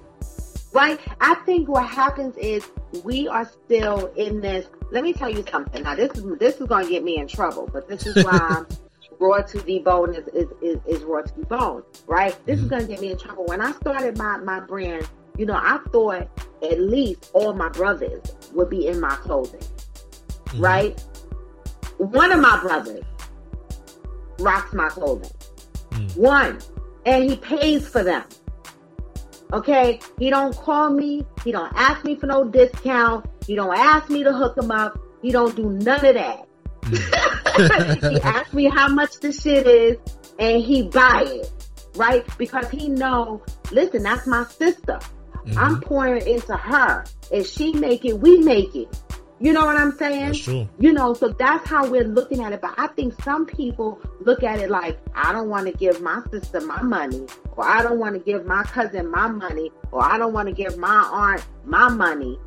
right? 0.73 0.99
I 1.21 1.35
think 1.47 1.69
what 1.69 1.88
happens 1.88 2.37
is 2.37 2.69
we 3.05 3.29
are 3.29 3.45
still 3.45 4.12
in 4.16 4.40
this. 4.40 4.66
Let 4.90 5.03
me 5.03 5.12
tell 5.12 5.31
you 5.31 5.45
something. 5.51 5.83
Now, 5.83 5.95
this 5.95 6.12
is 6.12 6.38
this 6.38 6.61
is 6.61 6.66
going 6.66 6.85
to 6.85 6.90
get 6.90 7.05
me 7.05 7.19
in 7.19 7.27
trouble, 7.27 7.69
but 7.73 7.88
this 7.88 8.07
is 8.07 8.25
why 8.25 8.64
raw 9.19 9.38
to 9.40 9.59
debone 9.59 10.16
is 10.16 10.29
is, 10.29 10.51
is, 10.61 10.79
is 10.87 11.03
raw 11.03 11.23
to 11.23 11.35
the 11.40 11.47
Bone, 11.47 11.83
right? 12.07 12.37
This 12.47 12.57
mm-hmm. 12.57 12.64
is 12.64 12.71
going 12.71 12.83
to 12.83 12.88
get 12.88 13.01
me 13.01 13.11
in 13.12 13.19
trouble. 13.19 13.45
When 13.47 13.61
I 13.61 13.73
started 13.73 14.19
my 14.19 14.38
my 14.38 14.61
brand, 14.61 15.09
you 15.37 15.47
know, 15.47 15.55
I 15.57 15.79
thought 15.90 16.29
at 16.62 16.81
least 16.81 17.31
all 17.33 17.53
my 17.53 17.69
brothers 17.71 18.23
would 18.53 18.71
be 18.71 18.87
in 18.87 19.01
my 19.01 19.16
clothing, 19.16 19.61
mm-hmm. 19.61 20.61
right? 20.61 21.01
One 21.99 22.31
of 22.31 22.40
my 22.40 22.61
brothers 22.61 23.05
rocks 24.38 24.73
my 24.73 24.88
clothing. 24.88 25.31
Mm. 25.90 26.16
One, 26.16 26.59
and 27.05 27.25
he 27.25 27.37
pays 27.37 27.88
for 27.88 28.03
them. 28.03 28.25
Okay, 29.52 30.00
he 30.18 30.30
don't 30.30 30.54
call 30.56 30.90
me. 30.90 31.24
He 31.44 31.52
don't 31.52 31.72
ask 31.74 32.04
me 32.04 32.16
for 32.16 32.26
no 32.26 32.44
discount. 32.44 33.26
He 33.46 33.54
don't 33.54 33.76
ask 33.76 34.11
me 34.11 34.24
to 34.24 34.32
hook 34.32 34.56
him 34.56 34.70
up. 34.70 34.98
He 35.22 35.30
don't 35.30 35.54
do 35.54 35.70
none 35.70 36.04
of 36.04 36.14
that. 36.14 36.46
Mm. 36.82 38.11
he 38.12 38.20
asks 38.20 38.52
me 38.52 38.64
how 38.68 38.88
much 38.88 39.20
the 39.20 39.32
shit 39.32 39.66
is, 39.66 39.98
and 40.38 40.62
he 40.62 40.88
buy 40.88 41.24
it, 41.26 41.52
right? 41.94 42.24
Because 42.38 42.68
he 42.70 42.88
know, 42.88 43.42
listen, 43.70 44.02
that's 44.02 44.26
my 44.26 44.44
sister. 44.44 44.98
Mm-hmm. 45.46 45.59
I'm 45.59 45.80
pouring 45.80 46.26
into 46.26 46.56
her. 46.56 47.04
If 47.30 47.46
she 47.46 47.72
make 47.72 48.04
it, 48.04 48.18
we 48.18 48.38
make 48.38 48.74
it. 48.74 48.88
You 49.38 49.53
know 49.53 49.66
what 49.66 49.77
I'm 49.77 49.92
saying? 49.92 50.27
That's 50.27 50.38
true. 50.38 50.68
You 50.79 50.92
know, 50.92 51.12
so 51.12 51.29
that's 51.29 51.68
how 51.68 51.88
we're 51.88 52.05
looking 52.05 52.42
at 52.42 52.53
it. 52.53 52.62
But 52.62 52.75
I 52.79 52.87
think 52.88 53.20
some 53.22 53.44
people 53.44 54.01
look 54.20 54.42
at 54.42 54.61
it 54.61 54.70
like, 54.70 54.99
I 55.14 55.33
don't 55.33 55.51
want 55.51 55.66
to 55.66 55.72
give 55.72 56.01
my 56.01 56.22
sister 56.31 56.61
my 56.61 56.81
money, 56.83 57.27
or 57.55 57.64
I 57.64 57.83
don't 57.83 57.99
want 57.99 58.14
to 58.14 58.20
give 58.20 58.46
my 58.46 58.62
cousin 58.62 59.11
my 59.11 59.29
money, 59.29 59.70
or 59.92 60.03
I 60.03 60.16
don't 60.16 60.33
want 60.33 60.49
to 60.49 60.55
give 60.55 60.79
my 60.79 61.09
aunt 61.12 61.46
my 61.66 61.88
money. 61.88 62.38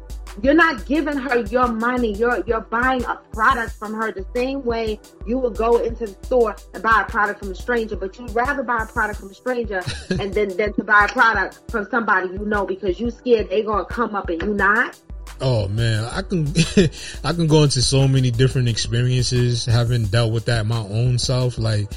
You're 0.41 0.53
not 0.53 0.85
giving 0.85 1.17
her 1.17 1.39
your 1.39 1.67
money. 1.67 2.13
You're 2.13 2.43
you're 2.45 2.61
buying 2.61 3.03
a 3.03 3.19
product 3.33 3.73
from 3.73 3.93
her 3.93 4.11
the 4.11 4.25
same 4.35 4.63
way 4.63 4.99
you 5.25 5.37
would 5.37 5.57
go 5.57 5.77
into 5.77 6.05
the 6.05 6.25
store 6.25 6.55
and 6.73 6.81
buy 6.81 7.03
a 7.05 7.09
product 7.09 7.39
from 7.39 7.51
a 7.51 7.55
stranger, 7.55 7.95
but 7.95 8.17
you'd 8.17 8.31
rather 8.31 8.63
buy 8.63 8.83
a 8.83 8.85
product 8.85 9.19
from 9.19 9.31
a 9.31 9.33
stranger 9.33 9.81
and 10.11 10.33
then 10.33 10.55
than 10.55 10.73
to 10.73 10.83
buy 10.83 11.05
a 11.05 11.11
product 11.11 11.61
from 11.69 11.87
somebody 11.89 12.29
you 12.29 12.45
know 12.45 12.65
because 12.65 12.99
you 12.99 13.09
scared 13.11 13.49
they're 13.49 13.63
gonna 13.63 13.85
come 13.85 14.15
up 14.15 14.29
and 14.29 14.41
you 14.41 14.53
not. 14.53 14.99
Oh 15.41 15.67
man, 15.67 16.03
I 16.03 16.21
can 16.21 16.47
I 17.23 17.33
can 17.33 17.47
go 17.47 17.63
into 17.63 17.81
so 17.81 18.07
many 18.07 18.31
different 18.31 18.67
experiences 18.67 19.65
having 19.65 20.05
dealt 20.05 20.33
with 20.33 20.45
that 20.45 20.65
my 20.65 20.79
own 20.79 21.17
self. 21.17 21.57
Like 21.57 21.89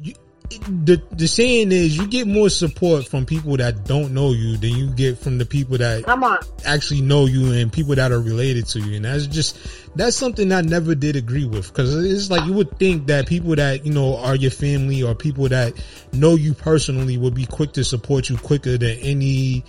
you, 0.00 0.14
the 0.50 1.02
the 1.12 1.28
saying 1.28 1.72
is, 1.72 1.96
you 1.96 2.06
get 2.06 2.26
more 2.26 2.48
support 2.48 3.06
from 3.06 3.26
people 3.26 3.56
that 3.58 3.84
don't 3.84 4.14
know 4.14 4.32
you 4.32 4.56
than 4.56 4.70
you 4.70 4.88
get 4.88 5.18
from 5.18 5.38
the 5.38 5.44
people 5.44 5.76
that 5.78 6.04
come 6.04 6.24
on 6.24 6.38
actually 6.64 7.02
know 7.02 7.26
you 7.26 7.52
and 7.52 7.72
people 7.72 7.94
that 7.94 8.10
are 8.10 8.20
related 8.20 8.66
to 8.68 8.80
you. 8.80 8.96
And 8.96 9.04
that's 9.04 9.26
just 9.26 9.58
that's 9.94 10.16
something 10.16 10.50
I 10.50 10.62
never 10.62 10.94
did 10.94 11.16
agree 11.16 11.44
with 11.44 11.68
because 11.68 11.94
it's 12.06 12.30
like 12.30 12.46
you 12.46 12.54
would 12.54 12.78
think 12.78 13.08
that 13.08 13.26
people 13.26 13.54
that 13.56 13.84
you 13.84 13.92
know 13.92 14.16
are 14.16 14.34
your 14.34 14.50
family 14.50 15.02
or 15.02 15.14
people 15.14 15.48
that 15.48 15.74
know 16.12 16.36
you 16.36 16.54
personally 16.54 17.18
would 17.18 17.34
be 17.34 17.44
quick 17.44 17.72
to 17.72 17.84
support 17.84 18.30
you 18.30 18.38
quicker 18.38 18.78
than 18.78 18.98
any 19.00 19.64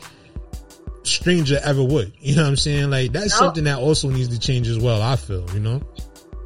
stranger 1.08 1.60
ever 1.64 1.84
would. 1.84 2.14
You 2.20 2.36
know 2.36 2.44
what 2.44 2.50
I'm 2.50 2.56
saying? 2.58 2.90
Like 2.90 3.12
that's 3.12 3.32
nope. 3.32 3.40
something 3.40 3.64
that 3.66 3.80
also 3.80 4.10
needs 4.10 4.30
to 4.30 4.40
change 4.40 4.68
as 4.68 4.80
well. 4.80 5.02
I 5.02 5.16
feel, 5.16 5.50
you 5.54 5.60
know. 5.60 5.82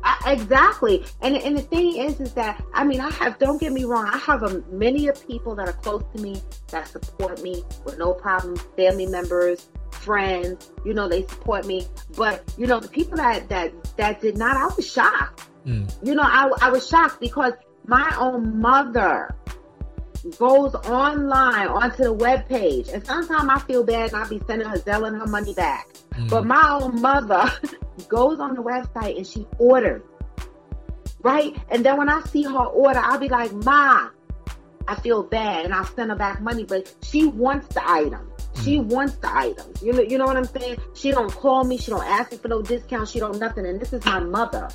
I, 0.04 0.34
exactly, 0.34 1.06
and 1.22 1.38
and 1.38 1.58
the 1.58 1.62
thing 1.62 1.96
is, 1.98 2.20
is 2.20 2.34
that 2.34 2.64
I 2.74 2.84
mean, 2.84 3.00
I 3.00 3.12
have. 3.12 3.38
Don't 3.38 3.60
get 3.60 3.72
me 3.72 3.84
wrong. 3.84 4.08
I 4.08 4.18
have 4.18 4.42
a, 4.44 4.64
many 4.72 5.08
of 5.08 5.28
people 5.28 5.54
that 5.56 5.68
are 5.68 5.74
close 5.74 6.04
to 6.16 6.22
me 6.22 6.42
that 6.70 6.88
support 6.88 7.42
me 7.44 7.64
with 7.86 8.00
no 8.00 8.14
problem. 8.14 8.56
Family 8.76 9.06
members, 9.06 9.70
friends, 9.92 10.72
you 10.86 10.94
know, 10.94 11.08
they 11.08 11.22
support 11.28 11.68
me. 11.68 11.86
But 12.18 12.44
you 12.58 12.66
know, 12.66 12.80
the 12.80 12.88
people 12.88 13.18
that 13.18 13.48
that 13.50 13.72
that 13.98 14.22
did 14.22 14.38
not, 14.38 14.58
I 14.58 14.74
was 14.76 14.92
shocked. 14.92 15.48
Mm. 15.68 15.94
You 16.04 16.16
know, 16.16 16.24
I 16.24 16.52
I 16.62 16.72
was 16.72 16.88
shocked 16.88 17.20
because 17.20 17.54
my 17.86 18.16
own 18.20 18.60
mother 18.60 19.36
goes 20.38 20.76
online 20.76 21.68
onto 21.68 22.04
the 22.04 22.14
web 22.14 22.48
page, 22.48 22.88
and 22.90 23.06
sometimes 23.06 23.50
I 23.50 23.60
feel 23.60 23.84
bad 23.84 24.14
and 24.14 24.22
I'll 24.22 24.30
be 24.30 24.42
sending 24.48 24.68
her 24.68 24.78
selling 24.78 25.16
her 25.16 25.28
money 25.28 25.54
back. 25.54 25.88
Mm. 26.14 26.30
But 26.30 26.46
my 26.46 26.80
own 26.82 27.02
mother 27.02 27.52
goes 28.08 28.40
on 28.40 28.56
the 28.56 28.62
website 28.62 29.18
and 29.18 29.26
she 29.26 29.48
orders, 29.58 30.04
right? 31.22 31.56
And 31.70 31.86
then 31.86 31.98
when 31.98 32.10
I 32.10 32.22
see 32.24 32.44
her 32.44 32.56
order, 32.56 33.00
I'll 33.00 33.20
be 33.20 33.30
like, 33.30 33.52
Ma, 33.54 34.10
I 34.88 34.96
feel 34.96 35.24
bad, 35.24 35.66
and 35.66 35.74
I'll 35.74 35.86
send 35.86 36.12
her 36.12 36.18
back 36.18 36.42
money, 36.42 36.66
but 36.66 36.94
she 37.02 37.26
wants 37.26 37.68
the 37.74 37.90
item. 37.90 38.28
She 38.64 38.78
mm. 38.78 38.86
wants 38.86 39.16
the 39.16 39.34
items. 39.34 39.82
You 39.82 39.94
know, 39.94 40.02
you 40.02 40.18
know 40.18 40.26
what 40.26 40.38
I'm 40.38 40.46
saying? 40.46 40.78
She 40.94 41.12
don't 41.12 41.32
call 41.32 41.64
me. 41.64 41.78
She 41.78 41.90
don't 41.90 42.06
ask 42.06 42.32
me 42.32 42.38
for 42.38 42.50
no 42.50 42.62
discount. 42.62 43.08
She 43.08 43.20
don't 43.20 43.40
nothing. 43.40 43.66
And 43.66 43.80
this 43.80 43.94
is 43.94 44.04
my 44.06 44.20
mother. 44.20 44.70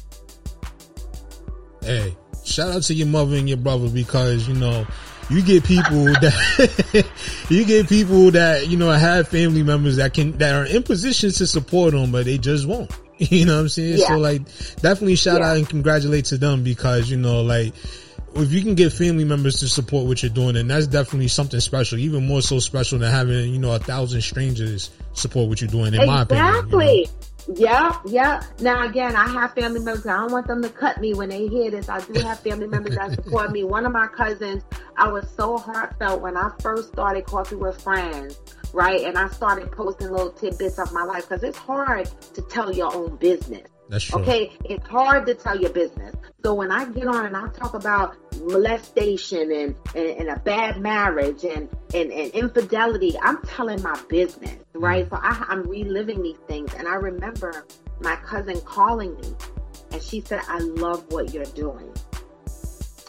Hey, 1.82 2.16
shout 2.44 2.70
out 2.70 2.82
to 2.84 2.94
your 2.94 3.06
mother 3.06 3.36
and 3.36 3.48
your 3.48 3.58
brother 3.58 3.88
because 3.88 4.48
you 4.48 4.54
know 4.54 4.86
you 5.28 5.42
get 5.42 5.64
people 5.64 6.04
that 6.20 7.06
you 7.48 7.64
get 7.64 7.88
people 7.88 8.30
that 8.32 8.68
you 8.68 8.76
know 8.76 8.90
have 8.90 9.28
family 9.28 9.62
members 9.62 9.96
that 9.96 10.14
can 10.14 10.32
that 10.38 10.54
are 10.54 10.64
in 10.64 10.82
positions 10.82 11.38
to 11.38 11.46
support 11.46 11.92
them, 11.92 12.12
but 12.12 12.24
they 12.24 12.38
just 12.38 12.66
won't. 12.66 12.90
You 13.18 13.46
know 13.46 13.54
what 13.54 13.60
I'm 13.62 13.68
saying? 13.70 13.96
Yeah. 13.96 14.08
So 14.08 14.18
like, 14.18 14.44
definitely 14.82 15.16
shout 15.16 15.40
yeah. 15.40 15.48
out 15.48 15.56
and 15.56 15.66
congratulate 15.66 16.26
to 16.26 16.38
them 16.38 16.62
because 16.62 17.10
you 17.10 17.16
know 17.16 17.42
like. 17.42 17.74
If 18.34 18.52
you 18.52 18.60
can 18.60 18.74
get 18.74 18.92
family 18.92 19.24
members 19.24 19.60
to 19.60 19.68
support 19.68 20.06
what 20.06 20.22
you're 20.22 20.28
doing, 20.28 20.56
and 20.56 20.70
that's 20.70 20.86
definitely 20.86 21.28
something 21.28 21.58
special. 21.58 21.98
Even 21.98 22.26
more 22.26 22.42
so 22.42 22.58
special 22.58 22.98
than 22.98 23.10
having, 23.10 23.50
you 23.50 23.58
know, 23.58 23.72
a 23.72 23.78
thousand 23.78 24.20
strangers 24.20 24.90
support 25.14 25.48
what 25.48 25.62
you're 25.62 25.70
doing. 25.70 25.94
In 25.94 26.02
exactly. 26.02 26.06
my 26.06 26.20
opinion, 26.20 26.68
you 26.68 26.76
know? 26.76 27.06
Yeah, 27.54 27.96
yeah. 28.04 28.42
Now 28.60 28.86
again, 28.86 29.14
I 29.14 29.28
have 29.28 29.54
family 29.54 29.80
members. 29.80 30.06
I 30.06 30.18
don't 30.18 30.32
want 30.32 30.46
them 30.46 30.62
to 30.62 30.68
cut 30.68 31.00
me 31.00 31.14
when 31.14 31.28
they 31.28 31.46
hear 31.46 31.70
this. 31.70 31.88
I 31.88 32.00
do 32.00 32.20
have 32.20 32.40
family 32.40 32.66
members 32.66 32.96
that 32.96 33.12
support 33.12 33.50
me. 33.52 33.64
One 33.64 33.86
of 33.86 33.92
my 33.92 34.08
cousins, 34.08 34.64
I 34.96 35.08
was 35.08 35.28
so 35.36 35.56
heartfelt 35.56 36.20
when 36.20 36.36
I 36.36 36.50
first 36.60 36.88
started 36.88 37.24
Coffee 37.26 37.56
with 37.56 37.80
Friends, 37.80 38.40
right? 38.72 39.02
And 39.02 39.16
I 39.16 39.28
started 39.28 39.70
posting 39.70 40.10
little 40.10 40.30
tidbits 40.30 40.78
of 40.78 40.92
my 40.92 41.04
life 41.04 41.28
because 41.28 41.42
it's 41.42 41.58
hard 41.58 42.10
to 42.34 42.42
tell 42.42 42.74
your 42.74 42.94
own 42.94 43.16
business. 43.16 43.68
That's 43.88 44.04
true. 44.04 44.20
Okay, 44.20 44.52
it's 44.64 44.86
hard 44.88 45.26
to 45.26 45.34
tell 45.34 45.58
your 45.58 45.70
business. 45.70 46.14
So 46.44 46.54
when 46.54 46.70
I 46.70 46.84
get 46.86 47.06
on 47.06 47.26
and 47.26 47.36
I 47.36 47.48
talk 47.48 47.74
about 47.74 48.16
molestation 48.40 49.52
and, 49.52 49.74
and, 49.94 50.08
and 50.20 50.28
a 50.28 50.38
bad 50.40 50.80
marriage 50.80 51.44
and, 51.44 51.68
and, 51.94 52.10
and, 52.12 52.30
infidelity, 52.32 53.16
I'm 53.22 53.42
telling 53.42 53.82
my 53.82 54.00
business, 54.08 54.56
right? 54.80 55.08
Mm-hmm. 55.08 55.14
So 55.14 55.20
I, 55.22 55.46
I'm 55.48 55.62
reliving 55.62 56.22
these 56.22 56.38
things. 56.48 56.72
And 56.74 56.88
I 56.88 56.94
remember 56.94 57.66
my 58.00 58.16
cousin 58.16 58.60
calling 58.62 59.16
me 59.16 59.34
and 59.92 60.02
she 60.02 60.20
said, 60.20 60.40
I 60.48 60.58
love 60.58 61.04
what 61.10 61.32
you're 61.32 61.44
doing. 61.44 61.92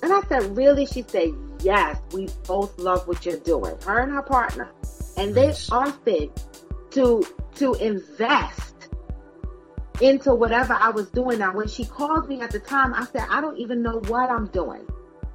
And 0.03 0.13
I 0.13 0.21
said, 0.29 0.55
really? 0.55 0.85
She 0.85 1.03
said, 1.07 1.33
yes, 1.61 1.99
we 2.13 2.27
both 2.45 2.77
love 2.77 3.07
what 3.07 3.25
you're 3.25 3.39
doing. 3.39 3.75
Her 3.83 3.99
and 3.99 4.11
her 4.11 4.21
partner. 4.21 4.69
And 5.17 5.33
they 5.33 5.53
offered 5.71 6.29
to, 6.91 7.23
to 7.55 7.73
invest 7.75 8.89
into 10.01 10.35
whatever 10.35 10.73
I 10.73 10.89
was 10.89 11.09
doing. 11.09 11.39
Now, 11.39 11.55
when 11.55 11.67
she 11.67 11.85
called 11.85 12.29
me 12.29 12.41
at 12.41 12.51
the 12.51 12.59
time, 12.59 12.93
I 12.93 13.05
said, 13.05 13.25
I 13.29 13.41
don't 13.41 13.57
even 13.57 13.81
know 13.81 13.99
what 14.07 14.29
I'm 14.29 14.47
doing. 14.47 14.87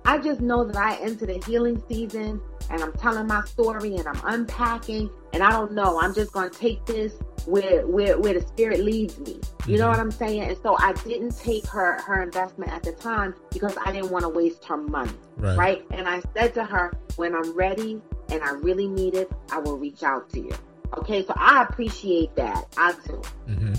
I 0.04 0.18
just 0.18 0.40
know 0.40 0.64
that 0.64 0.76
I 0.76 0.96
entered 0.96 1.30
a 1.30 1.44
healing 1.44 1.82
season 1.88 2.40
and 2.70 2.82
I'm 2.82 2.92
telling 2.94 3.26
my 3.26 3.44
story 3.44 3.96
and 3.96 4.06
I'm 4.06 4.20
unpacking 4.24 5.10
and 5.32 5.42
I 5.42 5.50
don't 5.50 5.72
know. 5.72 6.00
I'm 6.00 6.14
just 6.14 6.32
going 6.32 6.50
to 6.50 6.58
take 6.58 6.84
this 6.86 7.14
where, 7.46 7.86
where, 7.86 8.18
where 8.18 8.34
the 8.34 8.46
spirit 8.46 8.80
leads 8.80 9.18
me. 9.20 9.32
You 9.32 9.38
mm-hmm. 9.38 9.76
know 9.76 9.88
what 9.88 10.00
I'm 10.00 10.10
saying? 10.10 10.42
And 10.42 10.58
so 10.62 10.76
I 10.78 10.92
didn't 11.04 11.36
take 11.38 11.66
her, 11.66 12.00
her 12.02 12.22
investment 12.22 12.72
at 12.72 12.82
the 12.82 12.92
time 12.92 13.34
because 13.52 13.76
I 13.84 13.92
didn't 13.92 14.10
want 14.10 14.24
to 14.24 14.28
waste 14.28 14.64
her 14.64 14.76
money. 14.76 15.12
Right. 15.36 15.56
right. 15.56 15.86
And 15.90 16.08
I 16.08 16.20
said 16.34 16.54
to 16.54 16.64
her, 16.64 16.92
when 17.16 17.34
I'm 17.34 17.54
ready 17.54 18.00
and 18.30 18.42
I 18.42 18.52
really 18.52 18.88
need 18.88 19.14
it, 19.14 19.30
I 19.50 19.58
will 19.58 19.78
reach 19.78 20.02
out 20.02 20.30
to 20.30 20.40
you. 20.40 20.52
Okay. 20.98 21.24
So 21.24 21.32
I 21.36 21.62
appreciate 21.62 22.34
that. 22.36 22.66
I 22.76 22.92
do. 23.06 23.22
Mm-hmm. 23.48 23.74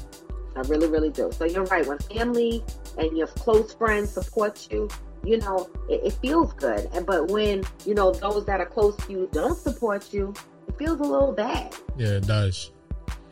I 0.55 0.62
really, 0.62 0.88
really 0.88 1.09
do. 1.09 1.31
So 1.31 1.45
you're 1.45 1.65
right. 1.65 1.86
When 1.86 1.97
family 1.99 2.63
and 2.97 3.17
your 3.17 3.27
close 3.27 3.73
friends 3.73 4.12
support 4.12 4.67
you, 4.71 4.88
you 5.23 5.38
know, 5.38 5.69
it, 5.89 6.01
it, 6.03 6.13
feels 6.13 6.53
good. 6.53 6.89
And 6.93 7.05
but 7.05 7.29
when, 7.29 7.63
you 7.86 7.93
know, 7.93 8.12
those 8.12 8.45
that 8.45 8.59
are 8.59 8.65
close 8.65 8.95
to 8.98 9.12
you 9.12 9.29
don't 9.31 9.58
support 9.58 10.13
you, 10.13 10.33
it 10.67 10.77
feels 10.77 11.00
a 11.00 11.04
little 11.04 11.31
bad. 11.31 11.75
Yeah, 11.98 12.17
it 12.17 12.27
does. 12.27 12.71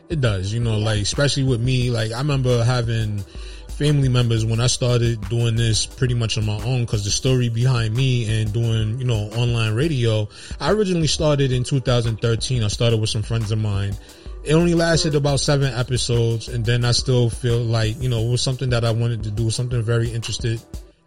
It 0.08 0.20
does. 0.20 0.52
You 0.52 0.60
know, 0.60 0.78
like 0.78 1.00
especially 1.00 1.44
with 1.44 1.60
me, 1.60 1.90
like 1.90 2.12
I 2.12 2.18
remember 2.18 2.64
having 2.64 3.24
family 3.68 4.08
members 4.08 4.44
when 4.44 4.60
I 4.60 4.66
started 4.66 5.20
doing 5.28 5.56
this 5.56 5.86
pretty 5.86 6.14
much 6.14 6.38
on 6.38 6.46
my 6.46 6.62
own 6.62 6.82
because 6.82 7.04
the 7.04 7.10
story 7.10 7.48
behind 7.48 7.94
me 7.94 8.40
and 8.40 8.52
doing, 8.52 8.98
you 8.98 9.04
know, 9.04 9.30
online 9.34 9.74
radio, 9.74 10.28
I 10.60 10.72
originally 10.72 11.06
started 11.06 11.52
in 11.52 11.64
2013. 11.64 12.62
I 12.62 12.68
started 12.68 13.00
with 13.00 13.10
some 13.10 13.22
friends 13.22 13.50
of 13.50 13.58
mine 13.58 13.96
it 14.44 14.54
only 14.54 14.74
lasted 14.74 15.14
about 15.14 15.38
seven 15.38 15.72
episodes 15.72 16.48
and 16.48 16.64
then 16.64 16.84
I 16.84 16.90
still 16.90 17.30
feel 17.30 17.58
like, 17.58 18.00
you 18.02 18.08
know, 18.08 18.20
it 18.26 18.30
was 18.30 18.42
something 18.42 18.70
that 18.70 18.84
I 18.84 18.90
wanted 18.90 19.22
to 19.24 19.30
do, 19.30 19.50
something 19.50 19.80
very 19.82 20.10
interested 20.10 20.60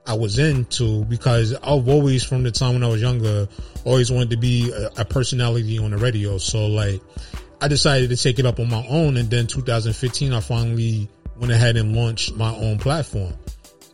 I 0.07 0.13
was 0.13 0.37
into 0.37 1.03
because 1.05 1.53
I've 1.53 1.87
always, 1.87 2.23
from 2.23 2.43
the 2.43 2.51
time 2.51 2.73
when 2.73 2.83
I 2.83 2.87
was 2.87 3.01
younger, 3.01 3.47
always 3.83 4.11
wanted 4.11 4.31
to 4.31 4.37
be 4.37 4.71
a, 4.71 5.01
a 5.01 5.05
personality 5.05 5.79
on 5.79 5.91
the 5.91 5.97
radio. 5.97 6.37
So 6.37 6.67
like, 6.67 7.01
I 7.61 7.67
decided 7.67 8.09
to 8.09 8.17
take 8.17 8.37
it 8.37 8.45
up 8.45 8.59
on 8.59 8.69
my 8.69 8.85
own. 8.87 9.17
And 9.17 9.29
then 9.29 9.47
2015, 9.47 10.33
I 10.33 10.39
finally 10.41 11.09
went 11.37 11.51
ahead 11.51 11.77
and 11.77 11.95
launched 11.95 12.35
my 12.35 12.53
own 12.55 12.77
platform. 12.77 13.33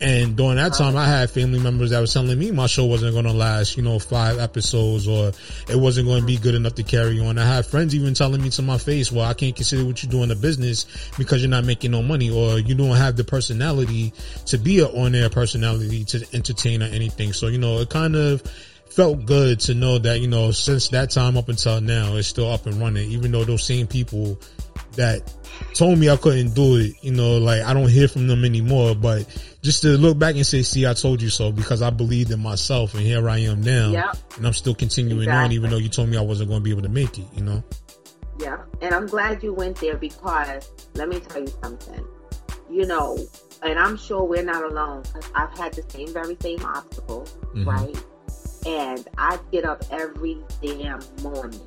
And 0.01 0.35
during 0.35 0.55
that 0.55 0.73
time, 0.73 0.97
I 0.97 1.05
had 1.05 1.29
family 1.29 1.59
members 1.59 1.91
that 1.91 1.99
was 1.99 2.11
telling 2.11 2.37
me 2.37 2.49
my 2.49 2.65
show 2.65 2.85
wasn't 2.85 3.13
going 3.13 3.25
to 3.25 3.33
last, 3.33 3.77
you 3.77 3.83
know, 3.83 3.99
five 3.99 4.39
episodes 4.39 5.07
or 5.07 5.31
it 5.69 5.75
wasn't 5.75 6.07
going 6.07 6.21
to 6.21 6.25
be 6.25 6.37
good 6.37 6.55
enough 6.55 6.73
to 6.75 6.83
carry 6.83 7.19
on. 7.19 7.37
I 7.37 7.45
had 7.45 7.67
friends 7.67 7.93
even 7.93 8.15
telling 8.15 8.41
me 8.41 8.49
to 8.49 8.63
my 8.63 8.79
face, 8.79 9.11
well, 9.11 9.25
I 9.25 9.35
can't 9.35 9.55
consider 9.55 9.85
what 9.85 10.01
you 10.01 10.09
do 10.09 10.23
in 10.23 10.31
a 10.31 10.35
business 10.35 10.87
because 11.19 11.43
you're 11.43 11.51
not 11.51 11.65
making 11.65 11.91
no 11.91 12.01
money 12.01 12.31
or 12.31 12.57
you 12.57 12.73
don't 12.73 12.97
have 12.97 13.15
the 13.15 13.23
personality 13.23 14.11
to 14.47 14.57
be 14.57 14.79
an 14.79 14.87
on-air 14.87 15.29
personality 15.29 16.03
to 16.05 16.25
entertain 16.33 16.81
or 16.81 16.87
anything. 16.87 17.31
So, 17.31 17.45
you 17.45 17.59
know, 17.59 17.77
it 17.77 17.91
kind 17.91 18.15
of 18.15 18.41
felt 18.89 19.25
good 19.25 19.59
to 19.61 19.75
know 19.75 19.99
that, 19.99 20.19
you 20.19 20.27
know, 20.27 20.49
since 20.49 20.89
that 20.89 21.11
time 21.11 21.37
up 21.37 21.47
until 21.47 21.79
now, 21.79 22.15
it's 22.15 22.27
still 22.27 22.51
up 22.51 22.65
and 22.65 22.75
running, 22.75 23.11
even 23.11 23.31
though 23.31 23.43
those 23.43 23.63
same 23.63 23.85
people 23.85 24.39
that 24.95 25.33
told 25.73 25.97
me 25.99 26.09
I 26.09 26.17
couldn't 26.17 26.53
do 26.53 26.75
it, 26.77 26.95
you 27.01 27.11
know, 27.11 27.37
like 27.37 27.61
I 27.63 27.73
don't 27.73 27.89
hear 27.89 28.07
from 28.07 28.27
them 28.27 28.43
anymore, 28.43 28.93
but 28.95 29.25
just 29.61 29.81
to 29.83 29.89
look 29.97 30.17
back 30.19 30.35
and 30.35 30.45
say, 30.45 30.61
see, 30.63 30.85
I 30.87 30.93
told 30.93 31.21
you 31.21 31.29
so 31.29 31.51
because 31.51 31.81
I 31.81 31.89
believed 31.91 32.31
in 32.31 32.39
myself 32.41 32.93
and 32.93 33.03
here 33.03 33.29
I 33.29 33.37
am 33.39 33.61
now 33.61 33.91
Yep. 33.91 34.17
and 34.37 34.47
I'm 34.47 34.53
still 34.53 34.75
continuing 34.75 35.29
on 35.29 35.51
even 35.51 35.69
though 35.69 35.77
you 35.77 35.89
told 35.89 36.09
me 36.09 36.17
I 36.17 36.21
wasn't 36.21 36.49
going 36.49 36.61
to 36.61 36.63
be 36.63 36.71
able 36.71 36.81
to 36.83 36.89
make 36.89 37.17
it, 37.17 37.25
you 37.33 37.43
know? 37.43 37.63
Yeah, 38.39 38.57
and 38.81 38.93
I'm 38.93 39.05
glad 39.05 39.43
you 39.43 39.53
went 39.53 39.77
there 39.77 39.97
because 39.97 40.69
let 40.95 41.07
me 41.09 41.19
tell 41.19 41.41
you 41.41 41.53
something. 41.63 42.03
You 42.69 42.85
know, 42.87 43.17
and 43.61 43.77
I'm 43.77 43.97
sure 43.97 44.23
we're 44.23 44.43
not 44.43 44.63
alone 44.63 45.03
because 45.03 45.29
I've 45.35 45.55
had 45.57 45.73
the 45.73 45.83
same 45.91 46.07
very 46.13 46.37
same 46.41 46.63
obstacle, 46.65 47.27
Mhm. 47.53 47.65
right? 47.65 48.03
And 48.65 49.07
I 49.17 49.37
get 49.51 49.65
up 49.65 49.83
every 49.91 50.37
damn 50.61 51.01
morning 51.21 51.59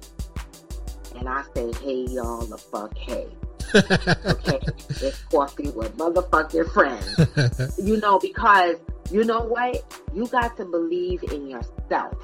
and 1.16 1.28
I 1.28 1.44
say, 1.54 1.72
"Hey, 1.82 2.04
y'all, 2.10 2.44
the 2.46 2.58
fuck, 2.58 2.96
hey." 2.96 3.28
Okay, 3.74 4.60
it's 5.02 5.18
coffee 5.24 5.70
with 5.70 5.96
motherfucking 5.96 6.72
friends. 6.72 7.74
You 7.78 7.96
know, 7.98 8.18
because 8.18 8.76
you 9.10 9.24
know 9.24 9.40
what? 9.40 10.00
You 10.14 10.26
got 10.26 10.56
to 10.58 10.64
believe 10.64 11.22
in 11.24 11.48
yourself. 11.48 12.14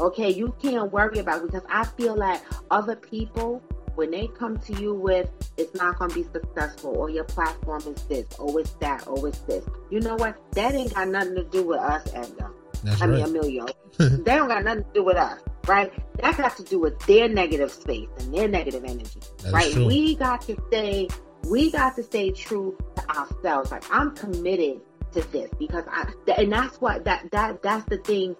Okay, 0.00 0.30
you 0.30 0.54
can't 0.62 0.92
worry 0.92 1.18
about 1.18 1.44
because 1.44 1.64
I 1.68 1.84
feel 1.84 2.16
like 2.16 2.40
other 2.70 2.94
people, 2.94 3.60
when 3.96 4.12
they 4.12 4.28
come 4.28 4.58
to 4.58 4.72
you 4.74 4.94
with 4.94 5.28
it's 5.56 5.74
not 5.74 5.98
gonna 5.98 6.14
be 6.14 6.22
successful 6.22 6.96
or 6.96 7.10
your 7.10 7.24
platform 7.24 7.82
is 7.82 8.02
this, 8.04 8.26
or 8.38 8.60
it's 8.60 8.70
that, 8.74 9.06
or 9.08 9.26
it's 9.26 9.40
this. 9.40 9.64
You 9.90 10.00
know 10.00 10.14
what? 10.14 10.36
That 10.52 10.74
ain't 10.74 10.94
got 10.94 11.08
nothing 11.08 11.34
to 11.34 11.44
do 11.44 11.64
with 11.64 11.80
us, 11.80 12.08
Edgar. 12.14 12.52
That's 12.84 13.02
I 13.02 13.06
mean, 13.06 13.20
right. 13.20 13.28
Emilio. 13.28 13.66
they 13.98 14.36
don't 14.36 14.48
got 14.48 14.64
nothing 14.64 14.84
to 14.84 14.90
do 14.94 15.04
with 15.04 15.16
us, 15.16 15.40
right? 15.66 15.92
That 16.20 16.36
got 16.36 16.56
to 16.56 16.62
do 16.64 16.78
with 16.78 16.98
their 17.06 17.28
negative 17.28 17.70
space 17.70 18.08
and 18.20 18.34
their 18.34 18.48
negative 18.48 18.84
energy, 18.84 19.20
That's 19.38 19.52
right? 19.52 19.72
true. 19.72 19.86
We 19.86 20.14
got 20.16 20.42
to 20.42 20.56
stay, 20.68 21.08
we 21.48 21.70
got 21.70 21.96
to 21.96 22.02
stay 22.02 22.30
true 22.30 22.76
to 22.96 23.10
ourselves. 23.10 23.70
Like 23.70 23.84
I'm 23.90 24.14
committed 24.14 24.80
to 25.12 25.20
this 25.32 25.50
because 25.58 25.84
I, 25.90 26.12
and 26.36 26.52
that's 26.52 26.80
what 26.80 27.04
that 27.04 27.30
that 27.32 27.62
that's 27.62 27.84
the 27.86 27.98
thing 27.98 28.36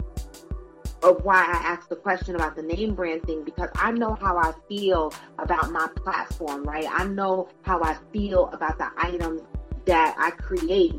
of 1.03 1.23
why 1.23 1.37
I 1.37 1.57
asked 1.71 1.89
the 1.89 1.95
question 1.95 2.35
about 2.35 2.55
the 2.55 2.61
name 2.61 2.93
brand 2.93 3.23
thing 3.23 3.43
because 3.43 3.69
I 3.75 3.91
know 3.91 4.15
how 4.15 4.37
I 4.37 4.53
feel 4.67 5.13
about 5.37 5.71
my 5.71 5.87
platform, 5.95 6.63
right? 6.63 6.85
I 6.89 7.05
know 7.05 7.47
how 7.61 7.81
I 7.81 7.97
feel 8.11 8.47
about 8.49 8.77
the 8.77 8.89
items 8.97 9.41
that 9.89 10.15
I 10.19 10.29
create, 10.31 10.93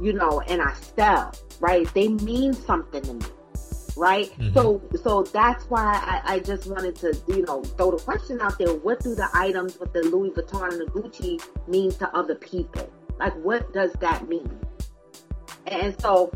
you 0.00 0.12
know, 0.12 0.42
and 0.48 0.60
I 0.60 0.74
sell, 0.96 1.32
right? 1.60 1.86
They 1.94 2.08
mean 2.08 2.52
something 2.52 3.02
to 3.02 3.14
me. 3.14 3.26
Right, 3.96 4.28
Mhm. 4.38 4.52
so 4.54 4.82
so 5.04 5.22
that's 5.22 5.64
why 5.70 5.84
I, 5.84 6.34
I 6.34 6.38
just 6.40 6.66
wanted 6.66 6.96
to 6.96 7.16
you 7.28 7.42
know 7.46 7.62
throw 7.76 7.92
the 7.92 8.02
question 8.02 8.40
out 8.40 8.58
there. 8.58 8.74
What 8.74 8.98
do 9.00 9.14
the 9.14 9.28
items 9.32 9.78
with 9.78 9.92
the 9.92 10.02
Louis 10.02 10.30
Vuitton 10.30 10.72
and 10.72 10.80
the 10.80 10.86
Gucci 10.86 11.40
mean 11.68 11.92
to 11.92 12.06
other 12.16 12.34
people? 12.34 12.90
Like, 13.20 13.34
what 13.44 13.72
does 13.72 13.92
that 14.00 14.28
mean? 14.28 14.50
And 15.68 15.94
so, 16.00 16.32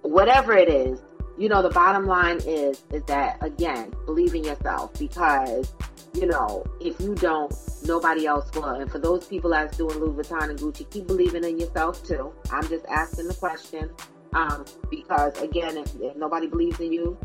whatever 0.00 0.54
it 0.56 0.70
is, 0.70 0.98
you 1.36 1.50
know, 1.50 1.60
the 1.60 1.68
bottom 1.70 2.06
line 2.06 2.38
is 2.46 2.82
is 2.90 3.02
that 3.04 3.36
again, 3.42 3.92
believe 4.06 4.34
in 4.34 4.44
yourself 4.44 4.98
because 4.98 5.74
you 6.20 6.26
know 6.26 6.64
if 6.80 7.00
you 7.00 7.14
don't, 7.14 7.52
nobody 7.84 8.26
else 8.26 8.50
will. 8.54 8.64
And 8.64 8.90
for 8.90 8.98
those 8.98 9.26
people 9.26 9.50
that's 9.50 9.76
doing 9.76 9.98
Louis 9.98 10.22
Vuitton 10.22 10.50
and 10.50 10.58
Gucci, 10.58 10.88
keep 10.90 11.06
believing 11.06 11.44
in 11.44 11.58
yourself 11.58 12.02
too. 12.04 12.32
I'm 12.50 12.66
just 12.68 12.86
asking 12.86 13.28
the 13.28 13.34
question 13.34 13.90
um, 14.34 14.64
because 14.90 15.40
again, 15.40 15.76
if, 15.76 15.94
if 16.00 16.16
nobody 16.16 16.46
believes 16.46 16.80
in 16.80 16.92
you, 16.92 17.16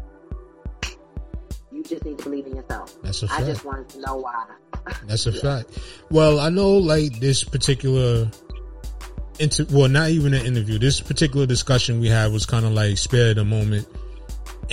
you 1.72 1.84
just 1.84 2.06
need 2.06 2.18
to 2.20 2.24
believe 2.26 2.46
in 2.46 2.56
yourself. 2.56 2.96
That's 3.02 3.24
a 3.24 3.26
I 3.26 3.30
fact. 3.30 3.42
I 3.42 3.46
just 3.46 3.66
wanted 3.66 3.90
to 3.90 4.02
know 4.02 4.18
why. 4.18 4.46
That's 5.06 5.26
a 5.26 5.32
fact. 5.42 5.78
Well, 6.10 6.40
I 6.40 6.50
know 6.50 6.78
like 6.78 7.20
this 7.20 7.44
particular 7.44 8.30
inter 9.40 9.66
well, 9.72 9.90
not 9.90 10.10
even 10.10 10.34
an 10.34 10.46
interview. 10.46 10.78
This 10.78 11.02
particular 11.02 11.46
discussion 11.46 12.00
we 12.00 12.10
had 12.10 12.32
was 12.32 12.46
kind 12.46 12.66
of 12.66 12.74
like 12.74 12.98
spare 12.98 13.34
the 13.34 13.46
moment. 13.46 13.88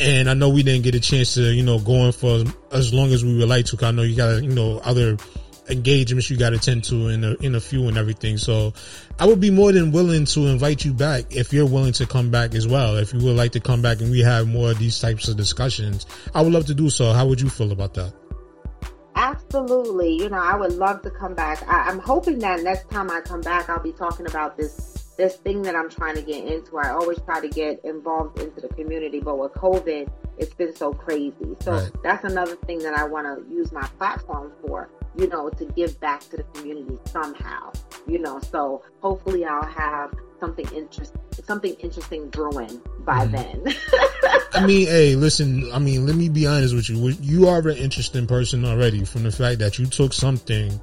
And 0.01 0.31
I 0.31 0.35
know 0.35 0.49
we 0.49 0.63
didn't 0.63 0.83
get 0.83 0.95
a 0.95 1.01
chance 1.01 1.35
to, 1.35 1.53
you 1.53 1.63
know, 1.63 1.79
go 1.79 2.07
on 2.07 2.13
for 2.13 2.45
as 2.73 2.95
long 2.95 3.13
as 3.13 3.23
we 3.23 3.37
would 3.37 3.49
like 3.49 3.67
to. 3.67 3.87
I 3.87 3.91
know 3.91 4.03
you 4.03 4.17
got, 4.17 4.43
you 4.43 4.49
know, 4.49 4.79
other 4.79 5.19
engagements 5.69 6.31
you 6.31 6.37
got 6.37 6.51
to 6.51 6.59
tend 6.59 6.85
to 6.85 7.09
in 7.09 7.23
a, 7.23 7.35
in 7.35 7.55
a 7.55 7.61
few 7.61 7.87
and 7.87 7.99
everything. 7.99 8.39
So 8.39 8.73
I 9.19 9.27
would 9.27 9.41
be 9.41 9.51
more 9.51 9.73
than 9.73 9.93
willing 9.93 10.25
to 10.27 10.47
invite 10.47 10.85
you 10.85 10.95
back 10.95 11.37
if 11.37 11.53
you're 11.53 11.67
willing 11.67 11.93
to 11.95 12.07
come 12.07 12.31
back 12.31 12.55
as 12.55 12.67
well. 12.67 12.97
If 12.97 13.13
you 13.13 13.21
would 13.21 13.37
like 13.37 13.53
to 13.53 13.61
come 13.61 13.83
back 13.83 14.01
and 14.01 14.11
we 14.11 14.21
have 14.21 14.49
more 14.49 14.71
of 14.71 14.79
these 14.79 14.99
types 14.99 15.29
of 15.29 15.37
discussions, 15.37 16.07
I 16.35 16.43
would 16.43 16.53
love 16.53 16.67
to 16.67 16.75
do 16.75 16.91
so. 16.91 17.13
How 17.13 17.27
would 17.27 17.41
you 17.41 17.51
feel 17.51 17.71
about 17.71 17.95
that? 17.95 18.15
Absolutely. 19.17 20.15
You 20.15 20.31
know, 20.31 20.41
I 20.41 20.57
would 20.57 20.73
love 20.73 21.03
to 21.03 21.11
come 21.11 21.35
back. 21.35 21.63
I, 21.69 21.91
I'm 21.91 21.99
hoping 21.99 22.39
that 22.39 22.63
next 22.63 22.89
time 22.91 23.11
I 23.11 23.21
come 23.21 23.43
back, 23.43 23.69
I'll 23.69 23.83
be 23.83 23.93
talking 23.93 24.27
about 24.27 24.57
this 24.57 24.90
this 25.21 25.37
thing 25.37 25.61
that 25.61 25.77
I'm 25.77 25.91
trying 25.91 26.15
to 26.15 26.23
get 26.23 26.47
into. 26.47 26.79
I 26.79 26.89
always 26.91 27.21
try 27.21 27.43
to 27.43 27.49
get 27.49 27.85
involved 27.85 28.39
into 28.41 28.63
the 28.63 28.69
community, 28.69 29.21
but 29.21 29.39
with 29.39 29.53
COVID, 29.53 30.11
it's 30.39 30.55
been 30.55 30.75
so 30.75 30.95
crazy. 30.95 31.35
So 31.61 31.73
Right. 31.73 31.91
that's 32.03 32.25
another 32.25 32.57
thing 32.67 32.79
that 32.79 32.95
I 32.95 33.05
want 33.05 33.27
to 33.27 33.55
use 33.55 33.71
my 33.71 33.87
platform 33.99 34.51
for. 34.67 34.89
You 35.19 35.27
know, 35.27 35.51
to 35.51 35.65
give 35.67 36.01
back 36.01 36.21
to 36.31 36.37
the 36.39 36.45
community 36.55 36.97
somehow. 37.13 37.73
You 38.07 38.21
know, 38.21 38.41
so 38.51 38.83
hopefully 39.03 39.45
I'll 39.45 39.63
have 39.67 40.15
something 40.39 40.67
interest 40.75 41.13
something 41.45 41.75
interesting 41.81 42.29
brewing 42.31 42.81
by 43.05 43.27
Mhm. 43.27 43.33
then. 43.33 43.75
I 44.55 44.65
mean, 44.67 44.87
hey, 44.87 45.17
listen, 45.17 45.69
I 45.73 45.79
mean, 45.81 46.07
let 46.07 46.17
me 46.17 46.29
be 46.31 46.47
honest 46.47 46.75
with 46.75 46.89
you. 46.89 46.97
You 47.21 47.49
are 47.49 47.59
an 47.59 47.77
interesting 47.77 48.27
person 48.27 48.65
already 48.65 49.05
from 49.05 49.25
the 49.25 49.33
fact 49.33 49.59
that 49.59 49.79
you 49.79 49.85
took 49.87 50.13
something 50.15 50.81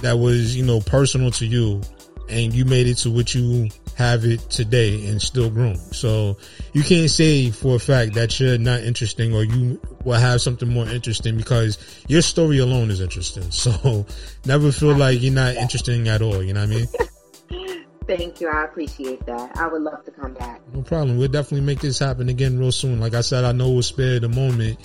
that 0.00 0.18
was, 0.18 0.56
you 0.56 0.64
know, 0.64 0.80
personal 0.80 1.30
to 1.32 1.44
you 1.46 1.82
and 2.30 2.54
you 2.54 2.64
made 2.64 2.86
it 2.86 2.96
to 2.98 3.10
what 3.10 3.34
you 3.34 3.68
have 3.96 4.24
it 4.24 4.40
today 4.48 5.06
and 5.08 5.20
still 5.20 5.50
growing. 5.50 5.76
So 5.76 6.38
you 6.72 6.82
can't 6.82 7.10
say 7.10 7.50
for 7.50 7.76
a 7.76 7.78
fact 7.78 8.14
that 8.14 8.38
you're 8.40 8.58
not 8.58 8.80
interesting 8.80 9.34
or 9.34 9.44
you 9.44 9.80
will 10.04 10.18
have 10.18 10.40
something 10.40 10.68
more 10.68 10.88
interesting 10.88 11.36
because 11.36 11.78
your 12.08 12.22
story 12.22 12.58
alone 12.58 12.90
is 12.90 13.00
interesting. 13.00 13.50
So 13.60 14.06
never 14.46 14.72
feel 14.72 14.94
like 14.94 15.20
you're 15.20 15.34
not 15.34 15.54
interesting 15.54 16.08
at 16.08 16.22
all. 16.22 16.42
You 16.42 16.54
know 16.54 16.60
what 16.60 16.70
I 16.70 16.74
mean? 16.74 16.86
Thank 18.06 18.40
you. 18.40 18.48
I 18.48 18.64
appreciate 18.64 19.24
that. 19.26 19.56
I 19.56 19.66
would 19.68 19.82
love 19.82 20.04
to 20.06 20.10
come 20.10 20.32
back. 20.32 20.60
No 20.72 20.82
problem. 20.82 21.18
We'll 21.18 21.28
definitely 21.28 21.66
make 21.66 21.80
this 21.80 21.98
happen 21.98 22.28
again 22.30 22.58
real 22.58 22.72
soon. 22.72 23.00
Like 23.00 23.14
I 23.14 23.20
said, 23.20 23.44
I 23.44 23.52
know 23.52 23.70
we're 23.70 23.82
spared 23.82 24.22
the 24.22 24.28
moment 24.28 24.78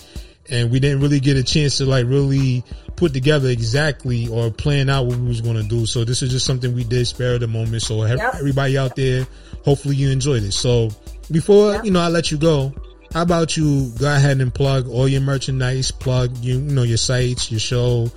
and 0.49 0.71
we 0.71 0.79
didn't 0.79 1.01
really 1.01 1.19
get 1.19 1.37
a 1.37 1.43
chance 1.43 1.77
to 1.77 1.85
like 1.85 2.05
really 2.05 2.63
put 2.95 3.13
together 3.13 3.49
exactly 3.49 4.27
or 4.27 4.49
plan 4.51 4.89
out 4.89 5.05
what 5.05 5.17
we 5.17 5.27
was 5.27 5.41
going 5.41 5.57
to 5.57 5.63
do. 5.63 5.85
So 5.85 6.03
this 6.05 6.21
is 6.21 6.31
just 6.31 6.45
something 6.45 6.73
we 6.73 6.83
did 6.83 7.05
spare 7.07 7.37
the 7.37 7.47
moment. 7.47 7.81
So 7.81 8.05
Yep. 8.05 8.35
everybody 8.35 8.77
out 8.77 8.95
there, 8.95 9.27
hopefully 9.63 9.95
you 9.95 10.09
enjoyed 10.09 10.43
it. 10.43 10.53
So 10.53 10.89
before, 11.31 11.73
Yep. 11.73 11.85
you 11.85 11.91
know, 11.91 11.99
I 11.99 12.07
let 12.09 12.31
you 12.31 12.37
go, 12.37 12.73
how 13.13 13.21
about 13.21 13.57
you 13.57 13.91
go 13.99 14.13
ahead 14.13 14.39
and 14.41 14.53
plug 14.53 14.87
all 14.89 15.07
your 15.07 15.21
merchandise, 15.21 15.91
plug 15.91 16.37
you, 16.37 16.55
you 16.55 16.61
know, 16.61 16.83
your 16.83 16.97
sites, 16.97 17.51
your 17.51 17.59
show, 17.59 18.09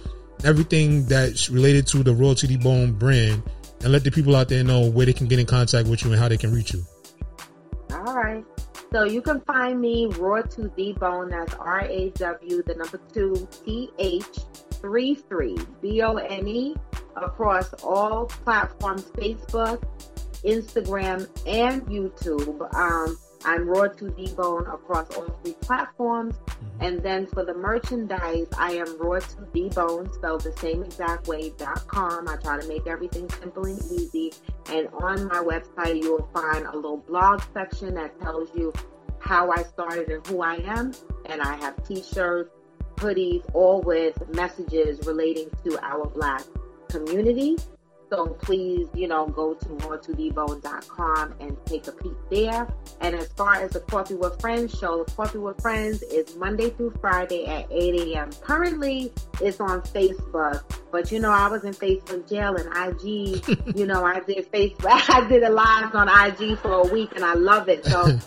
everything 0.44 1.06
that's 1.06 1.50
related 1.50 1.86
to 1.88 2.02
the 2.02 2.12
Raw 2.12 2.34
to 2.34 2.46
the 2.46 2.56
Bone 2.56 2.92
brand 2.92 3.42
and 3.82 3.92
let 3.92 4.04
the 4.04 4.10
people 4.10 4.34
out 4.36 4.48
there 4.48 4.64
know 4.64 4.88
where 4.90 5.06
they 5.06 5.12
can 5.12 5.26
get 5.26 5.38
in 5.38 5.46
contact 5.46 5.88
with 5.88 6.04
you 6.04 6.10
and 6.12 6.20
how 6.20 6.28
they 6.28 6.36
can 6.36 6.52
reach 6.52 6.72
you. 6.72 6.82
All 7.92 8.14
right. 8.14 8.44
So 8.92 9.04
you 9.04 9.20
can 9.20 9.40
find 9.42 9.80
me 9.80 10.06
raw 10.18 10.40
to 10.40 10.72
the 10.74 10.94
bone. 10.94 11.28
That's 11.30 11.54
R 11.54 11.82
A 11.82 12.08
W 12.10 12.62
the 12.62 12.74
number 12.74 12.98
two 13.12 13.46
T 13.64 13.90
H 13.98 14.24
three 14.80 15.14
three 15.14 15.56
B 15.82 16.02
O 16.02 16.16
N 16.16 16.48
E 16.48 16.76
across 17.16 17.72
all 17.82 18.26
platforms: 18.26 19.04
Facebook, 19.16 19.82
Instagram, 20.44 21.28
and 21.46 21.82
YouTube. 21.86 22.74
Um, 22.74 23.18
I'm 23.44 23.68
raw 23.68 23.86
to 23.86 24.10
bone 24.36 24.66
across 24.66 25.14
all 25.16 25.26
three 25.42 25.54
platforms. 25.60 26.34
And 26.80 27.00
then 27.02 27.26
for 27.26 27.44
the 27.44 27.54
merchandise, 27.54 28.48
I 28.58 28.72
am 28.72 28.98
raw 28.98 29.20
to 29.20 29.70
bone, 29.70 30.12
spelled 30.12 30.42
the 30.42 30.52
same 30.58 30.82
exact 30.82 31.28
way, 31.28 31.50
dot 31.56 31.86
com. 31.86 32.28
I 32.28 32.36
try 32.36 32.60
to 32.60 32.66
make 32.66 32.88
everything 32.88 33.28
simple 33.30 33.64
and 33.64 33.78
easy. 33.92 34.32
And 34.72 34.88
on 34.88 35.26
my 35.28 35.42
website, 35.42 36.02
you 36.02 36.16
will 36.16 36.28
find 36.34 36.66
a 36.66 36.74
little 36.74 36.98
blog 36.98 37.42
section 37.54 37.94
that 37.94 38.20
tells 38.20 38.52
you 38.56 38.72
how 39.20 39.50
I 39.50 39.62
started 39.62 40.08
and 40.08 40.26
who 40.26 40.42
I 40.42 40.56
am. 40.56 40.92
And 41.26 41.40
I 41.40 41.56
have 41.56 41.82
t-shirts, 41.86 42.50
hoodies, 42.98 43.42
all 43.54 43.80
with 43.80 44.16
messages 44.34 45.06
relating 45.06 45.48
to 45.64 45.78
our 45.84 46.06
black 46.06 46.42
community. 46.88 47.56
So 48.10 48.28
please, 48.40 48.88
you 48.94 49.06
know, 49.06 49.26
go 49.26 49.54
to 49.54 49.66
more2dbone.com 49.66 51.34
and 51.40 51.56
take 51.66 51.86
a 51.88 51.92
peek 51.92 52.16
there. 52.30 52.66
And 53.00 53.14
as 53.14 53.28
far 53.28 53.54
as 53.54 53.72
the 53.72 53.80
Coffee 53.80 54.14
with 54.14 54.40
Friends 54.40 54.76
show, 54.78 55.04
the 55.04 55.12
Coffee 55.12 55.38
with 55.38 55.60
Friends 55.60 56.02
is 56.02 56.34
Monday 56.36 56.70
through 56.70 56.94
Friday 57.00 57.46
at 57.46 57.70
8 57.70 58.14
a.m. 58.14 58.30
Currently, 58.40 59.12
it's 59.42 59.60
on 59.60 59.82
Facebook, 59.82 60.62
but 60.90 61.12
you 61.12 61.20
know, 61.20 61.30
I 61.30 61.48
was 61.48 61.64
in 61.64 61.74
Facebook 61.74 62.28
jail 62.28 62.56
and 62.56 62.68
IG, 62.74 63.76
you 63.76 63.86
know, 63.86 64.04
I 64.04 64.20
did 64.20 64.50
Facebook, 64.50 64.86
I 65.08 65.28
did 65.28 65.42
a 65.42 65.50
live 65.50 65.94
on 65.94 66.08
IG 66.08 66.58
for 66.58 66.72
a 66.72 66.92
week 66.92 67.12
and 67.14 67.24
I 67.24 67.34
love 67.34 67.68
it. 67.68 67.84
So 67.84 68.18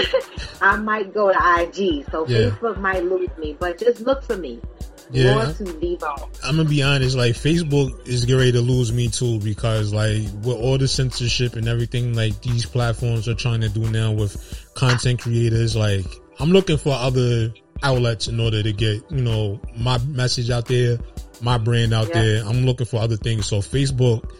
I 0.60 0.76
might 0.76 1.14
go 1.14 1.32
to 1.32 1.62
IG. 1.62 2.10
So 2.10 2.26
yeah. 2.26 2.50
Facebook 2.50 2.78
might 2.78 3.04
lose 3.04 3.30
me, 3.38 3.56
but 3.58 3.78
just 3.78 4.00
look 4.00 4.22
for 4.22 4.36
me. 4.36 4.60
Yeah, 5.12 5.52
I'm 6.44 6.56
gonna 6.56 6.68
be 6.68 6.82
honest. 6.82 7.16
Like 7.16 7.34
Facebook 7.34 8.06
is 8.06 8.24
getting 8.24 8.38
ready 8.38 8.52
to 8.52 8.60
lose 8.60 8.92
me 8.92 9.08
too 9.08 9.40
because 9.40 9.92
like 9.92 10.22
with 10.44 10.56
all 10.56 10.78
the 10.78 10.86
censorship 10.86 11.56
and 11.56 11.66
everything, 11.66 12.14
like 12.14 12.40
these 12.42 12.64
platforms 12.64 13.26
are 13.28 13.34
trying 13.34 13.62
to 13.62 13.68
do 13.68 13.90
now 13.90 14.12
with 14.12 14.36
content 14.74 15.20
creators. 15.20 15.74
Like 15.74 16.06
I'm 16.38 16.50
looking 16.50 16.78
for 16.78 16.92
other 16.92 17.52
outlets 17.82 18.28
in 18.28 18.38
order 18.38 18.62
to 18.62 18.72
get 18.72 19.02
you 19.10 19.22
know 19.22 19.60
my 19.76 19.98
message 19.98 20.50
out 20.50 20.66
there, 20.66 20.98
my 21.40 21.58
brand 21.58 21.92
out 21.92 22.08
yeah. 22.08 22.22
there. 22.22 22.44
I'm 22.46 22.64
looking 22.64 22.86
for 22.86 23.00
other 23.00 23.16
things. 23.16 23.46
So 23.46 23.58
Facebook, 23.58 24.30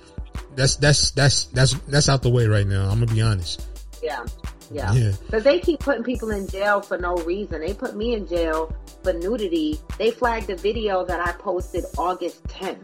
that's 0.54 0.76
that's 0.76 1.10
that's 1.12 1.46
that's 1.46 1.74
that's 1.88 2.08
out 2.08 2.22
the 2.22 2.30
way 2.30 2.46
right 2.46 2.66
now. 2.66 2.88
I'm 2.88 3.00
gonna 3.00 3.12
be 3.12 3.22
honest. 3.22 3.66
Yeah. 4.02 4.24
Yeah. 4.70 4.92
yeah. 4.92 5.12
Cause 5.30 5.42
they 5.42 5.58
keep 5.58 5.80
putting 5.80 6.04
people 6.04 6.30
in 6.30 6.46
jail 6.46 6.80
for 6.80 6.96
no 6.96 7.16
reason. 7.16 7.60
They 7.60 7.74
put 7.74 7.96
me 7.96 8.14
in 8.14 8.26
jail 8.26 8.74
for 9.02 9.12
nudity. 9.12 9.80
They 9.98 10.10
flagged 10.10 10.50
a 10.50 10.56
video 10.56 11.04
that 11.04 11.20
I 11.20 11.32
posted 11.32 11.84
August 11.98 12.44
10th. 12.44 12.78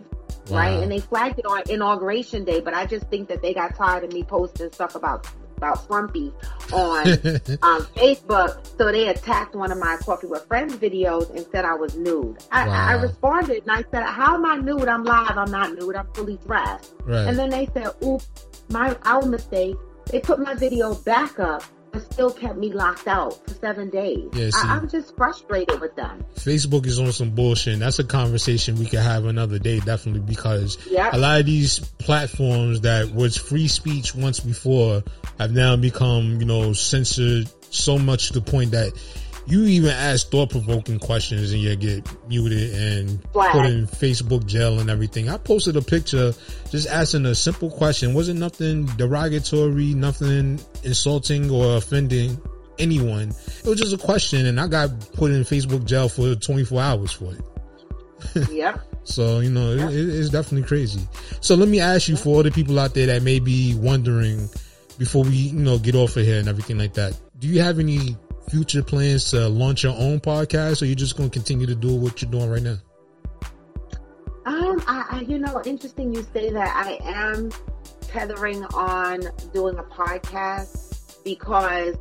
Wow. 0.49 0.59
Right. 0.59 0.83
And 0.83 0.91
they 0.91 1.01
flagged 1.01 1.39
it 1.39 1.47
on 1.47 1.63
inauguration 1.69 2.45
day, 2.45 2.61
but 2.61 2.75
I 2.75 2.87
just 2.87 3.07
think 3.09 3.29
that 3.29 3.43
they 3.43 3.55
got 3.55 3.75
tired 3.75 4.05
of 4.05 4.13
me 4.13 4.23
posting 4.23 4.71
stuff 4.73 4.95
about 4.95 5.27
about 5.57 5.87
Frumpy 5.87 6.33
on 6.73 7.07
um, 7.63 7.87
Facebook. 7.97 8.67
So 8.79 8.93
they 8.93 9.09
attacked 9.09 9.55
one 9.55 9.73
of 9.73 9.79
my 9.79 9.97
Coffee 9.97 10.27
with 10.27 10.47
Friends 10.47 10.77
videos 10.77 11.31
and 11.31 11.47
said 11.51 11.65
I 11.65 11.75
was 11.75 11.97
nude. 11.97 12.39
I, 12.53 12.67
wow. 12.67 12.87
I 12.89 12.93
responded 13.03 13.63
and 13.63 13.71
I 13.71 13.85
said, 13.91 14.05
How 14.05 14.35
am 14.35 14.45
I 14.45 14.57
nude? 14.57 14.89
I'm 14.89 15.05
live. 15.05 15.37
I'm 15.37 15.51
not 15.51 15.75
nude. 15.75 15.97
I'm 15.97 16.07
fully 16.13 16.39
dressed. 16.47 16.95
Right. 17.05 17.27
And 17.27 17.39
then 17.39 17.51
they 17.51 17.67
said, 17.73 17.91
Oops, 18.05 18.29
my 18.69 18.97
our 19.05 19.25
mistake. 19.25 19.77
They 20.07 20.21
put 20.21 20.39
my 20.39 20.55
video 20.55 20.95
back 20.95 21.39
up 21.39 21.63
but 21.97 22.13
still 22.13 22.31
kept 22.31 22.59
me 22.59 22.73
locked 22.73 23.09
out 23.09 23.43
for 23.47 23.55
seven 23.55 23.89
days. 23.89 24.29
Yeah, 24.35 24.51
see, 24.51 24.69
I, 24.69 24.77
am 24.77 24.89
just 24.89 25.17
frustrated 25.17 25.81
with 25.81 25.97
them. 25.97 26.25
Facebook 26.35 26.87
is 26.87 26.99
on 26.99 27.11
some 27.13 27.31
bullshit. 27.31 27.79
That's 27.79 27.99
a 27.99 28.05
conversation 28.05 28.77
we 28.77 28.87
could 28.87 29.01
have 29.01 29.25
another 29.25 29.59
day, 29.59 29.81
definitely, 29.81 30.21
because 30.21 30.79
yep. 30.91 31.15
a 31.15 31.19
lot 31.19 31.41
of 31.41 31.47
these 31.47 31.79
platforms 31.79 32.83
that 32.83 33.13
was 33.13 33.37
free 33.37 33.69
speech 33.69 34.15
once 34.15 34.41
before 34.41 35.03
have 35.39 35.53
now 35.53 35.77
become, 35.77 36.39
you 36.41 36.47
know, 36.47 36.75
censored 36.75 37.49
so 37.71 37.99
much 37.99 38.29
to 38.29 38.35
the 38.35 38.43
point 38.43 38.73
that 38.73 38.93
you 39.47 39.65
even 39.65 39.91
ask 39.91 40.31
thought 40.31 40.51
provoking 40.51 40.99
questions 40.99 41.53
and 41.53 41.61
you 41.61 41.77
get 41.77 42.07
muted 42.29 42.75
and 42.75 43.23
Flag. 43.33 43.53
put 43.53 43.67
in 43.67 43.87
Facebook 43.87 44.45
jail 44.47 44.81
and 44.81 44.91
everything. 44.91 45.29
I 45.29 45.39
posted 45.39 45.77
a 45.77 45.83
picture 45.83 46.35
just 46.71 46.89
asking 46.89 47.27
a 47.27 47.35
simple 47.35 47.71
question. 47.71 48.13
Wasn't 48.13 48.41
nothing 48.41 48.87
derogatory, 48.87 49.95
nothing 49.95 50.59
insulting 50.83 51.51
or 51.51 51.77
offending 51.77 52.41
anyone. 52.79 53.31
It 53.31 53.67
was 53.67 53.79
just 53.79 53.95
a 53.95 53.99
question 53.99 54.47
and 54.47 54.61
I 54.61 54.67
got 54.67 55.13
put 55.13 55.31
in 55.31 55.43
Facebook 55.43 55.85
jail 55.85 56.09
for 56.09 56.35
24 56.35 56.81
hours 56.81 57.13
for 57.13 57.33
it. 57.33 58.51
yeah. 58.51 58.79
So, 59.05 59.39
you 59.39 59.51
know, 59.51 59.71
it, 59.73 59.95
it's 59.95 60.31
definitely 60.31 60.67
crazy. 60.67 61.07
So 61.41 61.55
let 61.55 61.69
me 61.69 61.79
ask 61.79 62.09
you 62.09 62.17
for 62.17 62.31
all 62.31 62.43
the 62.43 62.51
people 62.51 62.81
out 62.81 62.95
there 62.95 63.07
that 63.07 63.23
may 63.23 63.39
be 63.39 63.77
wondering 63.77 64.49
before 64.99 65.23
we, 65.23 65.31
you 65.31 65.53
know, 65.53 65.79
get 65.79 65.95
off 65.95 66.17
of 66.17 66.25
here 66.25 66.41
and 66.41 66.49
everything 66.49 66.79
like 66.79 66.95
that. 66.95 67.17
Do 67.39 67.47
you 67.47 67.63
have 67.63 67.79
any 67.79 68.17
future 68.49 68.83
plans 68.83 69.31
to 69.31 69.49
launch 69.49 69.83
your 69.83 69.95
own 69.97 70.21
podcast, 70.21 70.83
or 70.83 70.87
you're 70.87 70.95
just 70.95 71.17
going 71.17 71.31
to 71.31 71.33
continue 71.33 71.67
to 71.67 71.75
do 71.75 71.95
what 71.95 72.23
you're 72.23 72.31
doing 72.31 72.51
right 72.51 72.63
now? 72.63 72.77
Um, 74.45 74.83
I, 74.87 75.05
I, 75.11 75.21
you 75.27 75.39
know, 75.39 75.61
interesting 75.65 76.15
you 76.15 76.25
say 76.33 76.51
that. 76.51 76.77
I 76.77 76.99
am 77.03 77.51
tethering 78.03 78.65
on 78.75 79.23
doing 79.53 79.77
a 79.77 79.83
podcast 79.83 81.23
because 81.25 81.97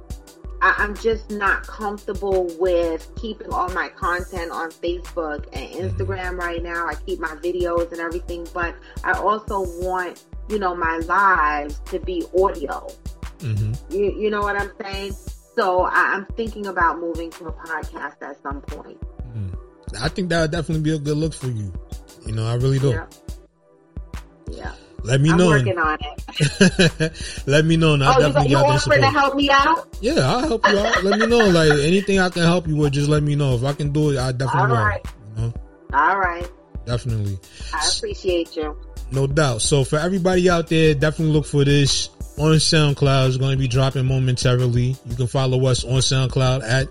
I, 0.61 0.75
I'm 0.77 0.95
just 0.95 1.31
not 1.31 1.65
comfortable 1.65 2.47
with 2.59 3.09
keeping 3.15 3.51
all 3.51 3.69
my 3.69 3.89
content 3.89 4.51
on 4.51 4.69
Facebook 4.69 5.47
and 5.53 5.69
mm-hmm. 5.69 5.87
Instagram 5.87 6.37
right 6.37 6.61
now. 6.61 6.87
I 6.87 6.93
keep 6.93 7.19
my 7.19 7.35
videos 7.43 7.91
and 7.91 7.99
everything, 7.99 8.47
but 8.53 8.75
I 9.03 9.13
also 9.13 9.61
want, 9.81 10.25
you 10.47 10.59
know, 10.59 10.75
my 10.75 10.97
lives 10.99 11.81
to 11.85 11.99
be 11.99 12.25
audio. 12.39 12.87
Mm-hmm. 13.39 13.73
You, 13.91 14.19
you 14.19 14.29
know 14.29 14.41
what 14.41 14.55
I'm 14.55 14.71
saying? 14.81 15.13
So 15.55 15.83
I, 15.83 16.15
am 16.15 16.25
thinking 16.35 16.67
about 16.67 16.99
moving 16.99 17.31
to 17.31 17.47
a 17.47 17.53
podcast 17.53 18.21
at 18.21 18.41
some 18.43 18.61
point. 18.61 18.99
Mm. 19.35 19.55
I 20.01 20.09
think 20.09 20.29
that 20.29 20.41
would 20.41 20.51
definitely 20.51 20.83
be 20.83 20.95
a 20.95 20.99
good 20.99 21.17
look 21.17 21.33
for 21.33 21.47
you. 21.47 21.71
You 22.25 22.33
know, 22.33 22.45
I 22.45 22.55
really 22.55 22.79
do. 22.79 22.89
Yeah. 22.89 23.05
yeah. 24.51 24.71
Let 25.03 25.21
me 25.21 25.29
I'm 25.29 25.37
know. 25.37 25.49
working 25.49 25.77
on 25.77 25.97
it. 26.01 27.43
Let 27.47 27.63
me 27.63 27.77
know. 27.77 27.95
Now, 27.95 28.15
oh, 28.17 28.19
definitely 28.19 28.49
you, 28.49 28.57
you 28.57 28.63
offering 28.65 29.01
to 29.01 29.07
help 29.07 29.35
me 29.35 29.49
out? 29.51 29.97
Yeah, 30.01 30.13
I'll 30.19 30.47
help 30.47 30.67
you 30.67 30.79
out. 30.79 31.03
let 31.03 31.19
me 31.19 31.27
know. 31.27 31.47
Like 31.49 31.71
anything 31.71 32.19
I 32.19 32.29
can 32.29 32.41
help 32.41 32.67
you 32.67 32.75
with, 32.75 32.93
just 32.93 33.07
let 33.07 33.21
me 33.21 33.35
know. 33.35 33.55
If 33.55 33.63
I 33.63 33.73
can 33.73 33.91
do 33.91 34.11
it, 34.11 34.17
I 34.17 34.31
definitely 34.31 34.77
All 34.77 34.83
right. 34.83 35.05
will. 35.35 35.43
You 35.43 35.47
know? 35.47 35.53
All 35.93 36.19
right. 36.19 36.49
Definitely. 36.85 37.39
I 37.71 37.87
appreciate 37.95 38.55
you. 38.55 38.75
No 39.11 39.27
doubt. 39.27 39.61
So 39.61 39.83
for 39.83 39.97
everybody 39.99 40.49
out 40.49 40.67
there, 40.69 40.95
definitely 40.95 41.33
look 41.33 41.45
for 41.45 41.63
this 41.63 42.09
on 42.37 42.55
SoundCloud. 42.55 43.27
It's 43.27 43.37
going 43.37 43.51
to 43.51 43.57
be 43.57 43.67
dropping 43.67 44.05
momentarily. 44.05 44.95
You 45.05 45.15
can 45.15 45.27
follow 45.27 45.65
us 45.65 45.83
on 45.83 45.99
SoundCloud 45.99 46.63
at 46.63 46.87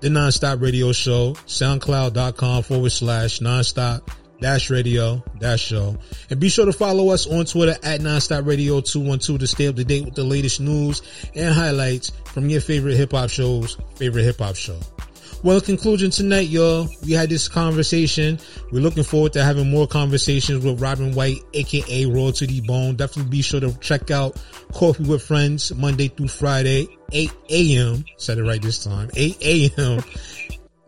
the 0.00 0.08
Nonstop 0.08 0.60
Radio 0.60 0.92
Show, 0.92 1.34
soundcloud.com 1.46 2.62
forward 2.62 2.92
slash 2.92 3.40
nonstop 3.40 4.02
dash 4.40 4.70
radio 4.70 5.22
dash 5.38 5.60
show. 5.60 5.96
And 6.30 6.40
be 6.40 6.48
sure 6.48 6.66
to 6.66 6.72
follow 6.72 7.10
us 7.10 7.26
on 7.26 7.44
Twitter 7.44 7.76
at 7.82 8.00
nonstop 8.00 8.46
radio 8.46 8.80
212 8.80 9.40
to 9.40 9.46
stay 9.46 9.66
up 9.66 9.76
to 9.76 9.84
date 9.84 10.04
with 10.04 10.14
the 10.14 10.24
latest 10.24 10.60
news 10.60 11.02
and 11.34 11.52
highlights 11.52 12.10
from 12.26 12.48
your 12.48 12.60
favorite 12.60 12.96
hip 12.96 13.12
hop 13.12 13.30
shows, 13.30 13.76
favorite 13.96 14.24
hip 14.24 14.38
hop 14.38 14.56
show. 14.56 14.78
Well, 15.44 15.58
in 15.58 15.62
conclusion 15.62 16.10
tonight, 16.10 16.48
y'all, 16.48 16.88
we 17.04 17.12
had 17.12 17.28
this 17.28 17.46
conversation. 17.46 18.40
We're 18.72 18.80
looking 18.80 19.04
forward 19.04 19.34
to 19.34 19.44
having 19.44 19.70
more 19.70 19.86
conversations 19.86 20.64
with 20.64 20.80
Robin 20.82 21.14
White, 21.14 21.42
aka 21.54 22.06
Raw 22.06 22.32
to 22.32 22.46
the 22.46 22.60
Bone. 22.62 22.96
Definitely 22.96 23.30
be 23.30 23.42
sure 23.42 23.60
to 23.60 23.72
check 23.78 24.10
out 24.10 24.36
Coffee 24.72 25.04
with 25.04 25.22
Friends 25.22 25.72
Monday 25.72 26.08
through 26.08 26.26
Friday, 26.26 26.88
8 27.12 27.30
a.m. 27.50 28.04
Said 28.16 28.38
it 28.38 28.42
right 28.42 28.60
this 28.60 28.82
time, 28.82 29.10
8 29.14 29.36
a.m. 29.40 30.02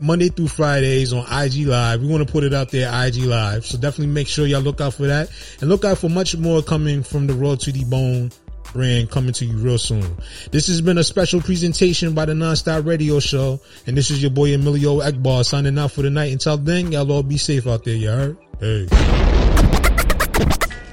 Monday 0.00 0.30
through 0.30 0.48
Fridays 0.48 1.12
on 1.12 1.20
IG 1.30 1.68
Live. 1.68 2.00
We 2.00 2.08
want 2.08 2.26
to 2.26 2.32
put 2.32 2.42
it 2.42 2.52
out 2.52 2.72
there, 2.72 2.90
IG 3.06 3.18
Live. 3.18 3.64
So 3.64 3.78
definitely 3.78 4.12
make 4.12 4.26
sure 4.26 4.46
y'all 4.46 4.62
look 4.62 4.80
out 4.80 4.94
for 4.94 5.06
that 5.06 5.30
and 5.60 5.70
look 5.70 5.84
out 5.84 5.98
for 5.98 6.08
much 6.08 6.36
more 6.36 6.60
coming 6.60 7.04
from 7.04 7.28
the 7.28 7.34
Raw 7.34 7.54
to 7.54 7.70
the 7.70 7.84
Bone 7.84 8.32
brand 8.72 9.10
coming 9.10 9.32
to 9.34 9.44
you 9.44 9.56
real 9.56 9.78
soon. 9.78 10.16
This 10.50 10.66
has 10.68 10.80
been 10.80 10.98
a 10.98 11.04
special 11.04 11.40
presentation 11.40 12.14
by 12.14 12.24
the 12.24 12.32
Nonstop 12.32 12.86
Radio 12.86 13.20
Show, 13.20 13.60
and 13.86 13.96
this 13.96 14.10
is 14.10 14.22
your 14.22 14.30
boy 14.30 14.54
Emilio 14.54 15.00
Egbar 15.00 15.44
signing 15.44 15.78
out 15.78 15.92
for 15.92 16.02
the 16.02 16.10
night. 16.10 16.32
Until 16.32 16.56
then, 16.56 16.92
y'all 16.92 17.10
all 17.10 17.22
be 17.22 17.38
safe 17.38 17.66
out 17.66 17.84
there, 17.84 17.94
you 17.94 18.08
heard? 18.08 18.36
Hey. 18.60 18.86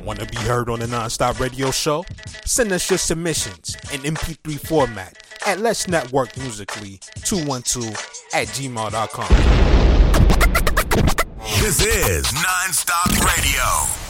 Want 0.04 0.20
to 0.20 0.26
be 0.26 0.38
heard 0.38 0.70
on 0.70 0.80
the 0.80 0.86
Nonstop 0.86 1.40
Radio 1.40 1.70
Show? 1.72 2.06
Send 2.46 2.72
us 2.72 2.90
your 2.90 2.98
submissions 2.98 3.76
in 3.92 4.00
MP3 4.02 4.58
format 4.68 5.18
at 5.46 5.60
Let's 5.60 5.88
Network 5.88 6.38
Musically 6.38 7.00
212 7.24 7.90
at 8.34 8.48
gmail.com. 8.48 9.28
This 11.60 11.86
is 11.86 12.26
Nonstop 12.28 13.26
Radio. 13.26 14.07